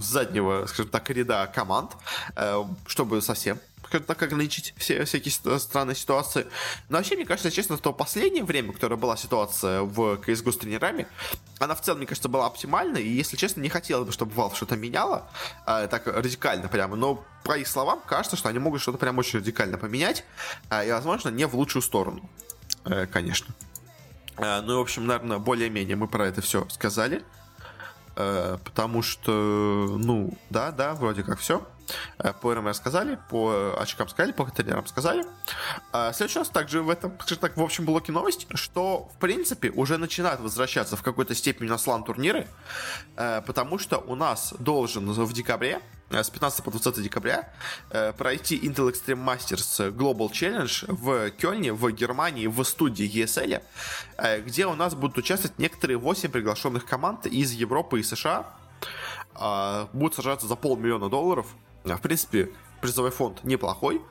заднего, 0.00 0.66
скажем 0.66 0.90
так, 0.90 1.08
ряда 1.10 1.50
команд, 1.54 1.92
э, 2.36 2.62
чтобы 2.86 3.22
совсем 3.22 3.58
так, 3.90 4.22
ограничить 4.22 4.74
все 4.76 5.04
всякие 5.04 5.32
странные 5.58 5.94
ситуации. 5.94 6.46
Но 6.88 6.98
вообще, 6.98 7.16
мне 7.16 7.24
кажется, 7.24 7.50
честно, 7.50 7.78
то 7.78 7.92
последнее 7.92 8.44
время, 8.44 8.72
которая 8.72 8.98
была 8.98 9.16
ситуация 9.16 9.82
в 9.82 10.14
CSGO 10.16 10.52
с 10.52 10.56
тренерами, 10.56 11.06
она 11.58 11.74
в 11.74 11.80
целом, 11.80 11.98
мне 11.98 12.06
кажется, 12.06 12.28
была 12.28 12.46
оптимальной, 12.46 13.02
и, 13.02 13.08
если 13.08 13.36
честно, 13.36 13.60
не 13.60 13.68
хотелось 13.68 14.06
бы, 14.06 14.12
чтобы 14.12 14.32
Valve 14.34 14.54
что-то 14.56 14.76
меняла, 14.76 15.28
э, 15.66 15.88
так 15.88 16.06
радикально 16.06 16.68
прямо, 16.68 16.96
но 16.96 17.24
по 17.44 17.56
их 17.58 17.68
словам 17.68 18.00
кажется, 18.06 18.36
что 18.36 18.48
они 18.48 18.58
могут 18.58 18.80
что-то 18.80 18.98
прям 18.98 19.18
очень 19.18 19.38
радикально 19.38 19.78
поменять, 19.78 20.24
э, 20.70 20.88
и, 20.88 20.92
возможно, 20.92 21.28
не 21.28 21.46
в 21.46 21.54
лучшую 21.54 21.82
сторону, 21.82 22.28
э, 22.84 23.06
конечно. 23.06 23.54
Э, 24.36 24.60
ну 24.60 24.74
и, 24.74 24.76
в 24.76 24.80
общем, 24.80 25.06
наверное, 25.06 25.38
более-менее 25.38 25.96
мы 25.96 26.08
про 26.08 26.26
это 26.26 26.40
все 26.40 26.66
сказали, 26.70 27.22
э, 28.16 28.58
потому 28.64 29.02
что, 29.02 29.32
ну, 29.98 30.36
да, 30.50 30.72
да, 30.72 30.94
вроде 30.94 31.22
как 31.22 31.38
все. 31.38 31.66
Э, 32.18 32.32
по 32.32 32.54
РМ 32.54 32.72
сказали, 32.74 33.18
по 33.28 33.74
очкам 33.78 34.08
сказали, 34.08 34.32
по 34.32 34.44
тренерам 34.50 34.86
сказали. 34.86 35.24
А 35.92 36.12
следующий 36.12 36.38
раз 36.38 36.48
также 36.48 36.82
в 36.82 36.90
этом, 36.90 37.12
скажем 37.20 37.38
так, 37.38 37.56
в 37.56 37.62
общем 37.62 37.84
блоке 37.84 38.12
новость, 38.12 38.46
что, 38.54 39.08
в 39.14 39.18
принципе, 39.18 39.70
уже 39.70 39.98
начинают 39.98 40.40
возвращаться 40.40 40.96
в 40.96 41.02
какой-то 41.02 41.34
степени 41.34 41.68
на 41.68 41.78
слан 41.78 42.04
турниры, 42.04 42.46
э, 43.16 43.42
потому 43.46 43.78
что 43.78 43.98
у 43.98 44.14
нас 44.14 44.54
должен 44.58 45.10
в 45.10 45.32
декабре 45.32 45.80
э, 46.10 46.22
с 46.22 46.30
15 46.30 46.64
по 46.64 46.70
20 46.70 47.02
декабря 47.02 47.52
пройти 48.16 48.58
Intel 48.58 48.92
Extreme 48.92 49.24
Masters 49.24 49.92
Global 49.92 50.30
Challenge 50.30 50.84
в 50.88 51.30
Кёльне, 51.32 51.72
в 51.72 51.90
Германии, 51.90 52.46
в 52.46 52.62
студии 52.64 53.08
ESL, 53.10 53.62
где 54.42 54.66
у 54.66 54.74
нас 54.74 54.94
будут 54.94 55.18
участвовать 55.18 55.58
некоторые 55.58 55.96
8 55.98 56.30
приглашенных 56.30 56.86
команд 56.86 57.26
из 57.26 57.52
Европы 57.52 58.00
и 58.00 58.02
США. 58.02 58.46
Будут 59.92 60.14
сражаться 60.14 60.46
за 60.46 60.56
полмиллиона 60.56 61.08
долларов 61.08 61.46
в 61.84 62.00
принципе, 62.00 62.50
призовой 62.80 63.10
фонд 63.10 63.44
неплохой. 63.44 64.02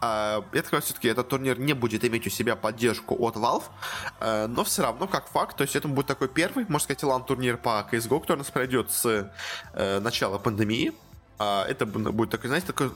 Я 0.00 0.42
так 0.52 0.84
все-таки 0.84 1.08
этот 1.08 1.28
турнир 1.28 1.58
не 1.58 1.72
будет 1.72 2.04
иметь 2.04 2.26
у 2.26 2.30
себя 2.30 2.54
поддержку 2.54 3.16
от 3.18 3.34
Valve, 3.34 3.64
э, 4.20 4.46
но 4.46 4.62
все 4.62 4.82
равно, 4.82 5.08
как 5.08 5.26
факт, 5.26 5.56
то 5.56 5.62
есть 5.62 5.74
это 5.74 5.88
будет 5.88 6.06
такой 6.06 6.28
первый, 6.28 6.66
можно 6.68 6.84
сказать, 6.84 7.02
лан-турнир 7.02 7.56
по 7.56 7.84
CSGO, 7.90 8.20
который 8.20 8.36
у 8.36 8.38
нас 8.38 8.50
пройдет 8.50 8.92
с 8.92 9.32
э, 9.72 9.98
начала 9.98 10.38
пандемии. 10.38 10.92
А, 11.38 11.64
это 11.68 11.86
будет 11.86 12.30
такое, 12.30 12.48
знаете, 12.48 12.66
такое 12.66 12.90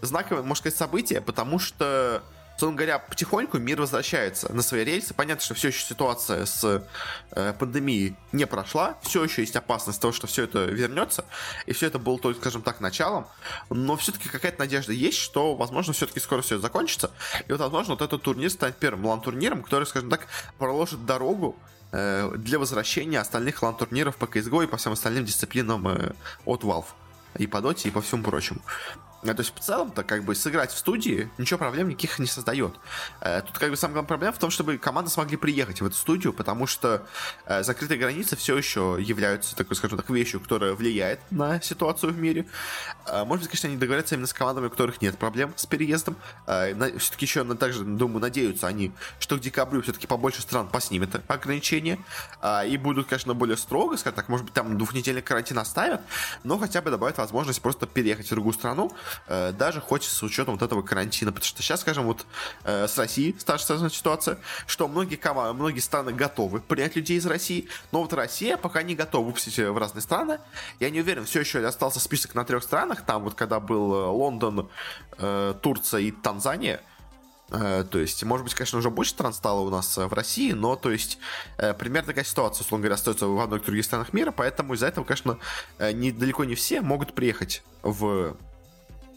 знаковое, 0.00 0.42
можно 0.42 0.56
сказать, 0.56 0.78
событие, 0.78 1.20
потому 1.20 1.58
что 1.58 2.22
собственно 2.58 2.74
говоря, 2.74 2.98
потихоньку 2.98 3.58
мир 3.58 3.80
возвращается 3.80 4.52
на 4.52 4.62
свои 4.62 4.82
рельсы. 4.82 5.14
Понятно, 5.14 5.44
что 5.44 5.54
все 5.54 5.68
еще 5.68 5.84
ситуация 5.84 6.44
с 6.44 6.82
э, 7.30 7.52
пандемией 7.56 8.16
не 8.32 8.46
прошла, 8.48 8.98
все 9.02 9.22
еще 9.22 9.42
есть 9.42 9.54
опасность 9.54 10.00
того, 10.00 10.12
что 10.12 10.26
все 10.26 10.42
это 10.42 10.64
вернется, 10.64 11.24
и 11.66 11.72
все 11.72 11.86
это 11.86 12.00
было 12.00 12.18
только, 12.18 12.40
скажем 12.40 12.62
так, 12.62 12.80
началом, 12.80 13.28
но 13.70 13.96
все-таки 13.96 14.28
какая-то 14.28 14.58
надежда 14.58 14.92
есть, 14.92 15.18
что, 15.18 15.54
возможно, 15.54 15.92
все-таки 15.92 16.18
скоро 16.18 16.42
все 16.42 16.58
закончится, 16.58 17.12
и 17.46 17.52
вот, 17.52 17.60
возможно, 17.60 17.94
вот 17.94 18.02
этот 18.02 18.22
турнир 18.22 18.50
станет 18.50 18.76
первым 18.76 19.06
лан-турниром, 19.06 19.62
который, 19.62 19.84
скажем 19.84 20.10
так, 20.10 20.26
проложит 20.58 21.06
дорогу 21.06 21.56
э, 21.92 22.32
для 22.38 22.58
возвращения 22.58 23.20
остальных 23.20 23.62
лан-турниров 23.62 24.16
по 24.16 24.24
CSGO 24.24 24.64
и 24.64 24.66
по 24.66 24.78
всем 24.78 24.94
остальным 24.94 25.24
дисциплинам 25.24 25.86
э, 25.86 26.12
от 26.44 26.64
Valve. 26.64 26.86
И 27.36 27.46
по 27.46 27.60
Доте, 27.60 27.88
и 27.88 27.92
по 27.92 28.00
всему 28.00 28.24
прочему. 28.24 28.62
А, 29.22 29.34
то 29.34 29.40
есть 29.40 29.52
в 29.54 29.58
целом-то 29.58 30.04
как 30.04 30.22
бы 30.22 30.34
сыграть 30.34 30.70
в 30.70 30.78
студии 30.78 31.28
ничего 31.38 31.58
проблем 31.58 31.88
никаких 31.88 32.18
не 32.20 32.26
создает. 32.26 32.74
Э, 33.20 33.42
тут 33.42 33.58
как 33.58 33.70
бы 33.70 33.76
самая 33.76 33.94
главная 33.94 34.08
проблема 34.08 34.32
в 34.32 34.38
том, 34.38 34.50
чтобы 34.50 34.78
команды 34.78 35.10
смогли 35.10 35.36
приехать 35.36 35.80
в 35.80 35.86
эту 35.86 35.96
студию, 35.96 36.32
потому 36.32 36.66
что 36.66 37.04
э, 37.46 37.64
закрытые 37.64 37.98
границы 37.98 38.36
все 38.36 38.56
еще 38.56 38.96
являются 39.00 39.56
такой, 39.56 39.76
скажем 39.76 39.98
так, 39.98 40.08
вещью, 40.10 40.40
которая 40.40 40.74
влияет 40.74 41.20
на 41.32 41.60
ситуацию 41.60 42.12
в 42.12 42.18
мире. 42.18 42.46
Э, 43.06 43.24
может 43.24 43.42
быть, 43.42 43.50
конечно, 43.50 43.68
они 43.68 43.78
договорятся 43.78 44.14
именно 44.14 44.28
с 44.28 44.32
командами, 44.32 44.66
у 44.66 44.70
которых 44.70 45.02
нет 45.02 45.18
проблем 45.18 45.52
с 45.56 45.66
переездом. 45.66 46.16
Все-таки 46.46 47.24
еще 47.24 47.44
также, 47.56 47.84
думаю, 47.84 48.20
надеются 48.20 48.66
они, 48.66 48.92
что 49.18 49.36
к 49.36 49.40
декабрю 49.40 49.82
все-таки 49.82 50.06
побольше 50.06 50.42
стран 50.42 50.68
поснимет 50.68 51.20
ограничения 51.28 51.98
и 52.66 52.76
будут, 52.76 53.08
конечно, 53.08 53.34
более 53.34 53.56
строго, 53.56 53.96
скажем 53.96 54.16
так, 54.16 54.28
может 54.28 54.44
быть, 54.46 54.54
там 54.54 54.76
двухнедельный 54.76 55.22
карантин 55.22 55.58
оставят, 55.58 56.02
но 56.44 56.58
хотя 56.58 56.82
бы 56.82 56.90
добавят 56.90 57.18
возможность 57.18 57.60
просто 57.60 57.86
переехать 57.86 58.26
в 58.26 58.30
другую 58.30 58.52
страну, 58.52 58.92
Э, 59.26 59.52
даже 59.52 59.80
хоть 59.80 60.04
с 60.04 60.22
учетом 60.22 60.54
вот 60.54 60.62
этого 60.62 60.82
карантина, 60.82 61.32
потому 61.32 61.46
что 61.46 61.62
сейчас, 61.62 61.80
скажем, 61.80 62.04
вот 62.04 62.26
э, 62.64 62.86
с 62.86 62.96
Россией 62.98 63.36
старшая 63.38 63.88
ситуация, 63.88 64.38
что 64.66 64.88
многие 64.88 65.16
команды, 65.16 65.54
многие 65.54 65.80
страны 65.80 66.12
готовы 66.12 66.60
принять 66.60 66.96
людей 66.96 67.18
из 67.18 67.26
России, 67.26 67.68
но 67.92 68.02
вот 68.02 68.12
Россия 68.12 68.56
пока 68.56 68.82
не 68.82 68.94
готова 68.94 69.26
выпустить 69.26 69.58
в 69.58 69.78
разные 69.78 70.02
страны. 70.02 70.40
Я 70.80 70.90
не 70.90 71.00
уверен, 71.00 71.24
все 71.24 71.40
еще 71.40 71.64
остался 71.66 72.00
список 72.00 72.34
на 72.34 72.44
трех 72.44 72.62
странах, 72.62 73.04
там 73.04 73.24
вот 73.24 73.34
когда 73.34 73.60
был 73.60 73.94
э, 73.94 74.06
Лондон, 74.06 74.68
Турция 75.62 76.00
и 76.00 76.10
Танзания, 76.10 76.80
то 77.48 77.88
есть, 77.92 78.22
может 78.24 78.44
быть, 78.44 78.54
конечно, 78.54 78.78
уже 78.78 78.90
больше 78.90 79.12
стран 79.12 79.32
стало 79.32 79.60
у 79.60 79.70
нас 79.70 79.96
в 79.96 80.12
России, 80.12 80.52
но, 80.52 80.76
то 80.76 80.90
есть, 80.90 81.18
примерно 81.56 82.08
такая 82.08 82.24
ситуация, 82.24 82.64
условно 82.64 82.84
говоря, 82.84 82.94
остается 82.94 83.26
в 83.26 83.40
одной 83.40 83.60
других 83.60 83.84
странах 83.84 84.12
мира, 84.12 84.30
поэтому 84.30 84.74
из-за 84.74 84.86
этого, 84.86 85.04
конечно, 85.04 85.38
не, 85.78 86.12
далеко 86.12 86.44
не 86.44 86.54
все 86.54 86.82
могут 86.82 87.14
приехать 87.14 87.62
в 87.82 88.36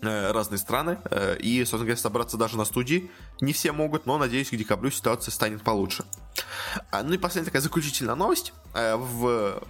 разные 0.02 0.58
страны, 0.58 0.97
э, 1.10 1.38
и, 1.38 1.60
собственно 1.60 1.86
говоря, 1.86 1.97
собраться 1.97 2.38
даже 2.38 2.58
на 2.58 2.66
студии 2.66 3.12
не 3.39 3.54
все 3.54 3.72
могут, 3.72 4.06
но, 4.06 4.18
надеюсь, 4.18 4.49
к 4.49 4.56
декабрю 4.56 4.91
ситуация 4.91 5.32
станет 5.32 5.62
получше. 5.62 6.06
А, 6.91 7.04
ну 7.04 7.14
и 7.14 7.18
последняя 7.18 7.45
такая 7.45 7.62
заключительная 7.62 8.16
новость 8.16 8.54
э, 8.74 8.95
в, 8.95 9.62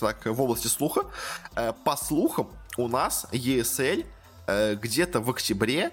так, 0.00 0.24
в 0.26 0.40
области 0.40 0.68
слуха. 0.68 1.02
По 1.84 1.96
слухам, 1.96 2.50
у 2.76 2.88
нас 2.88 3.26
ESL 3.32 4.06
где-то 4.76 5.20
в 5.20 5.30
октябре 5.30 5.92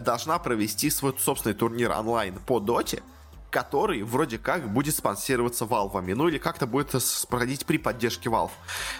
должна 0.00 0.38
провести 0.38 0.90
свой 0.90 1.14
собственный 1.18 1.54
турнир 1.54 1.90
онлайн 1.92 2.38
по 2.46 2.60
доте, 2.60 3.02
который 3.50 4.02
вроде 4.02 4.38
как 4.38 4.70
будет 4.72 4.94
спонсироваться 4.94 5.64
Valve, 5.64 6.14
ну 6.14 6.28
или 6.28 6.38
как-то 6.38 6.66
будет 6.66 6.94
проходить 7.28 7.64
при 7.66 7.78
поддержке 7.78 8.28
Valve. 8.28 8.50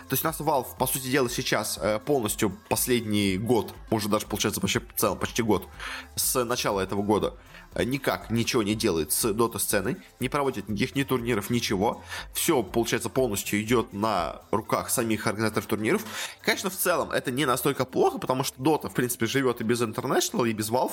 То 0.08 0.12
есть 0.12 0.24
у 0.24 0.26
нас 0.26 0.40
Valve, 0.40 0.76
по 0.78 0.86
сути 0.86 1.08
дела, 1.08 1.28
сейчас 1.28 1.78
э, 1.80 1.98
полностью 1.98 2.56
последний 2.68 3.36
год, 3.36 3.74
уже 3.90 4.08
даже 4.08 4.26
получается 4.26 4.60
почти 4.60 4.78
в 4.78 4.94
целом 4.96 5.18
почти 5.18 5.42
год, 5.42 5.66
с 6.14 6.44
начала 6.44 6.80
этого 6.80 7.02
года, 7.02 7.34
никак 7.76 8.30
ничего 8.30 8.62
не 8.62 8.74
делает 8.74 9.12
с 9.12 9.32
дота 9.32 9.58
сценой, 9.58 9.98
не 10.18 10.28
проводит 10.28 10.68
никаких 10.68 10.96
ни 10.96 11.02
турниров, 11.02 11.50
ничего. 11.50 12.02
Все, 12.32 12.62
получается, 12.62 13.10
полностью 13.10 13.60
идет 13.62 13.92
на 13.92 14.42
руках 14.50 14.90
самих 14.90 15.26
организаторов 15.26 15.66
турниров. 15.66 16.04
Конечно, 16.42 16.70
в 16.70 16.76
целом 16.76 17.12
это 17.12 17.30
не 17.30 17.44
настолько 17.44 17.84
плохо, 17.84 18.18
потому 18.18 18.44
что 18.44 18.60
дота, 18.60 18.88
в 18.88 18.94
принципе, 18.94 19.26
живет 19.26 19.60
и 19.60 19.64
без 19.64 19.82
International, 19.82 20.48
и 20.48 20.52
без 20.52 20.70
Valve, 20.70 20.92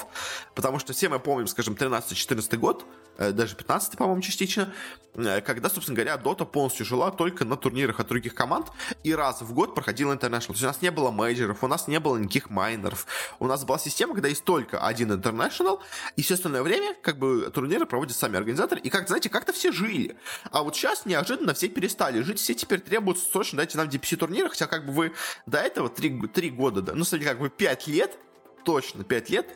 потому 0.53 0.79
что 0.79 0.93
все 0.93 1.09
мы 1.09 1.19
помним, 1.19 1.47
скажем, 1.47 1.73
13-14 1.73 2.57
год, 2.57 2.85
даже 3.17 3.45
даже 3.45 3.55
15 3.55 3.97
по-моему, 3.97 4.21
частично, 4.21 4.73
э, 5.13 5.41
когда, 5.41 5.69
собственно 5.69 5.95
говоря, 5.95 6.15
Dota 6.15 6.45
полностью 6.45 6.85
жила 6.85 7.11
только 7.11 7.45
на 7.45 7.55
турнирах 7.55 7.99
от 7.99 8.07
других 8.07 8.33
команд, 8.33 8.67
и 9.03 9.13
раз 9.13 9.41
в 9.41 9.53
год 9.53 9.75
проходил 9.75 10.11
International. 10.11 10.47
То 10.47 10.53
есть 10.53 10.63
у 10.63 10.67
нас 10.67 10.81
не 10.81 10.91
было 10.91 11.11
мейджеров, 11.11 11.63
у 11.63 11.67
нас 11.67 11.87
не 11.87 11.99
было 11.99 12.17
никаких 12.17 12.49
майнеров. 12.49 13.05
У 13.39 13.47
нас 13.47 13.63
была 13.63 13.77
система, 13.77 14.13
когда 14.13 14.29
есть 14.29 14.43
только 14.43 14.79
один 14.79 15.11
International, 15.11 15.79
и 16.15 16.21
все 16.21 16.33
остальное 16.33 16.63
время, 16.65 16.95
как 17.01 17.17
бы, 17.17 17.49
турниры 17.51 17.85
проводят 17.85 18.17
сами 18.17 18.37
организаторы, 18.37 18.81
и 18.81 18.89
как, 18.89 19.07
знаете, 19.07 19.29
как-то 19.29 19.53
все 19.53 19.71
жили. 19.71 20.17
А 20.51 20.63
вот 20.63 20.75
сейчас 20.75 21.05
неожиданно 21.05 21.53
все 21.53 21.69
перестали 21.69 22.21
жить, 22.21 22.39
все 22.39 22.53
теперь 22.53 22.81
требуют 22.81 23.19
срочно 23.19 23.57
дайте 23.57 23.77
нам 23.77 23.87
DPC-турниры, 23.87 24.49
хотя 24.49 24.67
как 24.67 24.85
бы 24.85 24.91
вы 24.91 25.13
до 25.45 25.59
этого 25.59 25.89
3, 25.89 26.27
3 26.27 26.49
года, 26.49 26.81
да, 26.81 26.93
ну, 26.93 27.03
кстати, 27.03 27.23
как 27.23 27.39
бы 27.39 27.49
5 27.49 27.87
лет, 27.87 28.17
точно 28.65 29.03
5 29.03 29.29
лет, 29.29 29.55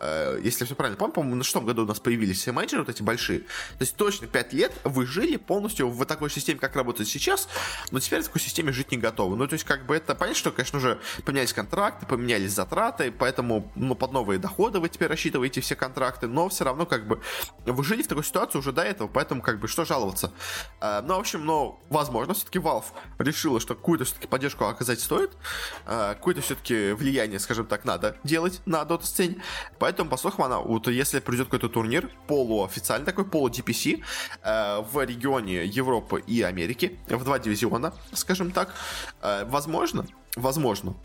если 0.00 0.62
я 0.62 0.66
все 0.66 0.74
правильно 0.74 0.98
помню, 0.98 1.14
по-моему, 1.14 1.36
на 1.36 1.44
шестом 1.44 1.64
году 1.64 1.84
у 1.84 1.86
нас 1.86 2.00
появились 2.00 2.38
все 2.40 2.52
менеджеры, 2.52 2.82
вот 2.82 2.88
эти 2.88 3.02
большие. 3.02 3.40
То 3.40 3.80
есть 3.80 3.96
точно 3.96 4.26
5 4.26 4.52
лет 4.52 4.72
вы 4.84 5.06
жили 5.06 5.36
полностью 5.36 5.88
в 5.88 6.04
такой 6.04 6.30
системе, 6.30 6.58
как 6.58 6.76
работает 6.76 7.08
сейчас, 7.08 7.48
но 7.90 8.00
теперь 8.00 8.22
в 8.22 8.26
такой 8.26 8.40
системе 8.40 8.72
жить 8.72 8.90
не 8.90 8.98
готовы. 8.98 9.36
Ну, 9.36 9.46
то 9.46 9.54
есть, 9.54 9.64
как 9.64 9.86
бы 9.86 9.96
это 9.96 10.14
понятно, 10.14 10.38
что, 10.38 10.50
конечно, 10.50 10.78
уже 10.78 10.98
поменялись 11.24 11.52
контракты, 11.52 12.06
поменялись 12.06 12.52
затраты, 12.52 13.12
поэтому, 13.12 13.70
ну, 13.74 13.94
под 13.94 14.12
новые 14.12 14.38
доходы 14.38 14.80
вы 14.80 14.88
теперь 14.88 15.08
рассчитываете 15.08 15.60
все 15.60 15.76
контракты, 15.76 16.26
но 16.26 16.48
все 16.48 16.64
равно, 16.64 16.86
как 16.86 17.06
бы, 17.06 17.20
вы 17.64 17.84
жили 17.84 18.02
в 18.02 18.08
такой 18.08 18.24
ситуации 18.24 18.58
уже 18.58 18.72
до 18.72 18.82
этого, 18.82 19.08
поэтому, 19.08 19.42
как 19.42 19.60
бы, 19.60 19.68
что 19.68 19.84
жаловаться? 19.84 20.32
Э, 20.80 21.00
ну, 21.02 21.16
в 21.16 21.20
общем, 21.20 21.44
ну, 21.44 21.80
возможно, 21.90 22.34
все-таки 22.34 22.58
Valve 22.58 22.84
решила, 23.18 23.60
что 23.60 23.74
какую-то 23.74 24.04
все-таки 24.04 24.26
поддержку 24.26 24.64
оказать 24.64 25.00
стоит, 25.00 25.32
э, 25.86 26.14
какое-то 26.14 26.40
все-таки 26.40 26.92
влияние, 26.92 27.38
скажем 27.38 27.66
так, 27.66 27.84
надо 27.84 28.16
делать 28.24 28.60
на 28.66 28.82
Dota 28.82 29.04
сцене, 29.04 29.36
Поэтому, 29.84 30.08
по 30.08 30.16
слухам, 30.16 30.46
она, 30.46 30.60
вот 30.60 30.88
если 30.88 31.20
придет 31.20 31.48
какой-то 31.48 31.68
турнир, 31.68 32.08
полуофициальный 32.26 33.04
такой, 33.04 33.26
полу-DPC, 33.26 34.02
э, 34.42 34.80
в 34.80 35.04
регионе 35.04 35.66
Европы 35.66 36.24
и 36.26 36.40
Америки, 36.40 36.98
в 37.06 37.22
два 37.22 37.38
дивизиона, 37.38 37.92
скажем 38.14 38.50
так, 38.50 38.72
э, 39.20 39.44
возможно, 39.44 40.06
возможно, 40.36 40.96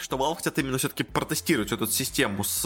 что 0.00 0.16
Valve 0.16 0.36
хотят 0.36 0.56
именно 0.60 0.78
все-таки 0.78 1.02
протестировать 1.02 1.72
эту 1.72 1.88
систему 1.88 2.44
с 2.44 2.64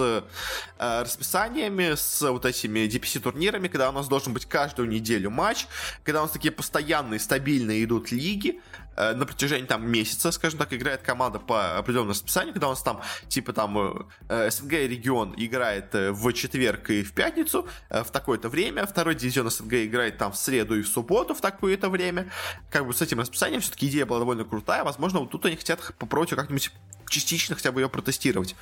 э, 0.79 1.01
расписаниями, 1.01 1.95
с 1.95 2.21
вот 2.31 2.45
этими 2.45 2.81
DPC-турнирами, 2.81 3.69
когда 3.69 3.89
у 3.89 3.93
нас 3.93 4.09
должен 4.09 4.35
быть 4.35 4.45
каждую 4.45 4.91
неделю 4.91 5.31
матч, 5.31 5.67
когда 6.05 6.21
у 6.21 6.25
нас 6.25 6.33
такие 6.33 6.53
постоянные, 6.53 7.19
стабильные 7.19 7.83
идут 7.85 8.13
лиги, 8.13 8.61
на 8.97 9.27
протяжении 9.27 9.67
там 9.67 9.89
месяца, 9.89 10.31
скажем 10.31 10.59
так, 10.59 10.73
играет 10.73 11.03
команда 11.03 11.39
по 11.39 11.79
определенному 11.79 12.11
расписанию, 12.11 12.53
когда 12.53 12.69
у 12.69 12.71
нас 12.71 12.83
там, 12.83 13.01
типа 13.29 13.53
там, 13.53 14.07
э, 14.29 14.51
СНГ 14.51 14.73
регион 14.73 15.35
играет 15.37 15.95
э, 15.95 16.13
в 16.13 16.33
четверг 16.33 16.91
и 16.91 17.03
в 17.03 17.13
пятницу 17.13 17.67
э, 17.89 18.03
в 18.03 18.11
такое-то 18.11 18.49
время, 18.49 18.87
второй 18.87 19.15
дивизион 19.15 19.51
СНГ 19.51 19.75
играет 19.75 20.19
там 20.19 20.33
в 20.33 20.37
среду 20.37 20.79
и 20.79 20.83
в 20.83 20.89
субботу 20.89 21.35
в 21.35 21.41
такое-то 21.41 21.89
время. 21.89 22.31
Как 22.71 22.87
бы 22.87 22.93
с 22.93 23.03
этим 23.03 23.21
расписанием 23.21 23.61
все-таки 23.61 23.89
идея 23.89 24.07
была 24.07 24.21
довольно 24.21 24.45
крутая, 24.45 24.85
возможно, 24.85 25.21
вот 25.21 25.31
тут 25.31 25.47
они 25.47 25.57
хотят 25.57 25.81
попробовать 25.99 26.31
как-нибудь 26.31 26.73
частично 27.11 27.57
хотя 27.57 27.73
бы 27.73 27.81
ее 27.81 27.89
протестировать. 27.89 28.57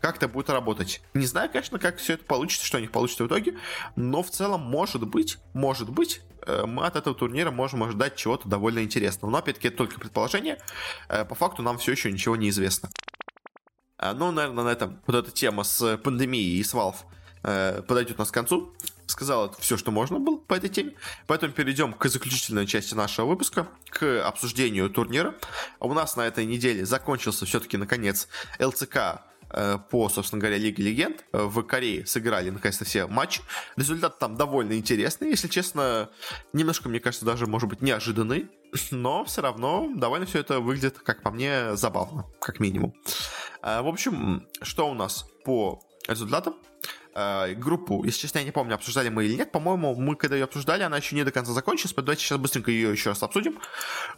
Как 0.00 0.16
это 0.16 0.28
будет 0.28 0.50
работать? 0.50 1.00
Не 1.14 1.26
знаю, 1.26 1.50
конечно, 1.50 1.78
как 1.78 1.96
все 1.96 2.14
это 2.14 2.24
получится, 2.24 2.66
что 2.66 2.78
у 2.78 2.80
них 2.80 2.92
получится 2.92 3.24
в 3.24 3.26
итоге, 3.26 3.56
но 3.96 4.22
в 4.22 4.30
целом, 4.30 4.60
может 4.60 5.06
быть, 5.08 5.38
может 5.54 5.88
быть, 5.88 6.20
э, 6.33 6.33
мы 6.66 6.86
от 6.86 6.96
этого 6.96 7.14
турнира 7.14 7.50
можем 7.50 7.82
ожидать 7.82 8.16
чего-то 8.16 8.48
довольно 8.48 8.82
интересного. 8.82 9.30
Но, 9.30 9.38
опять-таки, 9.38 9.68
это 9.68 9.78
только 9.78 9.98
предположение. 9.98 10.58
Э, 11.08 11.24
по 11.24 11.34
факту 11.34 11.62
нам 11.62 11.78
все 11.78 11.92
еще 11.92 12.10
ничего 12.10 12.36
не 12.36 12.48
известно. 12.50 12.90
А, 13.98 14.12
ну, 14.12 14.30
наверное, 14.30 14.64
на 14.64 14.68
этом 14.68 15.00
вот 15.06 15.16
эта 15.16 15.30
тема 15.30 15.64
с 15.64 15.96
пандемией 15.98 16.58
и 16.58 16.62
с 16.62 16.74
Valve 16.74 16.96
э, 17.42 17.82
подойдет 17.82 18.16
у 18.16 18.18
нас 18.20 18.30
к 18.30 18.34
концу 18.34 18.72
сказал 19.06 19.54
все, 19.58 19.76
что 19.76 19.90
можно 19.90 20.18
было 20.18 20.36
по 20.36 20.54
этой 20.54 20.68
теме. 20.68 20.94
Поэтому 21.26 21.52
перейдем 21.52 21.92
к 21.92 22.06
заключительной 22.08 22.66
части 22.66 22.94
нашего 22.94 23.26
выпуска, 23.26 23.68
к 23.90 24.26
обсуждению 24.26 24.90
турнира. 24.90 25.34
У 25.80 25.92
нас 25.92 26.16
на 26.16 26.26
этой 26.26 26.46
неделе 26.46 26.84
закончился 26.84 27.46
все-таки, 27.46 27.76
наконец, 27.76 28.28
ЛЦК 28.58 28.96
э, 28.96 29.18
по, 29.90 30.08
собственно 30.08 30.40
говоря, 30.40 30.58
Лиге 30.58 30.82
Легенд. 30.82 31.24
В 31.32 31.62
Корее 31.62 32.06
сыграли, 32.06 32.50
наконец-то, 32.50 32.84
все 32.84 33.06
матчи. 33.06 33.42
Результат 33.76 34.18
там 34.18 34.36
довольно 34.36 34.74
интересный, 34.74 35.30
если 35.30 35.48
честно. 35.48 36.10
Немножко, 36.52 36.88
мне 36.88 37.00
кажется, 37.00 37.24
даже, 37.24 37.46
может 37.46 37.68
быть, 37.68 37.82
неожиданный. 37.82 38.48
Но 38.90 39.24
все 39.24 39.42
равно 39.42 39.90
довольно 39.94 40.26
все 40.26 40.40
это 40.40 40.60
выглядит, 40.60 40.98
как 40.98 41.22
по 41.22 41.30
мне, 41.30 41.76
забавно, 41.76 42.26
как 42.40 42.60
минимум. 42.60 42.94
Э, 43.62 43.82
в 43.82 43.88
общем, 43.88 44.46
что 44.62 44.88
у 44.88 44.94
нас 44.94 45.26
по 45.44 45.80
результатам? 46.08 46.56
Э, 47.14 47.54
группу, 47.54 48.04
если 48.04 48.20
честно, 48.20 48.38
я 48.38 48.44
не 48.44 48.50
помню, 48.50 48.74
обсуждали 48.74 49.08
мы 49.08 49.24
или 49.24 49.36
нет. 49.36 49.52
По-моему, 49.52 49.94
мы 49.94 50.16
когда 50.16 50.36
ее 50.36 50.44
обсуждали, 50.44 50.82
она 50.82 50.96
еще 50.96 51.16
не 51.16 51.24
до 51.24 51.30
конца 51.30 51.52
закончилась. 51.52 51.94
Давайте 51.94 52.22
сейчас 52.22 52.38
быстренько 52.38 52.70
ее 52.70 52.90
еще 52.90 53.10
раз 53.10 53.22
обсудим. 53.22 53.58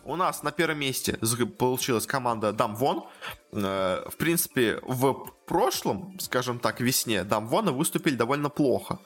У 0.04 0.16
нас 0.16 0.42
на 0.42 0.52
первом 0.52 0.78
месте 0.78 1.18
получилась 1.58 2.06
команда 2.06 2.52
Дамвон. 2.52 3.04
Э, 3.52 4.02
в 4.08 4.16
принципе, 4.16 4.80
в 4.82 5.35
прошлом, 5.46 6.18
скажем 6.20 6.58
так, 6.58 6.80
весне 6.80 7.24
Дамвона 7.24 7.72
выступили 7.72 8.16
довольно 8.16 8.50
плохо. 8.50 8.98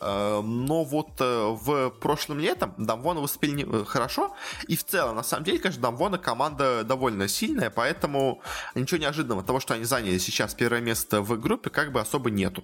Э, 0.00 0.40
но 0.42 0.84
вот 0.84 1.20
э, 1.20 1.48
в 1.48 1.90
прошлом 1.90 2.38
летом 2.38 2.74
Дамвона 2.78 3.20
выступили 3.20 3.84
хорошо. 3.84 4.34
И 4.68 4.76
в 4.76 4.84
целом, 4.84 5.16
на 5.16 5.22
самом 5.22 5.44
деле, 5.44 5.58
конечно, 5.58 5.82
Дамвона 5.82 6.18
команда 6.18 6.84
довольно 6.84 7.28
сильная, 7.28 7.70
поэтому 7.70 8.40
ничего 8.74 9.00
неожиданного. 9.00 9.42
Того, 9.42 9.60
что 9.60 9.74
они 9.74 9.84
заняли 9.84 10.18
сейчас 10.18 10.54
первое 10.54 10.80
место 10.80 11.22
в 11.22 11.38
группе, 11.40 11.70
как 11.70 11.92
бы 11.92 12.00
особо 12.00 12.30
нету. 12.30 12.62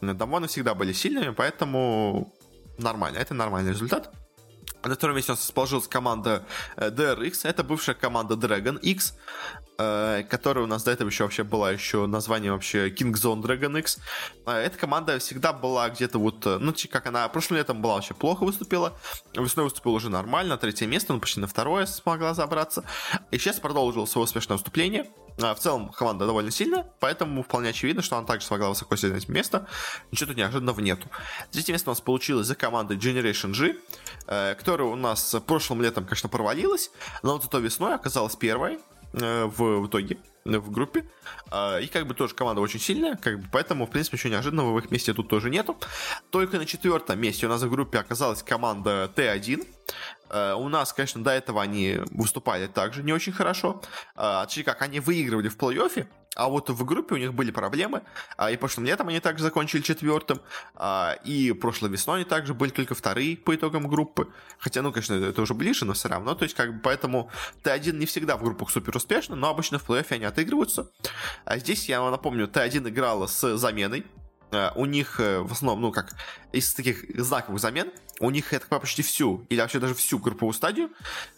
Дамвоны 0.00 0.46
всегда 0.46 0.74
были 0.74 0.92
сильными, 0.92 1.34
поэтому 1.34 2.32
нормально. 2.78 3.18
Это 3.18 3.34
нормальный 3.34 3.72
результат. 3.72 4.12
На 4.84 4.94
втором 4.94 5.16
месте 5.16 5.32
у 5.32 5.34
нас 5.34 5.42
расположилась 5.42 5.88
команда 5.88 6.44
DRX. 6.76 7.40
Это 7.44 7.62
бывшая 7.64 7.94
команда 7.94 8.34
Dragon 8.34 8.78
X. 8.80 9.14
Э, 9.82 10.24
которая 10.28 10.64
у 10.64 10.66
нас 10.66 10.82
до 10.82 10.90
этого 10.90 11.08
еще 11.08 11.24
вообще 11.24 11.42
была 11.42 11.70
еще 11.70 12.06
название 12.06 12.52
вообще 12.52 12.90
King 12.90 13.14
Zone 13.14 13.40
Dragon 13.40 13.78
X. 13.78 13.98
Э, 14.44 14.52
эта 14.52 14.76
команда 14.76 15.18
всегда 15.18 15.54
была 15.54 15.88
где-то 15.88 16.18
вот, 16.18 16.46
э, 16.46 16.58
ну, 16.58 16.74
как 16.90 17.06
она 17.06 17.26
прошлым 17.28 17.56
летом 17.56 17.80
была 17.80 17.94
вообще 17.94 18.12
плохо 18.12 18.44
выступила, 18.44 18.98
весной 19.34 19.64
выступила 19.64 19.92
уже 19.92 20.10
нормально, 20.10 20.58
третье 20.58 20.86
место, 20.86 21.14
ну, 21.14 21.20
почти 21.20 21.40
на 21.40 21.46
второе 21.46 21.86
смогла 21.86 22.34
забраться, 22.34 22.84
и 23.30 23.38
сейчас 23.38 23.58
продолжила 23.58 24.04
свое 24.04 24.24
успешное 24.24 24.58
выступление. 24.58 25.10
В 25.38 25.54
целом 25.56 25.90
команда 25.90 26.26
довольно 26.26 26.50
сильная, 26.50 26.86
поэтому 27.00 27.42
вполне 27.42 27.70
очевидно, 27.70 28.02
что 28.02 28.16
она 28.16 28.26
также 28.26 28.46
смогла 28.46 28.68
высоко 28.68 28.96
занять 28.96 29.28
место. 29.28 29.66
Ничего 30.10 30.28
тут 30.28 30.36
неожиданного 30.36 30.80
нету. 30.80 31.08
Третье 31.50 31.72
место 31.72 31.90
у 31.90 31.92
нас 31.92 32.00
получилось 32.00 32.46
за 32.46 32.54
командой 32.54 32.96
Generation 32.96 33.52
G, 33.52 33.76
которая 34.56 34.88
у 34.88 34.96
нас 34.96 35.34
прошлым 35.46 35.82
летом, 35.82 36.04
конечно, 36.04 36.28
провалилась, 36.28 36.90
но 37.22 37.32
вот 37.32 37.42
зато 37.42 37.58
весной 37.58 37.94
оказалась 37.94 38.36
первой, 38.36 38.78
Э, 39.12 39.46
в, 39.46 39.86
итоге 39.86 40.18
э, 40.44 40.58
в 40.58 40.70
группе. 40.70 41.04
А, 41.50 41.78
и 41.78 41.88
как 41.88 42.06
бы 42.06 42.14
тоже 42.14 42.32
команда 42.34 42.60
очень 42.60 42.78
сильная, 42.78 43.16
как 43.16 43.40
бы, 43.40 43.48
поэтому, 43.50 43.86
в 43.86 43.90
принципе, 43.90 44.16
ничего 44.16 44.34
неожиданного 44.34 44.72
в 44.72 44.78
их 44.78 44.92
месте 44.92 45.12
тут 45.12 45.28
тоже 45.28 45.50
нету. 45.50 45.76
Только 46.30 46.58
на 46.58 46.66
четвертом 46.66 47.20
месте 47.20 47.46
у 47.46 47.48
нас 47.48 47.60
в 47.60 47.68
группе 47.68 47.98
оказалась 47.98 48.44
команда 48.44 49.10
Т1. 49.16 49.66
Э, 50.30 50.54
у 50.54 50.68
нас, 50.68 50.92
конечно, 50.92 51.22
до 51.22 51.30
этого 51.30 51.62
они 51.62 51.98
выступали 52.10 52.66
также 52.66 53.02
не 53.02 53.12
очень 53.12 53.32
хорошо. 53.32 53.82
Точнее, 54.14 54.64
как 54.64 54.82
они 54.82 55.00
выигрывали 55.00 55.48
в 55.48 55.56
плей-оффе, 55.56 56.06
а 56.36 56.48
вот 56.48 56.70
в 56.70 56.84
группе 56.84 57.14
у 57.14 57.18
них 57.18 57.34
были 57.34 57.50
проблемы, 57.50 58.02
а, 58.36 58.50
и 58.50 58.56
прошлым 58.56 58.86
летом 58.86 59.08
они 59.08 59.20
также 59.20 59.42
закончили 59.42 59.80
четвертым, 59.80 60.40
а, 60.74 61.16
и 61.24 61.52
прошлой 61.52 61.90
весной 61.90 62.20
они 62.20 62.24
также 62.24 62.54
были 62.54 62.70
только 62.70 62.94
вторые 62.94 63.36
по 63.36 63.54
итогам 63.54 63.88
группы. 63.88 64.28
Хотя, 64.58 64.82
ну, 64.82 64.92
конечно, 64.92 65.14
это 65.14 65.42
уже 65.42 65.54
ближе, 65.54 65.84
но 65.84 65.92
все 65.94 66.08
равно. 66.08 66.34
То 66.34 66.44
есть, 66.44 66.54
как 66.54 66.74
бы, 66.74 66.80
поэтому 66.80 67.30
Т1 67.64 67.92
не 67.92 68.06
всегда 68.06 68.36
в 68.36 68.42
группах 68.42 68.70
супер 68.70 68.96
успешно, 68.96 69.34
но 69.34 69.48
обычно 69.48 69.78
в 69.78 69.88
плей-оффе 69.88 70.14
они 70.14 70.24
отыгрываются. 70.24 70.88
А 71.44 71.58
здесь, 71.58 71.88
я 71.88 72.00
вам 72.00 72.12
напомню, 72.12 72.46
Т1 72.46 72.88
играла 72.88 73.26
с 73.26 73.56
заменой, 73.56 74.06
Э, 74.10 74.19
у 74.74 74.84
них 74.86 75.20
э, 75.20 75.40
в 75.40 75.52
основном, 75.52 75.80
ну 75.80 75.92
как, 75.92 76.14
из 76.52 76.74
таких 76.74 77.04
знаковых 77.20 77.60
замен, 77.60 77.90
у 78.18 78.30
них, 78.30 78.52
это 78.52 78.66
почти 78.66 79.02
всю, 79.02 79.46
или 79.48 79.60
вообще 79.60 79.78
даже 79.78 79.94
всю 79.94 80.18
групповую 80.18 80.52
стадию, 80.52 80.90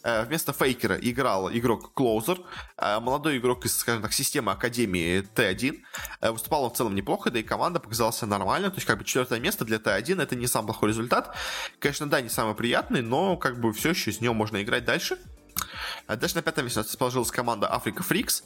э, 0.03 0.25
вместо 0.25 0.51
фейкера 0.51 0.95
играл 0.95 1.51
игрок 1.51 1.93
Клоузер, 1.93 2.39
молодой 2.77 3.37
игрок 3.37 3.65
из, 3.65 3.77
скажем 3.77 4.01
так, 4.01 4.13
системы 4.13 4.51
Академии 4.51 5.27
Т1, 5.35 6.31
выступал 6.31 6.63
он 6.65 6.71
в 6.71 6.73
целом 6.73 6.95
неплохо, 6.95 7.31
да 7.31 7.39
и 7.39 7.43
команда 7.43 7.79
показалась 7.79 8.21
нормально, 8.21 8.69
то 8.69 8.75
есть 8.75 8.87
как 8.87 8.97
бы 8.97 9.05
четвертое 9.05 9.39
место 9.39 9.63
для 9.63 9.77
Т1 9.77 10.21
это 10.21 10.35
не 10.35 10.47
самый 10.47 10.67
плохой 10.67 10.89
результат, 10.89 11.35
конечно, 11.79 12.07
да, 12.07 12.19
не 12.21 12.29
самый 12.29 12.55
приятный, 12.55 13.01
но 13.01 13.37
как 13.37 13.59
бы 13.59 13.71
все 13.73 13.91
еще 13.91 14.11
с 14.11 14.21
него 14.21 14.33
можно 14.33 14.61
играть 14.61 14.85
дальше. 14.85 15.17
Дальше 16.07 16.35
на 16.35 16.41
пятом 16.41 16.65
месте 16.65 16.81
расположилась 16.81 17.31
команда 17.31 17.67
Africa 17.67 18.05
Freaks, 18.07 18.43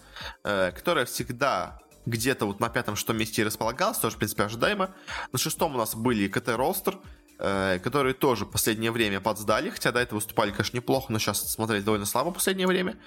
которая 0.73 1.05
всегда 1.05 1.79
где-то 2.07 2.45
вот 2.45 2.59
на 2.59 2.69
пятом-шестом 2.69 3.17
месте 3.17 3.41
и 3.41 3.45
располагалась, 3.45 3.97
тоже, 3.97 4.15
в 4.15 4.19
принципе, 4.19 4.43
ожидаемо. 4.43 4.95
На 5.31 5.37
шестом 5.37 5.75
у 5.75 5.77
нас 5.77 5.93
были 5.93 6.27
КТ 6.27 6.49
Ролстер, 6.49 6.97
э, 7.37 7.79
которые 7.79 8.13
тоже 8.13 8.45
в 8.45 8.49
последнее 8.49 8.91
время 8.91 9.19
подсдали, 9.19 9.69
хотя 9.69 9.91
до 9.91 9.99
этого 9.99 10.15
выступали, 10.19 10.51
конечно, 10.51 10.77
неплохо, 10.77 11.11
но 11.11 11.19
сейчас 11.19 11.51
смотрели 11.51 11.81
довольно 11.81 12.05
слабо 12.05 12.31
в 12.31 12.35
последнее 12.35 12.65
время. 12.65 12.97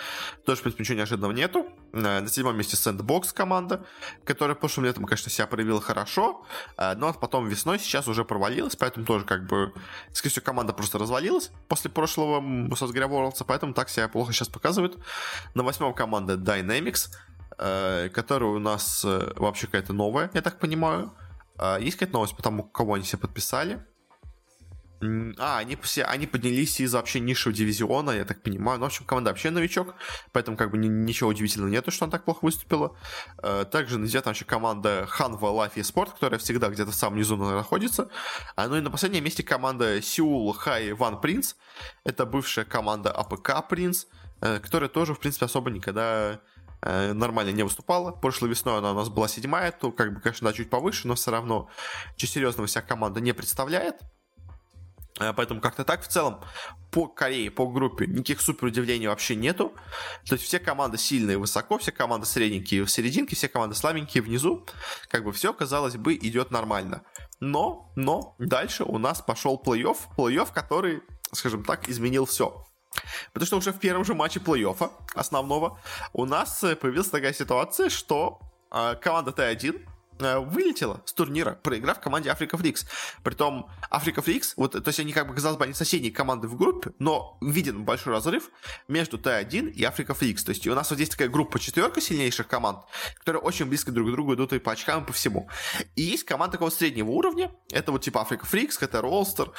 Тоже, 0.45 0.61
в 0.61 0.63
принципе, 0.63 0.85
ничего 0.85 0.99
неожиданного 0.99 1.33
нету. 1.33 1.67
Э, 1.93 2.21
на 2.21 2.29
седьмом 2.29 2.59
месте 2.59 2.77
Sandbox 2.77 3.33
команда, 3.33 3.87
которая 4.25 4.55
прошлым 4.55 4.85
летом, 4.85 5.07
конечно, 5.07 5.31
себя 5.31 5.47
проявила 5.47 5.81
хорошо, 5.81 6.45
э, 6.77 6.95
но 6.95 7.15
потом 7.15 7.49
весной 7.49 7.79
сейчас 7.79 8.07
уже 8.07 8.27
провалилась, 8.27 8.77
поэтому 8.77 9.07
тоже 9.07 9.25
как 9.25 9.47
бы, 9.47 9.73
скорее 10.13 10.33
всего, 10.33 10.45
команда 10.45 10.75
просто 10.75 10.99
развалилась 10.99 11.51
после 11.69 11.91
прошлого 11.91 12.75
Сосгря 12.77 13.07
Worlds, 13.07 13.43
поэтому 13.47 13.73
так 13.73 13.89
себя 13.89 14.09
плохо 14.09 14.35
сейчас 14.35 14.49
показывают. 14.49 14.99
На 15.55 15.63
восьмом 15.63 15.95
команда 15.95 16.35
Dynamics, 16.35 17.09
которая 17.61 18.51
у 18.51 18.59
нас 18.59 19.05
вообще 19.05 19.67
какая-то 19.67 19.93
новая, 19.93 20.31
я 20.33 20.43
так 20.43 20.59
понимаю. 20.59 21.13
Есть 21.79 21.99
какая-то 21.99 22.15
новость 22.15 22.37
по 22.37 22.43
тому, 22.43 22.63
кого 22.63 22.95
они 22.95 23.05
себе 23.05 23.19
подписали? 23.19 23.85
А, 25.39 25.59
они 25.59 25.77
все, 25.77 26.05
они 26.05 26.27
поднялись 26.27 26.79
из 26.79 26.93
вообще 26.93 27.21
низшего 27.21 27.55
дивизиона, 27.55 28.11
я 28.11 28.25
так 28.25 28.43
понимаю. 28.43 28.79
Ну, 28.79 28.85
в 28.85 28.89
общем, 28.89 29.07
команда 29.07 29.31
вообще 29.31 29.51
новичок, 29.51 29.95
поэтому 30.33 30.59
как 30.59 30.71
бы 30.71 30.77
ничего 30.77 31.31
удивительного 31.31 31.71
нету, 31.71 31.91
что 31.91 32.05
она 32.05 32.13
так 32.13 32.25
плохо 32.25 32.45
выступила. 32.45 32.97
Э, 33.43 33.65
также 33.71 33.97
девятом 33.97 34.31
вообще 34.31 34.45
команда 34.45 35.09
Hanva 35.19 35.41
Life 35.41 35.73
и 35.77 35.81
Sport, 35.81 36.13
которая 36.13 36.39
всегда 36.39 36.69
где-то 36.69 36.91
в 36.91 36.95
самом 36.95 37.17
низу 37.17 37.37
находится. 37.37 38.11
А, 38.57 38.69
ну 38.69 38.77
и 38.77 38.81
на 38.83 38.91
последнем 38.91 39.25
месте 39.25 39.43
команда 39.43 40.03
Сеул 40.03 40.53
Хай 40.53 40.93
Ван 40.93 41.19
Принц. 41.21 41.55
Это 42.05 42.27
бывшая 42.27 42.67
команда 42.67 43.11
APK 43.11 43.65
э, 44.43 44.59
которая 44.59 44.91
тоже, 44.91 45.15
в 45.15 45.21
принципе, 45.21 45.47
особо 45.47 45.71
никогда 45.71 46.33
э, 46.35 46.39
нормально 46.83 47.51
не 47.51 47.63
выступала. 47.63 48.13
Прошлой 48.13 48.51
весной 48.51 48.79
она 48.79 48.93
у 48.93 48.95
нас 48.95 49.09
была 49.09 49.29
седьмая, 49.29 49.73
то 49.73 49.93
как 49.93 50.15
бы, 50.15 50.21
конечно, 50.21 50.49
да, 50.49 50.57
чуть 50.57 50.71
повыше, 50.71 51.09
но 51.09 51.15
все 51.15 51.31
равно 51.31 51.69
что-то 52.17 52.31
серьезного 52.31 52.67
вся 52.67 52.83
команда 52.83 53.21
не 53.21 53.33
представляет. 53.33 53.97
Э, 55.21 55.33
поэтому 55.35 55.61
как-то 55.61 55.85
так 55.85 56.03
в 56.03 56.09
целом 56.09 56.43
по 56.91 57.07
Корее, 57.07 57.51
по 57.51 57.69
группе 57.69 58.07
никаких 58.07 58.41
супер 58.41 58.67
удивлений 58.67 59.07
вообще 59.07 59.37
нету. 59.37 59.73
То 60.27 60.35
есть 60.35 60.45
все 60.45 60.59
команды 60.59 60.99
сильные 60.99 61.39
высоко, 61.39 61.79
все 61.79 61.93
команды 61.93 62.27
средненькие 62.27 62.85
в 62.85 62.91
серединке, 62.91 63.37
все 63.37 63.49
команды 63.49 63.77
слабенькие 63.77 64.23
внизу. 64.23 64.67
Как 65.09 65.25
бы 65.25 65.33
все, 65.33 65.53
казалось 65.53 65.97
бы, 65.97 66.15
идет 66.15 66.51
нормально. 66.51 67.03
Но, 67.39 67.93
но 67.97 68.35
дальше 68.39 68.85
у 68.85 68.99
нас 68.99 69.21
пошел 69.21 69.61
плей-офф, 69.65 69.99
плей-офф, 70.17 70.49
который, 70.53 71.03
скажем 71.33 71.65
так, 71.65 71.89
изменил 71.89 72.25
все. 72.25 72.67
Потому 73.33 73.47
что 73.47 73.57
уже 73.59 73.73
в 73.73 73.79
первом 73.79 74.05
же 74.05 74.15
матче 74.15 74.41
плей-оффа 74.41 74.91
основного 75.15 75.79
у 76.13 76.25
нас 76.25 76.63
э, 76.65 76.77
появилась 76.77 77.09
такая 77.09 77.33
ситуация, 77.33 77.89
что 77.89 78.41
э, 78.71 78.97
команда 79.01 79.31
T1 79.31 79.87
Э, 80.21 80.39
вылетела 80.39 81.03
с 81.05 81.13
турнира, 81.13 81.53
проиграв 81.53 82.01
команде 82.01 82.31
Afreeca 82.31 82.57
Freecs. 82.57 82.87
Притом 83.23 83.71
Afreeca 83.91 84.23
Freecs, 84.23 84.55
вот, 84.57 84.73
то 84.73 84.83
есть 84.87 85.01
они 85.01 85.13
как 85.13 85.29
бы, 85.29 85.35
казалось 85.35 85.59
бы, 85.59 85.65
они 85.65 85.75
соседние 85.75 86.13
команды 86.13 86.49
в 86.49 86.57
группе, 86.57 86.93
но 86.99 87.39
виден 87.41 87.85
большой 87.85 88.13
разрыв 88.13 88.51
между 88.89 89.19
T1 89.19 89.71
и 89.71 89.85
Afreeca 89.85 90.15
Freecs. 90.15 90.45
То 90.45 90.51
есть 90.51 90.67
у 90.67 90.75
нас 90.75 90.91
вот 90.91 90.97
здесь 90.97 91.09
такая 91.09 91.29
группа 91.29 91.59
четверка 91.59 92.01
сильнейших 92.01 92.49
команд, 92.49 92.81
которые 93.19 93.43
очень 93.43 93.67
близко 93.67 93.93
друг 93.93 94.09
к 94.09 94.13
другу 94.13 94.35
идут 94.35 94.53
и 94.53 94.59
по 94.59 94.73
очкам, 94.73 95.03
и 95.03 95.07
по 95.07 95.13
всему. 95.13 95.49
И 95.97 96.03
есть 96.03 96.25
команда 96.25 96.53
такого 96.53 96.71
среднего 96.71 97.11
уровня, 97.11 97.51
это 97.71 97.93
вот 97.93 98.03
типа 98.03 98.23
Afreeca 98.23 98.47
Freecs, 98.47 98.81
это 98.83 99.01
Rolster, 99.01 99.53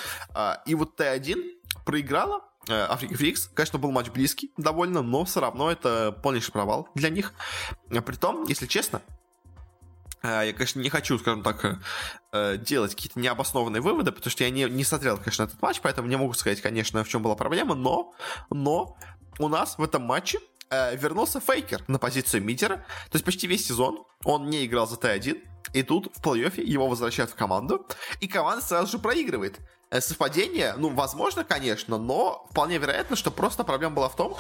и 0.65 0.75
вот 0.75 0.99
T1 0.99 1.60
проиграла 1.85 2.41
э, 2.67 2.73
Afreeca 2.73 3.15
Freecs. 3.15 3.49
Конечно, 3.53 3.79
был 3.79 3.91
матч 3.91 4.09
близкий 4.09 4.51
довольно, 4.57 5.01
но 5.01 5.25
все 5.25 5.41
равно 5.41 5.71
это 5.71 6.11
полнейший 6.23 6.51
провал 6.51 6.89
для 6.95 7.09
них. 7.09 7.33
Притом, 8.05 8.45
если 8.45 8.67
честно, 8.67 9.01
Э, 10.23 10.43
я, 10.45 10.53
конечно, 10.53 10.79
не 10.79 10.89
хочу, 10.89 11.17
скажем 11.17 11.43
так, 11.43 11.79
э, 12.31 12.57
делать 12.57 12.95
какие-то 12.95 13.19
необоснованные 13.19 13.81
выводы, 13.81 14.11
потому 14.11 14.31
что 14.31 14.43
я 14.43 14.49
не, 14.49 14.63
не 14.65 14.83
смотрел, 14.83 15.17
конечно, 15.17 15.43
этот 15.43 15.61
матч, 15.61 15.81
поэтому 15.81 16.07
не 16.07 16.15
могу 16.15 16.33
сказать, 16.33 16.61
конечно, 16.61 17.03
в 17.03 17.09
чем 17.09 17.23
была 17.23 17.35
проблема, 17.35 17.75
но, 17.75 18.13
но 18.49 18.97
у 19.39 19.47
нас 19.47 19.77
в 19.77 19.83
этом 19.83 20.03
матче 20.03 20.39
вернулся 20.93 21.41
Фейкер 21.41 21.83
на 21.89 21.99
позицию 21.99 22.43
мидера, 22.43 22.77
то 22.77 23.15
есть 23.15 23.25
почти 23.25 23.45
весь 23.45 23.67
сезон 23.67 24.05
он 24.23 24.49
не 24.49 24.65
играл 24.65 24.87
за 24.87 24.95
Т1, 24.95 25.43
и 25.73 25.83
тут 25.83 26.15
в 26.15 26.23
плей-оффе 26.23 26.63
его 26.63 26.87
возвращают 26.87 27.31
в 27.31 27.35
команду, 27.35 27.85
и 28.21 28.27
команда 28.29 28.63
сразу 28.63 28.89
же 28.89 28.99
проигрывает. 28.99 29.59
Э, 29.93 29.99
совпадение, 29.99 30.73
ну, 30.77 30.87
возможно, 30.87 31.43
конечно, 31.43 31.97
но 31.97 32.47
вполне 32.49 32.77
вероятно, 32.77 33.17
что 33.17 33.29
просто 33.29 33.65
проблема 33.65 33.95
была 33.95 34.07
в 34.07 34.15
том, 34.15 34.37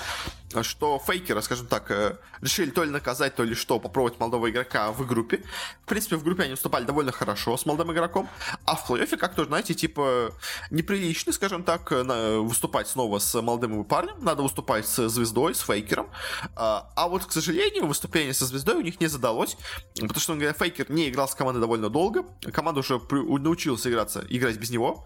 что 0.61 0.97
фейкеры, 1.05 1.41
скажем 1.41 1.67
так, 1.67 1.91
э, 1.91 2.15
решили 2.39 2.69
то 2.69 2.85
ли 2.85 2.89
наказать, 2.89 3.35
то 3.35 3.43
ли 3.43 3.53
что, 3.53 3.77
попробовать 3.77 4.17
молодого 4.17 4.49
игрока 4.49 4.93
в 4.93 5.05
группе. 5.05 5.43
В 5.83 5.87
принципе, 5.87 6.15
в 6.15 6.23
группе 6.23 6.43
они 6.43 6.51
выступали 6.51 6.85
довольно 6.85 7.11
хорошо 7.11 7.57
с 7.57 7.65
молодым 7.65 7.91
игроком, 7.91 8.29
а 8.63 8.77
в 8.77 8.89
плей-оффе 8.89 9.17
как-то, 9.17 9.43
знаете, 9.43 9.73
типа, 9.73 10.31
неприлично, 10.69 11.33
скажем 11.33 11.63
так, 11.63 11.91
выступать 11.91 12.87
снова 12.87 13.19
с 13.19 13.41
молодым 13.41 13.83
парнем, 13.83 14.23
надо 14.23 14.43
выступать 14.43 14.87
с 14.87 15.09
звездой, 15.09 15.53
с 15.53 15.59
фейкером. 15.59 16.09
А, 16.55 16.93
а 16.95 17.09
вот, 17.09 17.25
к 17.25 17.31
сожалению, 17.33 17.87
выступление 17.87 18.33
со 18.33 18.45
звездой 18.45 18.75
у 18.75 18.81
них 18.81 19.01
не 19.01 19.07
задалось, 19.07 19.57
потому 19.95 20.19
что, 20.21 20.53
фейкер 20.53 20.89
не 20.89 21.09
играл 21.09 21.27
с 21.27 21.35
командой 21.35 21.59
довольно 21.59 21.89
долго, 21.89 22.23
команда 22.53 22.79
уже 22.79 23.01
научилась 23.09 23.85
играться, 23.85 24.23
играть 24.29 24.55
без 24.57 24.69
него, 24.69 25.05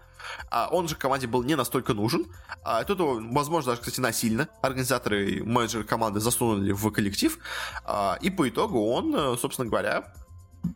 а 0.50 0.68
он 0.70 0.88
же 0.88 0.94
команде 0.96 1.26
был 1.26 1.42
не 1.42 1.54
настолько 1.54 1.94
нужен. 1.94 2.26
А 2.62 2.84
тут, 2.84 2.98
возможно, 3.00 3.72
даже, 3.72 3.82
кстати, 3.82 4.00
насильно 4.00 4.48
организаторы 4.62 5.30
и 5.30 5.42
менеджеры 5.42 5.84
команды 5.84 6.20
засунули 6.20 6.72
в 6.72 6.90
коллектив. 6.90 7.38
А, 7.84 8.18
и 8.20 8.30
по 8.30 8.48
итогу 8.48 8.90
он, 8.90 9.14
э, 9.14 9.36
собственно 9.38 9.68
говоря, 9.68 10.12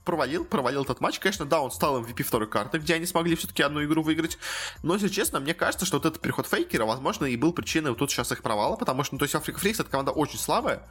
провалил, 0.05 0.45
провалил 0.45 0.83
этот 0.83 1.01
матч. 1.01 1.19
Конечно, 1.19 1.45
да, 1.45 1.61
он 1.61 1.71
стал 1.71 2.03
MVP 2.03 2.23
второй 2.23 2.49
карты, 2.49 2.79
где 2.79 2.95
они 2.95 3.07
смогли 3.07 3.37
все-таки 3.37 3.63
одну 3.63 3.83
игру 3.85 4.03
выиграть. 4.03 4.39
Но, 4.83 4.95
если 4.95 5.09
честно, 5.09 5.41
мне 5.41 5.55
кажется, 5.55 5.87
что 5.87 5.99
вот 5.99 6.07
этот 6.07 6.21
переход 6.21 6.47
Фейкера, 6.47 6.85
возможно, 6.85 7.27
и 7.27 7.37
был 7.37 7.53
причиной 7.53 7.91
вот 7.91 7.99
тут 7.99 8.11
сейчас 8.11 8.33
их 8.33 8.43
провала, 8.43 8.77
потому 8.77 9.05
что, 9.05 9.15
ну, 9.15 9.19
то 9.19 9.25
есть 9.25 9.35
Afreeca 9.35 9.59
Freecs, 9.59 9.81
эта 9.81 9.91
команда 9.91 10.13
очень 10.13 10.39
слабая, 10.39 10.83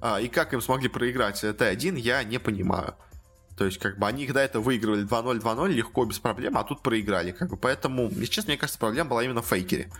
а, 0.00 0.20
и 0.20 0.28
как 0.28 0.52
им 0.52 0.60
смогли 0.60 0.88
проиграть 0.88 1.42
T1, 1.42 1.98
я 1.98 2.22
не 2.24 2.38
понимаю. 2.38 2.96
То 3.60 3.66
есть, 3.66 3.76
как 3.76 3.98
бы, 3.98 4.06
они 4.06 4.26
до 4.26 4.40
этого 4.40 4.62
выигрывали 4.62 5.06
2-0, 5.06 5.42
2-0 5.42 5.68
легко, 5.68 6.06
без 6.06 6.18
проблем, 6.18 6.56
а 6.56 6.64
тут 6.64 6.80
проиграли. 6.80 7.32
Как 7.32 7.50
бы, 7.50 7.58
поэтому, 7.58 8.08
если 8.08 8.24
честно, 8.24 8.52
мне 8.52 8.56
кажется, 8.56 8.78
проблема 8.78 9.10
была 9.10 9.22
именно 9.22 9.42
в 9.42 9.46
Фейкере. 9.48 9.92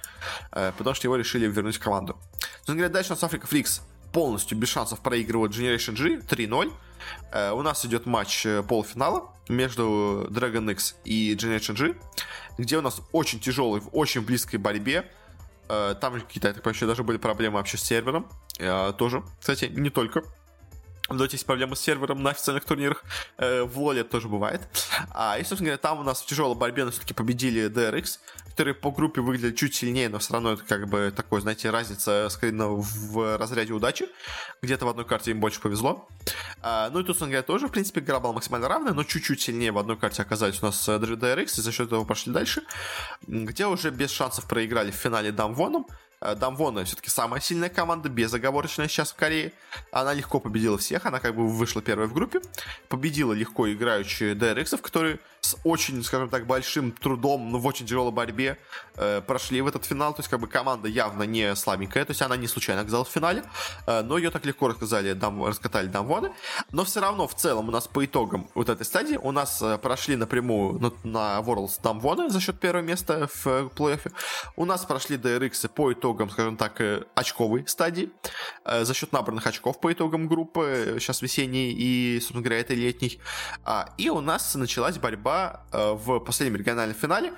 Э, 0.52 0.72
потому 0.78 0.94
что 0.94 1.06
его 1.06 1.16
решили 1.16 1.46
вернуть 1.46 1.76
в 1.76 1.78
команду. 1.78 2.16
Но, 2.66 2.72
говоря, 2.72 2.88
дальше 2.88 3.12
у 3.12 3.16
нас 3.16 3.22
Afreeca 3.22 3.46
Freecs 3.46 3.82
полностью 4.14 4.56
без 4.56 4.70
шансов 4.70 5.00
проигрывает 5.00 5.52
Generation 5.52 5.94
G 5.94 6.20
3-0. 6.20 6.72
Э, 7.32 7.50
у 7.50 7.60
нас 7.60 7.84
идет 7.84 8.06
матч 8.06 8.46
э, 8.46 8.62
полуфинала 8.62 9.30
между 9.50 10.26
Dragon 10.30 10.72
X 10.72 10.96
и 11.04 11.34
Generation 11.34 11.74
G, 11.74 11.96
где 12.56 12.78
у 12.78 12.80
нас 12.80 13.02
очень 13.12 13.40
тяжелый, 13.40 13.82
в 13.82 13.90
очень 13.92 14.22
близкой 14.22 14.56
борьбе. 14.56 15.04
Э, 15.68 15.94
там 16.00 16.14
какие-то, 16.14 16.48
я 16.48 16.54
так 16.54 16.62
понимаю, 16.62 16.88
даже 16.88 17.04
были 17.04 17.18
проблемы 17.18 17.56
вообще 17.56 17.76
с 17.76 17.82
сервером. 17.82 18.26
Э, 18.58 18.94
тоже, 18.96 19.22
кстати, 19.38 19.66
не 19.66 19.90
только 19.90 20.24
в 21.10 21.16
Доте 21.16 21.34
есть 21.34 21.46
проблемы 21.46 21.76
с 21.76 21.80
сервером 21.80 22.22
на 22.22 22.30
официальных 22.30 22.64
турнирах. 22.64 23.04
Э, 23.36 23.62
в 23.64 23.78
Лоле 23.78 24.04
тоже 24.04 24.28
бывает. 24.28 24.62
А, 25.10 25.38
и, 25.38 25.42
собственно 25.42 25.66
говоря, 25.66 25.78
там 25.78 25.98
у 25.98 26.02
нас 26.02 26.22
в 26.22 26.26
тяжелой 26.26 26.56
борьбе 26.56 26.84
но 26.84 26.92
все-таки 26.92 27.14
победили 27.14 27.68
DRX, 27.68 28.20
которые 28.46 28.74
по 28.74 28.90
группе 28.90 29.20
выглядели 29.20 29.52
чуть 29.52 29.74
сильнее, 29.74 30.08
но 30.08 30.18
все 30.18 30.34
равно 30.34 30.52
это 30.52 30.64
как 30.64 30.88
бы 30.88 31.12
такой, 31.14 31.40
знаете, 31.40 31.70
разница 31.70 32.28
скорее 32.30 32.54
в 32.60 33.38
разряде 33.38 33.72
удачи. 33.72 34.06
Где-то 34.62 34.86
в 34.86 34.88
одной 34.88 35.04
карте 35.04 35.32
им 35.32 35.40
больше 35.40 35.60
повезло. 35.60 36.08
А, 36.62 36.90
ну 36.90 37.00
и 37.00 37.02
тут, 37.02 37.08
собственно 37.08 37.30
говоря, 37.30 37.42
тоже, 37.42 37.66
в 37.66 37.72
принципе, 37.72 38.00
игра 38.00 38.20
была 38.20 38.32
максимально 38.32 38.68
равная, 38.68 38.92
но 38.92 39.02
чуть-чуть 39.02 39.40
сильнее 39.40 39.72
в 39.72 39.78
одной 39.78 39.96
карте 39.96 40.22
оказались 40.22 40.62
у 40.62 40.66
нас 40.66 40.88
DRX, 40.88 41.58
и 41.58 41.60
за 41.60 41.72
счет 41.72 41.88
этого 41.88 42.04
пошли 42.04 42.32
дальше. 42.32 42.62
Где 43.26 43.66
уже 43.66 43.90
без 43.90 44.10
шансов 44.10 44.46
проиграли 44.46 44.90
в 44.90 44.94
финале 44.94 45.32
Дамвоном. 45.32 45.86
Э, 46.20 46.34
Дамвона 46.34 46.84
все-таки 46.84 47.08
самая 47.08 47.40
сильная 47.40 47.70
команда, 47.70 48.08
безоговорочная 48.08 48.88
сейчас 48.88 49.12
в 49.12 49.16
Корее. 49.16 49.52
Она 49.90 50.12
легко 50.12 50.38
победила 50.38 50.76
всех, 50.76 51.06
она 51.06 51.18
как 51.18 51.34
бы 51.34 51.48
вышла 51.48 51.80
первой 51.80 52.06
в 52.06 52.12
группе. 52.12 52.40
Победила 52.88 53.32
легко 53.32 53.70
играющие 53.72 54.34
DRX, 54.34 54.80
которые 54.80 55.18
очень, 55.64 56.02
скажем 56.02 56.28
так, 56.28 56.46
большим 56.46 56.92
трудом, 56.92 57.50
но 57.50 57.58
в 57.58 57.66
очень 57.66 57.86
тяжелой 57.86 58.12
борьбе 58.12 58.58
э, 58.96 59.20
прошли 59.20 59.60
в 59.60 59.66
этот 59.66 59.84
финал. 59.84 60.14
То 60.14 60.20
есть, 60.20 60.28
как 60.28 60.40
бы 60.40 60.46
команда 60.46 60.88
явно 60.88 61.24
не 61.24 61.54
слабенькая, 61.56 62.04
то 62.04 62.10
есть 62.10 62.22
она 62.22 62.36
не 62.36 62.46
случайно 62.46 62.82
оказалась 62.82 63.08
в 63.08 63.12
финале, 63.12 63.42
э, 63.86 64.02
но 64.02 64.18
ее 64.18 64.30
так 64.30 64.44
легко 64.44 64.68
рассказали, 64.68 65.12
дам, 65.12 65.44
раскатали 65.44 65.86
Дамвоны. 65.86 66.32
Но 66.72 66.84
все 66.84 67.00
равно 67.00 67.26
в 67.26 67.34
целом 67.34 67.68
у 67.68 67.72
нас 67.72 67.88
по 67.88 68.04
итогам 68.04 68.48
вот 68.54 68.68
этой 68.68 68.84
стадии 68.84 69.16
у 69.16 69.32
нас 69.32 69.60
э, 69.62 69.78
прошли 69.78 70.16
напрямую 70.16 70.78
на, 70.80 70.92
на 71.04 71.40
Worlds 71.40 71.80
Дамвоны 71.82 72.30
за 72.30 72.40
счет 72.40 72.58
первого 72.60 72.82
места 72.82 73.28
в 73.32 73.46
э, 73.46 73.68
плей-оффе. 73.74 74.12
У 74.56 74.64
нас 74.64 74.84
прошли 74.84 75.16
DRX 75.16 75.68
по 75.68 75.92
итогам, 75.92 76.30
скажем 76.30 76.56
так, 76.56 76.80
э, 76.80 77.04
очковой 77.14 77.66
стадии 77.66 78.10
э, 78.64 78.84
за 78.84 78.94
счет 78.94 79.12
набранных 79.12 79.46
очков 79.46 79.80
по 79.80 79.92
итогам 79.92 80.28
группы, 80.28 80.96
сейчас 80.98 81.22
весенней 81.22 81.72
и, 81.72 82.18
собственно 82.20 82.42
говоря, 82.42 82.60
этой 82.60 82.76
летней. 82.76 83.20
А, 83.64 83.88
и 83.98 84.08
у 84.10 84.20
нас 84.20 84.54
началась 84.54 84.98
борьба 84.98 85.39
Э, 85.72 85.92
в 85.92 86.20
последнем 86.20 86.56
региональном 86.56 86.96
финале 86.96 87.32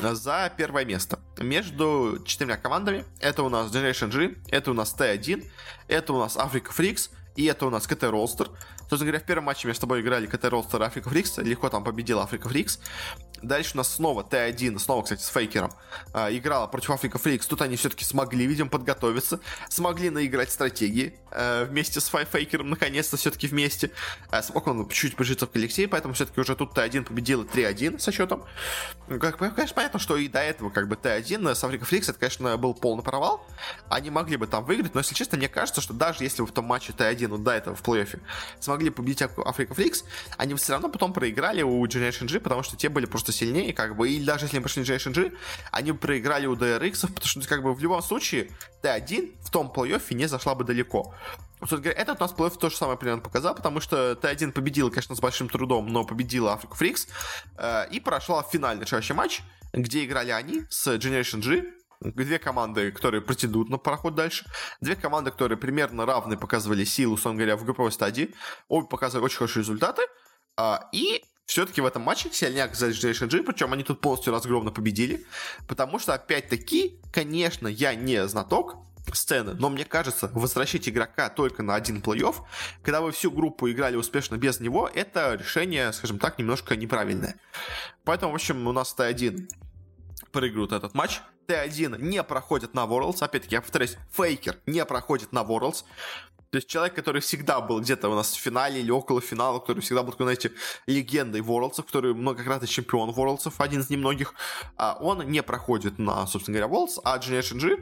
за 0.00 0.52
первое 0.56 0.84
место 0.84 1.18
между 1.38 2.22
четырьмя 2.24 2.56
командами. 2.56 3.04
Это 3.20 3.42
у 3.42 3.48
нас 3.48 3.72
Generation 3.72 4.10
G, 4.10 4.36
это 4.48 4.70
у 4.70 4.74
нас 4.74 4.94
T1, 4.98 5.44
это 5.88 6.12
у 6.12 6.18
нас 6.18 6.36
Afreeca 6.36 6.70
Freecs 6.76 7.10
и 7.36 7.44
это 7.46 7.66
у 7.66 7.70
нас 7.70 7.86
KT 7.86 8.04
Rolster. 8.04 8.50
Собственно 8.92 9.10
говоря, 9.10 9.24
в 9.24 9.26
первом 9.26 9.44
матче 9.44 9.66
между 9.66 9.80
собой 9.80 10.02
играли 10.02 10.26
KT 10.26 10.44
Rolster 10.50 10.82
Afreeca 10.82 11.08
Freecs. 11.08 11.38
Легко 11.38 11.70
там 11.70 11.82
победил 11.82 12.18
Afreeca 12.18 12.50
Freecs. 12.50 12.78
Дальше 13.42 13.72
у 13.74 13.78
нас 13.78 13.92
снова 13.92 14.22
T1, 14.22 14.78
снова, 14.78 15.02
кстати, 15.02 15.20
с 15.20 15.28
фейкером, 15.28 15.72
э, 16.14 16.36
играла 16.36 16.68
против 16.68 16.90
Afreeca 16.90 17.18
Freecs. 17.18 17.46
Тут 17.46 17.60
они 17.62 17.76
все-таки 17.76 18.04
смогли, 18.04 18.46
видимо, 18.46 18.70
подготовиться, 18.70 19.40
смогли 19.68 20.10
наиграть 20.10 20.52
стратегии 20.52 21.14
э, 21.32 21.64
вместе 21.64 22.00
с 22.00 22.08
фейкером, 22.08 22.70
наконец-то 22.70 23.16
все-таки 23.16 23.48
вместе. 23.48 23.90
Э, 24.30 24.42
смог 24.42 24.66
он 24.68 24.88
чуть-чуть 24.88 25.16
прижиться 25.16 25.46
в 25.46 25.50
коллективе, 25.50 25.88
поэтому 25.88 26.14
все-таки 26.14 26.40
уже 26.40 26.54
тут 26.54 26.76
T1 26.76 27.04
победила 27.04 27.42
3-1 27.42 27.98
со 27.98 28.12
счетом. 28.12 28.44
Ну, 29.08 29.18
как, 29.18 29.38
конечно, 29.38 29.74
понятно, 29.74 29.98
что 29.98 30.16
и 30.16 30.28
до 30.28 30.38
этого 30.38 30.70
как 30.70 30.88
бы 30.88 30.94
T1 30.94 31.54
с 31.54 31.64
Afreeca 31.64 31.84
Freecs, 31.84 32.08
это, 32.08 32.20
конечно, 32.20 32.56
был 32.56 32.74
полный 32.74 33.02
провал. 33.02 33.44
Они 33.88 34.10
могли 34.10 34.36
бы 34.36 34.46
там 34.46 34.64
выиграть, 34.64 34.94
но, 34.94 35.00
если 35.00 35.14
честно, 35.14 35.36
мне 35.36 35.48
кажется, 35.48 35.80
что 35.80 35.92
даже 35.92 36.22
если 36.22 36.42
бы 36.42 36.48
в 36.48 36.52
том 36.52 36.66
матче 36.66 36.92
T1 36.92 37.26
вот 37.26 37.42
до 37.42 37.50
этого 37.50 37.74
в 37.74 37.82
плей-оффе 37.82 38.20
смогли 38.60 38.81
победить 38.90 39.22
Afreeca 39.22 39.74
Freecs, 39.74 40.04
они 40.36 40.54
все 40.54 40.72
равно 40.72 40.88
потом 40.88 41.12
проиграли 41.12 41.62
у 41.62 41.84
Generation 41.86 42.26
G, 42.26 42.40
потому 42.40 42.62
что 42.62 42.76
те 42.76 42.88
были 42.88 43.06
просто 43.06 43.32
сильнее, 43.32 43.72
как 43.72 43.96
бы, 43.96 44.10
и 44.10 44.22
даже 44.22 44.46
если 44.46 44.56
они 44.56 44.62
пошли 44.62 44.82
Generation 44.82 45.12
G, 45.12 45.32
они 45.70 45.92
проиграли 45.92 46.46
у 46.46 46.54
DRX, 46.54 47.00
потому 47.02 47.26
что, 47.26 47.46
как 47.48 47.62
бы, 47.62 47.74
в 47.74 47.80
любом 47.80 48.02
случае, 48.02 48.50
T1 48.82 49.36
в 49.42 49.50
том 49.50 49.72
плей-оффе 49.74 50.14
не 50.14 50.26
зашла 50.26 50.54
бы 50.54 50.64
далеко. 50.64 51.14
Этот 51.60 52.20
у 52.20 52.24
нас 52.24 52.32
плей-офф 52.32 52.58
то 52.58 52.70
же 52.70 52.76
самое 52.76 52.98
примерно 52.98 53.22
показал, 53.22 53.54
потому 53.54 53.80
что 53.80 54.12
T1 54.20 54.52
победила, 54.52 54.90
конечно, 54.90 55.14
с 55.14 55.20
большим 55.20 55.48
трудом, 55.48 55.86
но 55.88 56.04
победила 56.04 56.54
Африку 56.54 56.76
Freecs 56.76 57.06
э, 57.56 57.88
и 57.90 58.00
прошла 58.00 58.42
финальный 58.42 58.84
решающий 58.84 59.12
матч, 59.12 59.42
где 59.72 60.04
играли 60.04 60.30
они 60.30 60.64
с 60.68 60.88
Generation 60.96 61.40
G, 61.40 61.64
две 62.02 62.38
команды, 62.38 62.90
которые 62.92 63.20
претендуют 63.20 63.68
на 63.68 63.78
проход 63.78 64.14
дальше, 64.14 64.44
две 64.80 64.96
команды, 64.96 65.30
которые 65.30 65.58
примерно 65.58 66.06
равны 66.06 66.36
показывали 66.36 66.84
силу, 66.84 67.14
условно 67.14 67.38
говоря, 67.38 67.56
в 67.56 67.64
групповой 67.64 67.92
стадии, 67.92 68.34
обе 68.68 68.86
показывали 68.86 69.24
очень 69.24 69.38
хорошие 69.38 69.62
результаты, 69.62 70.02
а, 70.56 70.88
и 70.92 71.24
все-таки 71.46 71.80
в 71.80 71.86
этом 71.86 72.02
матче 72.02 72.30
сильнее 72.32 72.64
оказались 72.64 73.02
Generation 73.02 73.28
G, 73.28 73.42
причем 73.42 73.72
они 73.72 73.84
тут 73.84 74.00
полностью 74.00 74.32
разгромно 74.32 74.70
победили, 74.70 75.24
потому 75.68 75.98
что, 75.98 76.14
опять-таки, 76.14 77.00
конечно, 77.12 77.68
я 77.68 77.94
не 77.94 78.26
знаток 78.26 78.76
сцены, 79.12 79.54
но 79.54 79.68
мне 79.68 79.84
кажется, 79.84 80.30
возвращать 80.32 80.88
игрока 80.88 81.28
только 81.28 81.62
на 81.62 81.74
один 81.74 81.98
плей-офф, 81.98 82.36
когда 82.82 83.00
вы 83.00 83.12
всю 83.12 83.30
группу 83.30 83.70
играли 83.70 83.96
успешно 83.96 84.36
без 84.36 84.60
него, 84.60 84.88
это 84.92 85.34
решение, 85.34 85.92
скажем 85.92 86.18
так, 86.18 86.38
немножко 86.38 86.76
неправильное. 86.76 87.36
Поэтому, 88.04 88.32
в 88.32 88.36
общем, 88.36 88.66
у 88.66 88.72
нас 88.72 88.94
Т1 88.96 89.48
проигрывают 90.32 90.72
этот 90.72 90.94
матч. 90.94 91.20
Т1 91.46 92.00
не 92.00 92.22
проходит 92.22 92.74
на 92.74 92.80
Worlds. 92.80 93.22
Опять-таки, 93.22 93.54
я 93.54 93.60
повторяюсь, 93.60 93.96
Фейкер 94.12 94.58
не 94.66 94.84
проходит 94.84 95.32
на 95.32 95.40
Worlds. 95.40 95.84
То 96.52 96.56
есть 96.56 96.68
человек, 96.68 96.94
который 96.94 97.22
всегда 97.22 97.62
был 97.62 97.80
где-то 97.80 98.10
у 98.10 98.14
нас 98.14 98.34
в 98.34 98.38
финале 98.38 98.80
или 98.80 98.90
около 98.90 99.22
финала, 99.22 99.58
который 99.58 99.80
всегда 99.80 100.02
был 100.02 100.12
знаете, 100.12 100.52
легендой 100.86 101.40
Worlds, 101.40 101.82
который 101.82 102.12
многократный 102.12 102.68
чемпион 102.68 103.08
Worlds, 103.08 103.50
один 103.56 103.80
из 103.80 103.88
немногих, 103.88 104.34
а, 104.76 104.98
он 105.00 105.26
не 105.30 105.42
проходит 105.42 105.98
на, 105.98 106.26
собственно 106.26 106.58
говоря, 106.58 106.70
Worlds, 106.70 107.00
а 107.04 107.16
Generation 107.16 107.58
G, 107.58 107.78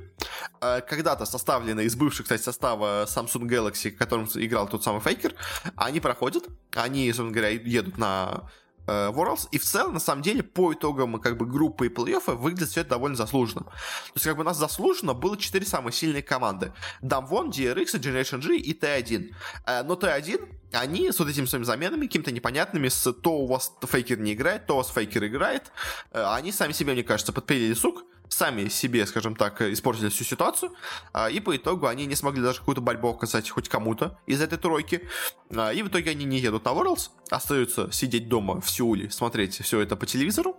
э, 0.60 0.82
когда-то 0.82 1.24
составленный 1.24 1.86
из 1.86 1.96
бывших, 1.96 2.26
кстати, 2.26 2.42
состава 2.42 3.06
Samsung 3.06 3.48
Galaxy, 3.48 3.90
которым 3.90 4.28
играл 4.34 4.68
тот 4.68 4.84
самый 4.84 5.00
Фейкер, 5.00 5.34
они 5.74 5.98
проходят, 5.98 6.44
они, 6.76 7.08
собственно 7.08 7.32
говоря, 7.32 7.48
едут 7.48 7.98
на 7.98 8.48
Worlds, 8.86 9.48
и 9.52 9.58
в 9.58 9.64
целом, 9.64 9.94
на 9.94 10.00
самом 10.00 10.22
деле, 10.22 10.42
по 10.42 10.72
итогам 10.72 11.20
как 11.20 11.36
бы 11.36 11.46
группы 11.46 11.86
и 11.86 11.88
плей-оффа 11.88 12.34
выглядит 12.34 12.68
все 12.68 12.80
это 12.80 12.90
довольно 12.90 13.16
заслуженным. 13.16 13.64
То 13.64 14.12
есть, 14.14 14.26
как 14.26 14.36
бы 14.36 14.42
у 14.42 14.44
нас 14.44 14.56
заслуженно 14.56 15.14
было 15.14 15.36
четыре 15.36 15.66
самые 15.66 15.92
сильные 15.92 16.22
команды. 16.22 16.72
Damwon, 17.02 17.50
DRX, 17.50 18.00
Generation 18.00 18.40
G 18.40 18.56
и 18.56 18.78
T1. 18.78 19.34
Э, 19.66 19.82
но 19.82 19.94
T1, 19.94 20.48
они 20.72 21.12
с 21.12 21.18
вот 21.18 21.28
этими 21.28 21.46
своими 21.46 21.64
заменами, 21.64 22.06
какими-то 22.06 22.32
непонятными, 22.32 22.88
с 22.88 23.12
то 23.12 23.38
у 23.38 23.46
вас 23.46 23.72
фейкер 23.82 24.18
не 24.18 24.34
играет, 24.34 24.66
то 24.66 24.74
у 24.74 24.76
вас 24.78 24.90
фейкер 24.90 25.26
играет, 25.26 25.72
э, 26.12 26.22
они 26.22 26.52
сами 26.52 26.72
себе, 26.72 26.92
мне 26.92 27.02
кажется, 27.02 27.32
подпилили 27.32 27.74
сук, 27.74 28.04
сами 28.30 28.68
себе, 28.68 29.06
скажем 29.06 29.34
так, 29.34 29.60
испортили 29.60 30.08
всю 30.08 30.24
ситуацию, 30.24 30.72
а, 31.12 31.28
и 31.28 31.40
по 31.40 31.54
итогу 31.56 31.86
они 31.86 32.06
не 32.06 32.14
смогли 32.14 32.42
даже 32.42 32.60
какую-то 32.60 32.80
борьбу 32.80 33.08
оказать 33.08 33.50
хоть 33.50 33.68
кому-то 33.68 34.18
из 34.26 34.40
этой 34.40 34.56
тройки, 34.56 35.08
а, 35.54 35.72
и 35.72 35.82
в 35.82 35.88
итоге 35.88 36.12
они 36.12 36.24
не 36.24 36.38
едут 36.38 36.64
на 36.64 36.70
Worlds, 36.70 37.10
остаются 37.28 37.90
сидеть 37.90 38.28
дома 38.28 38.60
в 38.60 38.70
Сеуле, 38.70 39.10
смотреть 39.10 39.60
все 39.60 39.80
это 39.80 39.96
по 39.96 40.06
телевизору, 40.06 40.56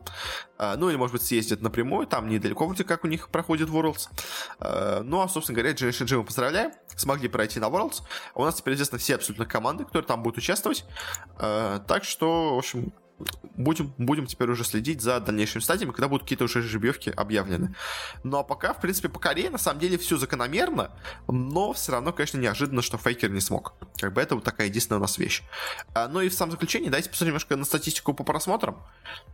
а, 0.57 0.75
ну 0.75 0.89
или, 0.89 0.97
может 0.97 1.13
быть, 1.13 1.23
съездят 1.23 1.61
напрямую, 1.61 2.07
там 2.07 2.27
недалеко 2.27 2.67
вроде 2.67 2.83
как 2.83 3.05
у 3.05 3.07
них 3.07 3.29
проходит 3.29 3.69
Worlds, 3.69 4.09
ну 5.03 5.21
а, 5.21 5.29
собственно 5.29 5.57
говоря, 5.57 5.73
Generation 5.73 6.05
G 6.05 6.17
мы 6.17 6.25
поздравляем, 6.25 6.73
смогли 6.95 7.29
пройти 7.29 7.59
на 7.59 7.69
Worlds, 7.69 8.03
у 8.35 8.43
нас 8.43 8.55
теперь 8.55 8.73
известны 8.73 8.97
все 8.97 9.15
абсолютно 9.15 9.45
команды, 9.45 9.85
которые 9.85 10.05
там 10.07 10.23
будут 10.23 10.37
участвовать, 10.37 10.85
так 11.37 12.03
что, 12.03 12.55
в 12.55 12.57
общем, 12.57 12.93
будем, 13.55 13.93
будем 13.97 14.25
теперь 14.25 14.49
уже 14.49 14.63
следить 14.63 15.01
за 15.01 15.19
дальнейшими 15.19 15.61
стадиями, 15.61 15.91
когда 15.91 16.07
будут 16.07 16.23
какие-то 16.23 16.45
уже 16.45 16.61
жеребьевки 16.61 17.09
объявлены. 17.09 17.75
Ну 18.23 18.37
а 18.37 18.43
пока, 18.43 18.73
в 18.73 18.81
принципе, 18.81 19.09
по 19.09 19.19
Корее 19.19 19.49
на 19.49 19.57
самом 19.57 19.79
деле 19.79 19.97
все 19.97 20.17
закономерно, 20.17 20.91
но 21.27 21.73
все 21.73 21.93
равно, 21.93 22.13
конечно, 22.13 22.37
неожиданно, 22.37 22.81
что 22.81 22.97
Фейкер 22.97 23.29
не 23.29 23.41
смог. 23.41 23.73
Как 23.97 24.13
бы 24.13 24.21
это 24.21 24.35
вот 24.35 24.43
такая 24.43 24.67
единственная 24.67 24.99
у 24.99 25.01
нас 25.01 25.17
вещь. 25.17 25.43
А, 25.93 26.07
ну 26.07 26.21
и 26.21 26.29
в 26.29 26.33
самом 26.33 26.51
заключении 26.51 26.89
давайте 26.89 27.09
посмотрим 27.09 27.33
немножко 27.33 27.55
на 27.55 27.65
статистику 27.65 28.13
по 28.13 28.23
просмотрам. 28.23 28.81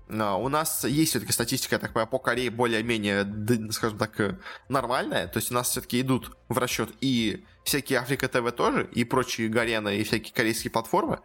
А, 0.10 0.36
у 0.36 0.50
нас 0.50 0.84
есть 0.84 1.12
все-таки 1.12 1.32
статистика, 1.32 1.76
я 1.76 1.80
так 1.80 1.94
понимаю, 1.94 2.08
по 2.08 2.20
Корее 2.20 2.50
более-менее, 2.50 3.72
скажем 3.72 3.98
так, 3.98 4.40
нормальная. 4.70 5.28
То 5.28 5.38
есть 5.38 5.52
у 5.52 5.54
нас 5.54 5.70
все-таки 5.70 6.02
идут 6.02 6.38
в 6.50 6.58
расчет 6.58 6.90
и 7.02 7.46
всякие 7.68 8.00
Африка 8.00 8.30
ТВ 8.30 8.52
тоже, 8.54 8.90
и 8.94 9.04
прочие 9.04 9.50
Гарена, 9.50 9.90
и 9.90 10.04
всякие 10.04 10.34
корейские 10.34 10.72
платформы. 10.72 11.20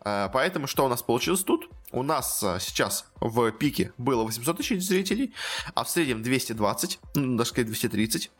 А, 0.00 0.28
поэтому 0.28 0.68
что 0.68 0.84
у 0.84 0.88
нас 0.88 1.02
получилось 1.02 1.42
тут? 1.42 1.68
У 1.90 2.04
нас 2.04 2.42
а, 2.44 2.60
сейчас 2.60 3.06
в 3.20 3.50
пике 3.50 3.92
было 3.98 4.22
800 4.22 4.56
тысяч 4.56 4.82
зрителей, 4.82 5.34
а 5.74 5.82
в 5.82 5.90
среднем 5.90 6.22
220, 6.22 7.00
ну, 7.16 7.36
даже 7.36 7.50
сказать 7.50 7.66
230. 7.66 8.30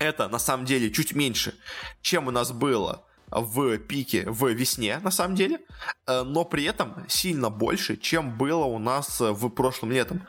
Это 0.00 0.28
на 0.28 0.40
самом 0.40 0.66
деле 0.66 0.90
чуть 0.90 1.14
меньше, 1.14 1.54
чем 2.00 2.26
у 2.26 2.32
нас 2.32 2.50
было 2.50 3.04
в 3.28 3.78
пике 3.78 4.24
в 4.28 4.48
весне, 4.48 4.98
на 4.98 5.12
самом 5.12 5.36
деле, 5.36 5.60
э, 6.06 6.22
но 6.22 6.44
при 6.44 6.64
этом 6.64 7.06
сильно 7.08 7.48
больше, 7.48 7.96
чем 7.96 8.36
было 8.36 8.64
у 8.64 8.78
нас 8.80 9.20
в 9.20 9.48
прошлом 9.50 9.92
летом. 9.92 10.26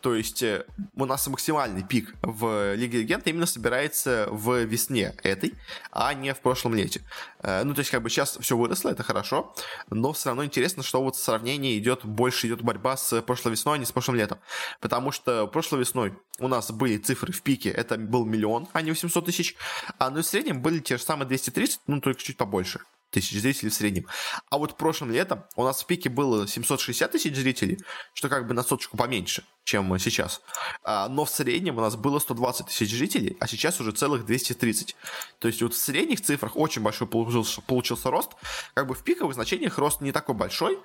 То 0.00 0.14
есть 0.14 0.42
э, 0.42 0.64
у 0.96 1.04
нас 1.04 1.26
максимальный 1.26 1.82
пик 1.82 2.14
в 2.22 2.74
Лиге 2.74 3.00
Легенд 3.00 3.26
именно 3.26 3.46
собирается 3.46 4.28
в 4.30 4.64
весне 4.64 5.14
этой, 5.22 5.54
а 5.90 6.14
не 6.14 6.32
в 6.32 6.40
прошлом 6.40 6.74
лете. 6.74 7.02
Э, 7.42 7.62
ну, 7.64 7.74
то 7.74 7.80
есть, 7.80 7.90
как 7.90 8.02
бы 8.02 8.10
сейчас 8.10 8.38
все 8.40 8.56
выросло, 8.56 8.90
это 8.90 9.02
хорошо, 9.02 9.54
но 9.90 10.12
все 10.12 10.30
равно 10.30 10.44
интересно, 10.44 10.82
что 10.82 11.02
вот 11.02 11.16
сравнение 11.16 11.78
идет, 11.78 12.04
больше 12.04 12.46
идет 12.46 12.62
борьба 12.62 12.96
с 12.96 13.20
прошлой 13.22 13.52
весной, 13.52 13.76
а 13.76 13.78
не 13.78 13.84
с 13.84 13.92
прошлым 13.92 14.16
летом. 14.16 14.38
Потому 14.80 15.12
что 15.12 15.46
прошлой 15.46 15.80
весной 15.80 16.14
у 16.38 16.48
нас 16.48 16.70
были 16.70 16.96
цифры 16.96 17.32
в 17.32 17.42
пике, 17.42 17.70
это 17.70 17.96
был 17.98 18.24
миллион, 18.24 18.68
а 18.72 18.82
не 18.82 18.90
800 18.90 19.26
тысяч, 19.26 19.56
а 19.98 20.10
ну 20.10 20.20
и 20.20 20.22
в 20.22 20.26
среднем 20.26 20.62
были 20.62 20.78
те 20.78 20.96
же 20.96 21.02
самые 21.02 21.28
230, 21.28 21.80
ну, 21.86 22.00
только 22.00 22.22
чуть 22.22 22.36
побольше 22.36 22.80
тысяч 23.10 23.40
зрителей 23.40 23.70
в 23.70 23.74
среднем. 23.74 24.06
А 24.50 24.58
вот 24.58 24.76
прошлым 24.76 25.10
летом 25.10 25.44
у 25.56 25.64
нас 25.64 25.82
в 25.82 25.86
пике 25.86 26.08
было 26.08 26.46
760 26.46 27.10
тысяч 27.10 27.34
зрителей, 27.34 27.78
что 28.14 28.28
как 28.28 28.46
бы 28.46 28.54
на 28.54 28.62
соточку 28.62 28.96
поменьше, 28.96 29.44
чем 29.64 29.98
сейчас. 29.98 30.40
А, 30.82 31.08
но 31.08 31.24
в 31.24 31.30
среднем 31.30 31.78
у 31.78 31.80
нас 31.80 31.96
было 31.96 32.18
120 32.18 32.66
тысяч 32.66 32.90
жителей, 32.90 33.36
а 33.40 33.46
сейчас 33.46 33.80
уже 33.80 33.92
целых 33.92 34.24
230. 34.24 34.96
То 35.38 35.48
есть 35.48 35.62
вот 35.62 35.74
в 35.74 35.76
средних 35.76 36.20
цифрах 36.20 36.56
очень 36.56 36.82
большой 36.82 37.06
получился, 37.06 37.60
получился 37.60 38.10
рост. 38.10 38.30
Как 38.74 38.86
бы 38.86 38.94
в 38.94 39.02
пиковых 39.02 39.34
значениях 39.34 39.78
рост 39.78 40.00
не 40.00 40.12
такой 40.12 40.34
большой, 40.34 40.78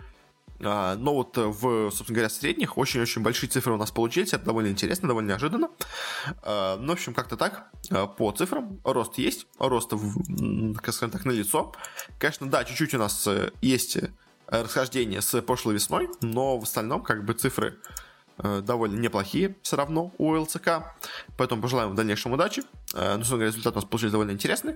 но 0.60 1.14
вот 1.14 1.38
в, 1.38 1.91
собственно 1.91 2.16
говоря, 2.16 2.30
средних 2.30 2.78
очень-очень 2.78 3.22
большие 3.22 3.49
цифры 3.49 3.74
у 3.74 3.78
нас 3.78 3.91
получились. 3.91 4.34
Это 4.34 4.45
довольно 4.45 4.70
интересно, 4.70 5.08
довольно 5.08 5.30
неожиданно. 5.30 5.70
А, 6.43 6.78
ну, 6.78 6.88
в 6.88 6.91
общем, 6.91 7.14
как-то 7.14 7.36
так. 7.36 7.70
А, 7.91 8.08
по 8.08 8.32
цифрам 8.32 8.80
рост 8.84 9.18
есть. 9.18 9.47
Рост, 9.60 9.91
скажем 10.78 11.12
так, 11.12 11.26
на 11.26 11.32
лицо. 11.32 11.74
Конечно, 12.20 12.49
да, 12.49 12.64
чуть-чуть 12.64 12.93
у 12.93 12.97
нас 12.97 13.28
э, 13.28 13.51
есть 13.62 13.97
э, 13.97 14.10
расхождение 14.47 15.22
с 15.22 15.41
прошлой 15.41 15.76
весной, 15.76 16.10
но 16.22 16.58
в 16.58 16.64
остальном 16.64 17.03
как 17.03 17.26
бы 17.26 17.34
цифры 17.34 17.78
Э, 18.38 18.62
довольно 18.62 18.99
неплохие 18.99 19.56
все 19.62 19.78
равно 19.78 20.12
у 20.18 20.34
ЛЦК. 20.36 20.95
Поэтому 21.38 21.62
пожелаем 21.62 21.91
в 21.91 21.95
дальнейшем 21.95 22.34
удачи. 22.34 22.64
Э, 22.96 23.18
ну, 23.18 23.24
собственно 23.24 23.43
результат 23.43 23.74
у 23.74 23.76
нас 23.78 23.86
получился 23.86 24.14
довольно 24.14 24.32
интересный. 24.32 24.76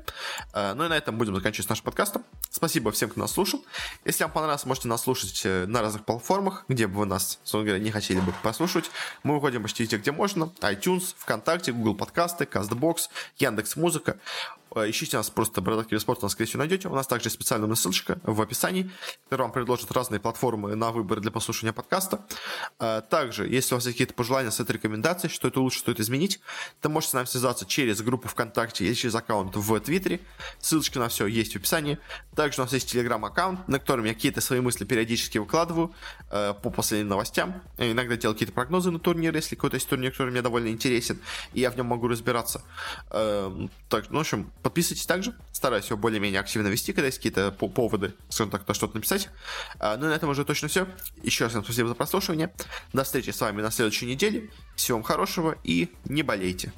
Э, 0.54 0.74
ну 0.74 0.86
и 0.86 0.90
на 0.90 0.98
этом 0.98 1.18
будем 1.18 1.36
заканчивать 1.36 1.70
наш 1.70 1.82
подкаст. 1.82 2.18
Спасибо 2.50 2.92
всем, 2.92 3.10
кто 3.10 3.20
нас 3.22 3.32
слушал. 3.32 3.64
Если 4.06 4.24
вам 4.24 4.32
понравилось, 4.32 4.66
можете 4.66 4.88
нас 4.88 5.04
слушать 5.04 5.42
на 5.46 5.82
разных 5.82 6.06
платформах, 6.06 6.66
где 6.68 6.88
бы 6.88 7.00
вы 7.00 7.06
нас, 7.06 7.40
собственно 7.44 7.64
говоря, 7.64 7.84
не 7.84 7.92
хотели 7.92 8.20
бы 8.20 8.34
послушать. 8.44 8.92
Мы 9.24 9.36
выходим 9.36 9.64
почти 9.64 9.84
везде, 9.84 9.98
где 9.98 10.12
можно. 10.12 10.52
iTunes, 10.62 11.16
ВКонтакте, 11.18 11.72
Google 11.72 11.96
подкасты, 11.96 12.44
CastBox, 12.46 13.10
Яндекс 13.38 13.76
Музыка. 13.76 14.18
Э, 14.76 14.90
ищите 14.90 15.18
нас 15.18 15.30
просто 15.30 15.62
Борода 15.62 15.84
Киберспорт, 15.84 16.22
нас, 16.22 16.34
скорее 16.34 16.48
всего, 16.48 16.60
найдете. 16.60 16.88
У 16.88 16.96
нас 16.96 17.08
также 17.08 17.30
специальная 17.30 17.74
ссылочка 17.76 18.20
в 18.24 18.42
описании, 18.42 18.90
которая 19.26 19.48
вам 19.48 19.54
предложит 19.54 19.92
разные 19.92 20.20
платформы 20.20 20.76
на 20.76 20.92
выбор 20.92 21.20
для 21.20 21.32
послушания 21.32 21.74
подкаста. 21.74 22.26
Э, 22.80 23.02
также, 23.10 23.48
если 23.48 23.74
у 23.74 23.78
вас 23.78 23.86
есть 23.86 23.96
какие-то 23.96 24.14
пожелания, 24.14 24.52
с 24.52 24.60
этой 24.60 24.74
рекомендацией, 24.74 25.32
что 25.32 25.48
это 25.48 25.60
лучше, 25.60 25.80
что 25.80 25.92
это 25.92 26.02
изменить, 26.02 26.40
то 26.82 26.90
можете 26.90 27.12
с 27.12 27.14
нами 27.14 27.26
связаться 27.26 27.66
через 27.66 28.02
группу 28.10 28.28
ВКонтакте 28.28 28.86
или 28.86 28.94
через 28.94 29.16
аккаунт 29.16 29.56
в 29.56 29.80
Твиттере. 29.80 30.20
Ссылочка 30.60 31.00
на 31.00 31.10
все 31.10 31.28
есть 31.28 31.54
в 31.54 31.58
описании. 31.58 32.00
Также 32.36 32.62
у 32.62 32.66
нас 32.66 32.74
есть 32.74 32.90
Телеграм-аккаунт, 32.92 33.68
на 33.68 33.80
котором 33.80 34.06
я 34.06 34.14
какие-то 34.14 34.42
свои 34.42 34.60
мысли 34.60 34.86
периодически 34.86 35.38
выкладываю 35.38 35.94
э, 36.32 36.54
по 36.62 36.70
последним 36.70 37.10
новостям. 37.10 37.62
Иногда 37.78 38.16
делаю 38.16 38.36
какие-то 38.36 38.54
прогнозы 38.54 38.92
на 38.92 39.00
турнир, 39.00 39.36
если 39.36 39.56
какой-то 39.56 39.76
есть 39.76 39.88
турнир, 39.88 40.12
который 40.12 40.32
мне 40.32 40.42
довольно 40.42 40.70
интересен, 40.70 41.20
и 41.54 41.62
я 41.62 41.70
в 41.72 41.78
нем 41.78 41.86
могу 41.86 42.08
разбираться. 42.08 42.64
Э, 43.12 43.68
так, 43.90 44.10
ну, 44.10 44.18
в 44.18 44.22
общем, 44.22 44.52
подписывайтесь 44.64 45.06
также. 45.06 45.36
Стараюсь 45.52 45.86
его 45.88 45.98
более-менее 45.98 46.40
активно 46.40 46.68
вести, 46.68 46.94
когда 46.94 47.08
есть 47.08 47.18
какие-то 47.18 47.52
поводы, 47.52 48.14
скажем 48.30 48.52
так, 48.52 48.64
то 48.64 48.74
что-то 48.74 48.96
написать. 48.96 49.30
Э, 49.80 49.96
ну 49.98 50.08
на 50.08 50.14
этом 50.14 50.30
уже 50.30 50.46
точно 50.46 50.68
все. 50.68 50.88
Еще 51.22 51.44
раз 51.44 51.52
всем 51.52 51.64
спасибо 51.64 51.90
за 51.90 51.96
прослушивание. 51.96 52.52
До 52.94 53.04
встречи 53.04 53.30
с 53.30 53.42
вами 53.42 53.62
на 53.62 53.72
следующей 53.72 54.06
неделе. 54.06 54.50
Всего 54.76 54.98
вам 54.98 55.04
хорошего 55.04 55.58
и 55.64 55.90
не 56.06 56.24
болейте. 56.24 56.72